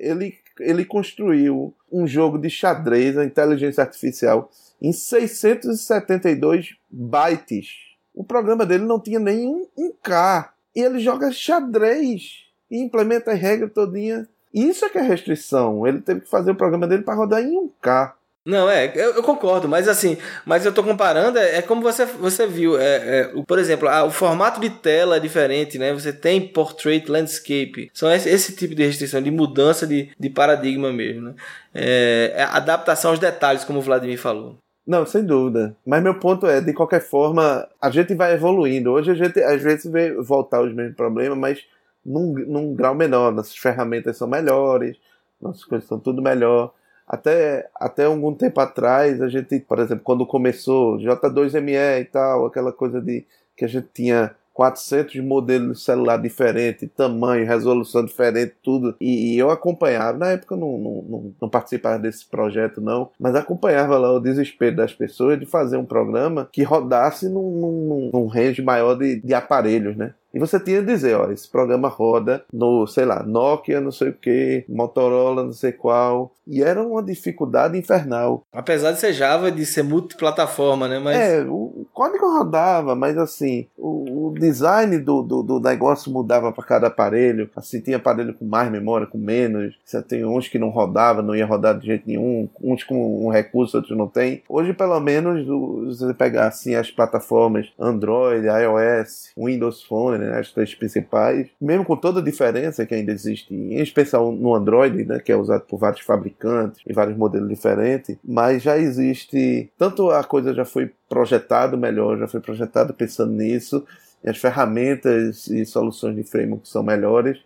ele 0.00 0.36
ele 0.60 0.84
construiu 0.84 1.74
um 1.90 2.06
jogo 2.06 2.38
de 2.38 2.50
xadrez, 2.50 3.16
a 3.16 3.24
inteligência 3.24 3.82
artificial, 3.82 4.50
em 4.80 4.92
672 4.92 6.76
bytes. 6.90 7.68
O 8.14 8.24
programa 8.24 8.66
dele 8.66 8.84
não 8.84 9.00
tinha 9.00 9.18
nem 9.18 9.46
um, 9.76 9.92
K. 10.02 10.52
E 10.74 10.80
ele 10.80 11.00
joga 11.00 11.32
xadrez 11.32 12.44
e 12.70 12.78
implementa 12.78 13.32
a 13.32 13.34
regra 13.34 13.68
todinha. 13.68 14.28
Isso 14.52 14.84
é 14.84 14.88
que 14.88 14.98
é 14.98 15.02
restrição. 15.02 15.86
Ele 15.86 16.00
teve 16.00 16.20
que 16.22 16.28
fazer 16.28 16.50
o 16.50 16.56
programa 16.56 16.86
dele 16.86 17.02
para 17.02 17.14
rodar 17.14 17.42
em 17.42 17.54
1K. 17.54 18.12
Não, 18.46 18.70
é, 18.70 18.90
eu, 18.94 19.14
eu, 19.16 19.22
concordo, 19.22 19.68
mas 19.68 19.86
assim, 19.88 20.16
mas 20.46 20.64
eu 20.64 20.72
tô 20.72 20.82
comparando, 20.82 21.38
é, 21.38 21.56
é 21.56 21.62
como 21.62 21.82
você, 21.82 22.06
você 22.06 22.46
viu, 22.46 22.78
é, 22.78 23.20
é, 23.20 23.30
o, 23.34 23.44
por 23.44 23.58
exemplo, 23.58 23.88
o 24.06 24.10
formato 24.10 24.58
de 24.58 24.70
tela 24.70 25.16
é 25.16 25.20
diferente, 25.20 25.76
né? 25.76 25.92
Você 25.92 26.14
tem 26.14 26.48
portrait 26.48 27.10
landscape, 27.10 27.90
são 27.92 28.10
esse, 28.10 28.28
esse 28.28 28.56
tipo 28.56 28.74
de 28.74 28.86
restrição, 28.86 29.20
de 29.20 29.30
mudança 29.30 29.86
de, 29.86 30.10
de 30.18 30.30
paradigma 30.30 30.90
mesmo, 30.90 31.22
né? 31.22 31.34
É, 31.74 32.32
é 32.36 32.42
adaptação 32.44 33.10
aos 33.10 33.20
detalhes, 33.20 33.64
como 33.64 33.80
o 33.80 33.82
Vladimir 33.82 34.18
falou. 34.18 34.56
Não, 34.88 35.04
sem 35.04 35.22
dúvida. 35.22 35.76
Mas 35.84 36.02
meu 36.02 36.18
ponto 36.18 36.46
é, 36.46 36.62
de 36.62 36.72
qualquer 36.72 37.02
forma, 37.02 37.68
a 37.78 37.90
gente 37.90 38.14
vai 38.14 38.32
evoluindo. 38.32 38.90
Hoje 38.90 39.10
a 39.10 39.14
gente 39.14 39.38
às 39.42 39.62
vezes 39.62 39.84
vê 39.92 40.14
voltar 40.14 40.62
os 40.62 40.74
mesmos 40.74 40.96
problemas, 40.96 41.36
mas 41.36 41.62
num, 42.02 42.32
num 42.32 42.74
grau 42.74 42.94
menor. 42.94 43.30
Nossas 43.30 43.54
ferramentas 43.54 44.16
são 44.16 44.26
melhores, 44.26 44.96
nossas 45.38 45.62
coisas 45.62 45.86
são 45.86 46.00
tudo 46.00 46.22
melhor. 46.22 46.72
Até, 47.08 47.68
até 47.74 48.04
algum 48.04 48.34
tempo 48.34 48.60
atrás, 48.60 49.22
a 49.22 49.28
gente, 49.28 49.58
por 49.60 49.78
exemplo, 49.78 50.04
quando 50.04 50.26
começou 50.26 50.98
J2ME 50.98 52.02
e 52.02 52.04
tal, 52.04 52.46
aquela 52.46 52.72
coisa 52.72 53.00
de 53.00 53.24
que 53.56 53.64
a 53.64 53.68
gente 53.68 53.88
tinha 53.94 54.34
400 54.58 55.14
modelos 55.20 55.78
de 55.78 55.84
celular 55.84 56.16
diferentes, 56.20 56.90
tamanho, 56.96 57.46
resolução 57.46 58.04
diferente, 58.04 58.54
tudo. 58.60 58.96
E, 59.00 59.34
e 59.34 59.38
eu 59.38 59.50
acompanhava, 59.50 60.18
na 60.18 60.32
época 60.32 60.56
eu 60.56 60.58
não, 60.58 60.76
não, 60.76 61.04
não, 61.08 61.34
não, 61.42 61.48
participava 61.48 61.96
desse 61.96 62.26
projeto, 62.26 62.80
não, 62.80 63.08
mas 63.20 63.36
acompanhava 63.36 63.96
lá 63.96 64.12
o 64.12 64.18
desespero 64.18 64.74
das 64.74 64.92
pessoas 64.92 65.38
de 65.38 65.46
fazer 65.46 65.76
um 65.76 65.84
programa 65.84 66.48
que 66.50 66.64
rodasse 66.64 67.28
num, 67.28 67.50
num, 67.52 68.10
num 68.12 68.26
range 68.26 68.60
maior 68.60 68.96
de, 68.96 69.20
de 69.20 69.32
aparelhos, 69.32 69.96
né? 69.96 70.12
E 70.38 70.40
você 70.40 70.60
tinha 70.60 70.78
que 70.78 70.86
dizer, 70.86 71.16
ó, 71.16 71.32
esse 71.32 71.48
programa 71.48 71.88
roda 71.88 72.44
no, 72.52 72.86
sei 72.86 73.04
lá, 73.04 73.24
Nokia, 73.24 73.80
não 73.80 73.90
sei 73.90 74.10
o 74.10 74.14
que, 74.14 74.64
Motorola, 74.68 75.42
não 75.42 75.52
sei 75.52 75.72
qual. 75.72 76.32
E 76.46 76.62
era 76.62 76.80
uma 76.80 77.02
dificuldade 77.02 77.76
infernal. 77.76 78.44
Apesar 78.52 78.92
de 78.92 79.00
ser 79.00 79.12
Java, 79.12 79.50
de 79.50 79.66
ser 79.66 79.82
multiplataforma, 79.82 80.86
né? 80.86 81.00
Mas... 81.00 81.16
É, 81.16 81.42
o 81.42 81.84
código 81.92 82.38
rodava, 82.38 82.94
mas 82.94 83.18
assim, 83.18 83.66
o, 83.88 84.28
o 84.28 84.34
design 84.34 84.98
do, 84.98 85.22
do, 85.22 85.42
do, 85.42 85.60
negócio 85.60 86.12
mudava 86.12 86.52
para 86.52 86.64
cada 86.64 86.86
aparelho. 86.88 87.50
Assim, 87.56 87.80
tinha 87.80 87.96
aparelho 87.96 88.34
com 88.34 88.44
mais 88.44 88.70
memória, 88.70 89.06
com 89.06 89.18
menos. 89.18 89.76
Você 89.84 90.02
tem 90.02 90.24
uns 90.24 90.48
que 90.48 90.58
não 90.58 90.68
rodava, 90.68 91.22
não 91.22 91.34
ia 91.34 91.46
rodar 91.46 91.78
de 91.78 91.86
jeito 91.86 92.04
nenhum, 92.06 92.48
uns 92.62 92.84
com 92.84 93.26
um 93.26 93.30
recurso, 93.30 93.76
outros 93.76 93.96
não 93.96 94.06
tem. 94.06 94.42
Hoje, 94.48 94.72
pelo 94.72 94.98
menos, 95.00 95.46
você 95.86 96.12
pegar 96.14 96.48
assim 96.48 96.74
as 96.74 96.90
plataformas 96.90 97.68
Android, 97.78 98.46
iOS, 98.46 99.32
Windows 99.36 99.82
Phone, 99.82 100.18
né, 100.18 100.38
as 100.38 100.52
três 100.52 100.74
principais, 100.74 101.48
mesmo 101.60 101.84
com 101.84 101.96
toda 101.96 102.20
a 102.20 102.22
diferença 102.22 102.84
que 102.84 102.94
ainda 102.94 103.12
existe, 103.12 103.54
em 103.54 103.80
especial 103.80 104.32
no 104.32 104.54
Android, 104.54 105.04
né, 105.04 105.20
que 105.20 105.32
é 105.32 105.36
usado 105.36 105.62
por 105.62 105.78
vários 105.78 106.00
fabricantes 106.00 106.80
e 106.86 106.92
vários 106.92 107.16
modelos 107.16 107.48
diferentes, 107.48 108.16
mas 108.24 108.62
já 108.62 108.76
existe, 108.76 109.70
tanto 109.78 110.10
a 110.10 110.24
coisa 110.24 110.54
já 110.54 110.64
foi 110.64 110.90
projetado 111.08 111.76
melhor, 111.76 112.18
já 112.18 112.28
foi 112.28 112.40
projetado 112.40 112.92
pensando 112.92 113.32
nisso, 113.32 113.84
e 114.22 114.28
as 114.28 114.36
ferramentas 114.36 115.46
e 115.48 115.64
soluções 115.64 116.16
de 116.16 116.24
framework 116.24 116.68
são 116.68 116.82
melhores. 116.82 117.38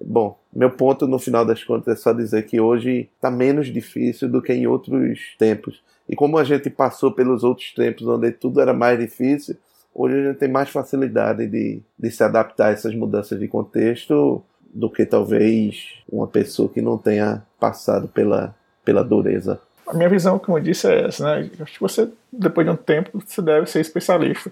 Bom, 0.00 0.38
meu 0.52 0.70
ponto 0.70 1.06
no 1.06 1.18
final 1.18 1.44
das 1.44 1.64
contas 1.64 1.98
é 1.98 2.00
só 2.00 2.12
dizer 2.12 2.46
que 2.46 2.60
hoje 2.60 3.08
está 3.16 3.30
menos 3.30 3.66
difícil 3.66 4.28
do 4.28 4.40
que 4.40 4.52
em 4.52 4.66
outros 4.66 5.34
tempos. 5.38 5.82
E 6.08 6.14
como 6.14 6.38
a 6.38 6.44
gente 6.44 6.70
passou 6.70 7.12
pelos 7.12 7.42
outros 7.42 7.74
tempos 7.74 8.06
onde 8.06 8.30
tudo 8.30 8.60
era 8.60 8.72
mais 8.72 8.98
difícil, 8.98 9.56
hoje 9.94 10.16
a 10.16 10.28
gente 10.28 10.38
tem 10.38 10.48
mais 10.48 10.70
facilidade 10.70 11.46
de, 11.46 11.82
de 11.98 12.10
se 12.10 12.22
adaptar 12.22 12.68
a 12.68 12.70
essas 12.70 12.94
mudanças 12.94 13.38
de 13.38 13.48
contexto 13.48 14.42
do 14.72 14.88
que 14.88 15.04
talvez 15.04 15.94
uma 16.10 16.26
pessoa 16.26 16.68
que 16.68 16.80
não 16.80 16.96
tenha 16.96 17.42
passado 17.58 18.06
pela, 18.08 18.54
pela 18.84 19.02
dureza. 19.02 19.60
A 19.88 19.94
minha 19.94 20.08
visão, 20.08 20.38
como 20.38 20.58
eu 20.58 20.62
disse, 20.62 20.86
é 20.86 21.06
essa, 21.06 21.24
né? 21.24 21.50
Acho 21.60 21.72
que 21.72 21.80
você, 21.80 22.10
depois 22.32 22.66
de 22.66 22.72
um 22.72 22.76
tempo, 22.76 23.22
você 23.24 23.40
deve 23.40 23.66
ser 23.66 23.80
especialista. 23.80 24.50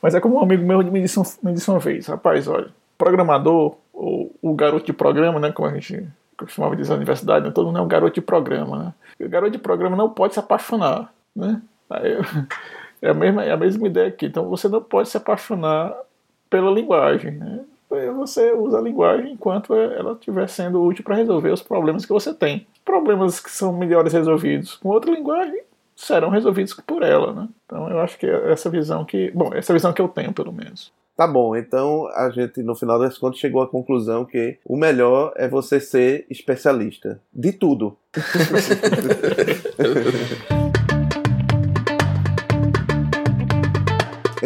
Mas 0.00 0.14
é 0.14 0.20
como 0.20 0.36
um 0.38 0.42
amigo 0.42 0.64
meu 0.64 0.82
me 0.84 1.00
disse, 1.00 1.20
me 1.42 1.52
disse 1.52 1.70
uma 1.70 1.78
vez, 1.78 2.06
rapaz, 2.06 2.48
olha, 2.48 2.68
programador, 2.98 3.76
ou 3.92 4.34
o 4.42 4.54
garoto 4.54 4.86
de 4.86 4.92
programa, 4.92 5.38
né? 5.38 5.52
Como 5.52 5.68
a 5.68 5.74
gente 5.74 6.08
costumava 6.36 6.74
dizer 6.74 6.90
na 6.90 6.96
universidade, 6.96 7.44
né? 7.44 7.52
todo 7.52 7.66
mundo 7.66 7.78
é 7.78 7.82
um 7.82 7.88
garoto 7.88 8.14
de 8.14 8.20
programa, 8.20 8.78
né? 8.78 8.94
O 9.24 9.28
garoto 9.28 9.52
de 9.52 9.58
programa 9.58 9.96
não 9.96 10.10
pode 10.10 10.34
se 10.34 10.40
apaixonar, 10.40 11.12
né? 11.34 11.60
É, 13.04 13.10
a 13.10 13.14
mesma, 13.14 13.44
é 13.44 13.50
a 13.50 13.56
mesma 13.56 13.88
ideia 13.88 14.06
aqui. 14.06 14.26
Então 14.26 14.48
você 14.48 14.68
não 14.68 14.80
pode 14.80 15.08
se 15.08 15.16
apaixonar 15.16 15.92
pela 16.48 16.70
linguagem, 16.70 17.32
né? 17.32 17.64
Você 18.16 18.52
usa 18.52 18.78
a 18.78 18.82
linguagem 18.82 19.32
enquanto 19.32 19.74
ela 19.74 20.12
estiver 20.12 20.48
sendo 20.48 20.82
útil 20.82 21.04
para 21.04 21.16
resolver 21.16 21.50
os 21.50 21.62
problemas 21.62 22.06
que 22.06 22.12
você 22.12 22.32
tem. 22.32 22.66
Problemas 22.84 23.40
que 23.40 23.50
são 23.50 23.72
melhores 23.72 24.12
resolvidos 24.12 24.76
com 24.76 24.88
outra 24.88 25.10
linguagem 25.10 25.62
serão 25.94 26.30
resolvidos 26.30 26.74
por 26.86 27.02
ela, 27.02 27.32
né? 27.32 27.48
Então 27.66 27.88
eu 27.88 28.00
acho 28.00 28.18
que 28.18 28.26
é 28.26 28.52
essa 28.52 28.70
visão 28.70 29.04
que, 29.04 29.30
bom, 29.32 29.50
essa 29.54 29.72
visão 29.72 29.92
que 29.92 30.00
eu 30.00 30.08
tenho 30.08 30.32
pelo 30.32 30.52
menos. 30.52 30.92
Tá 31.16 31.26
bom, 31.26 31.54
então 31.54 32.08
a 32.14 32.30
gente 32.30 32.62
no 32.62 32.74
final 32.74 32.98
das 32.98 33.18
contas 33.18 33.38
chegou 33.38 33.62
à 33.62 33.68
conclusão 33.68 34.24
que 34.24 34.58
o 34.64 34.76
melhor 34.76 35.32
é 35.36 35.46
você 35.46 35.78
ser 35.78 36.26
especialista 36.30 37.20
de 37.32 37.52
tudo. 37.52 37.96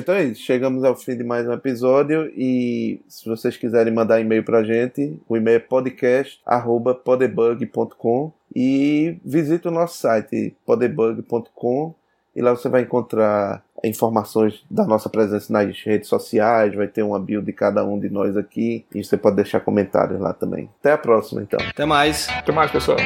Então 0.07 0.15
é 0.15 0.23
isso, 0.23 0.43
chegamos 0.43 0.85
ao 0.85 0.95
fim 0.95 1.17
de 1.17 1.25
mais 1.25 1.49
um 1.49 1.53
episódio 1.53 2.33
e 2.37 3.01
se 3.09 3.29
vocês 3.29 3.57
quiserem 3.57 3.93
mandar 3.93 4.21
e-mail 4.21 4.45
pra 4.45 4.63
gente, 4.63 5.21
o 5.29 5.37
e-mail 5.37 5.57
é 5.57 5.59
podcast@podebug.com 5.59 8.33
e 8.55 9.19
visite 9.25 9.67
o 9.67 9.73
nosso 9.73 9.99
site 9.99 10.55
podebug.com 10.65 11.93
e 12.37 12.41
lá 12.41 12.53
você 12.53 12.69
vai 12.69 12.83
encontrar 12.83 13.65
informações 13.83 14.65
da 14.71 14.87
nossa 14.87 15.09
presença 15.09 15.53
nas 15.53 15.83
redes 15.83 16.09
sociais, 16.09 16.73
vai 16.73 16.87
ter 16.87 17.03
uma 17.03 17.19
bio 17.19 17.43
de 17.43 17.53
cada 17.53 17.85
um 17.85 17.99
de 17.99 18.09
nós 18.09 18.37
aqui 18.37 18.87
e 18.95 19.03
você 19.03 19.17
pode 19.17 19.35
deixar 19.35 19.59
comentários 19.59 20.21
lá 20.21 20.33
também. 20.33 20.71
Até 20.79 20.93
a 20.93 20.99
próxima 20.99 21.43
então. 21.43 21.59
Até 21.69 21.85
mais. 21.85 22.29
Até 22.29 22.53
mais, 22.53 22.71
pessoal. 22.71 22.99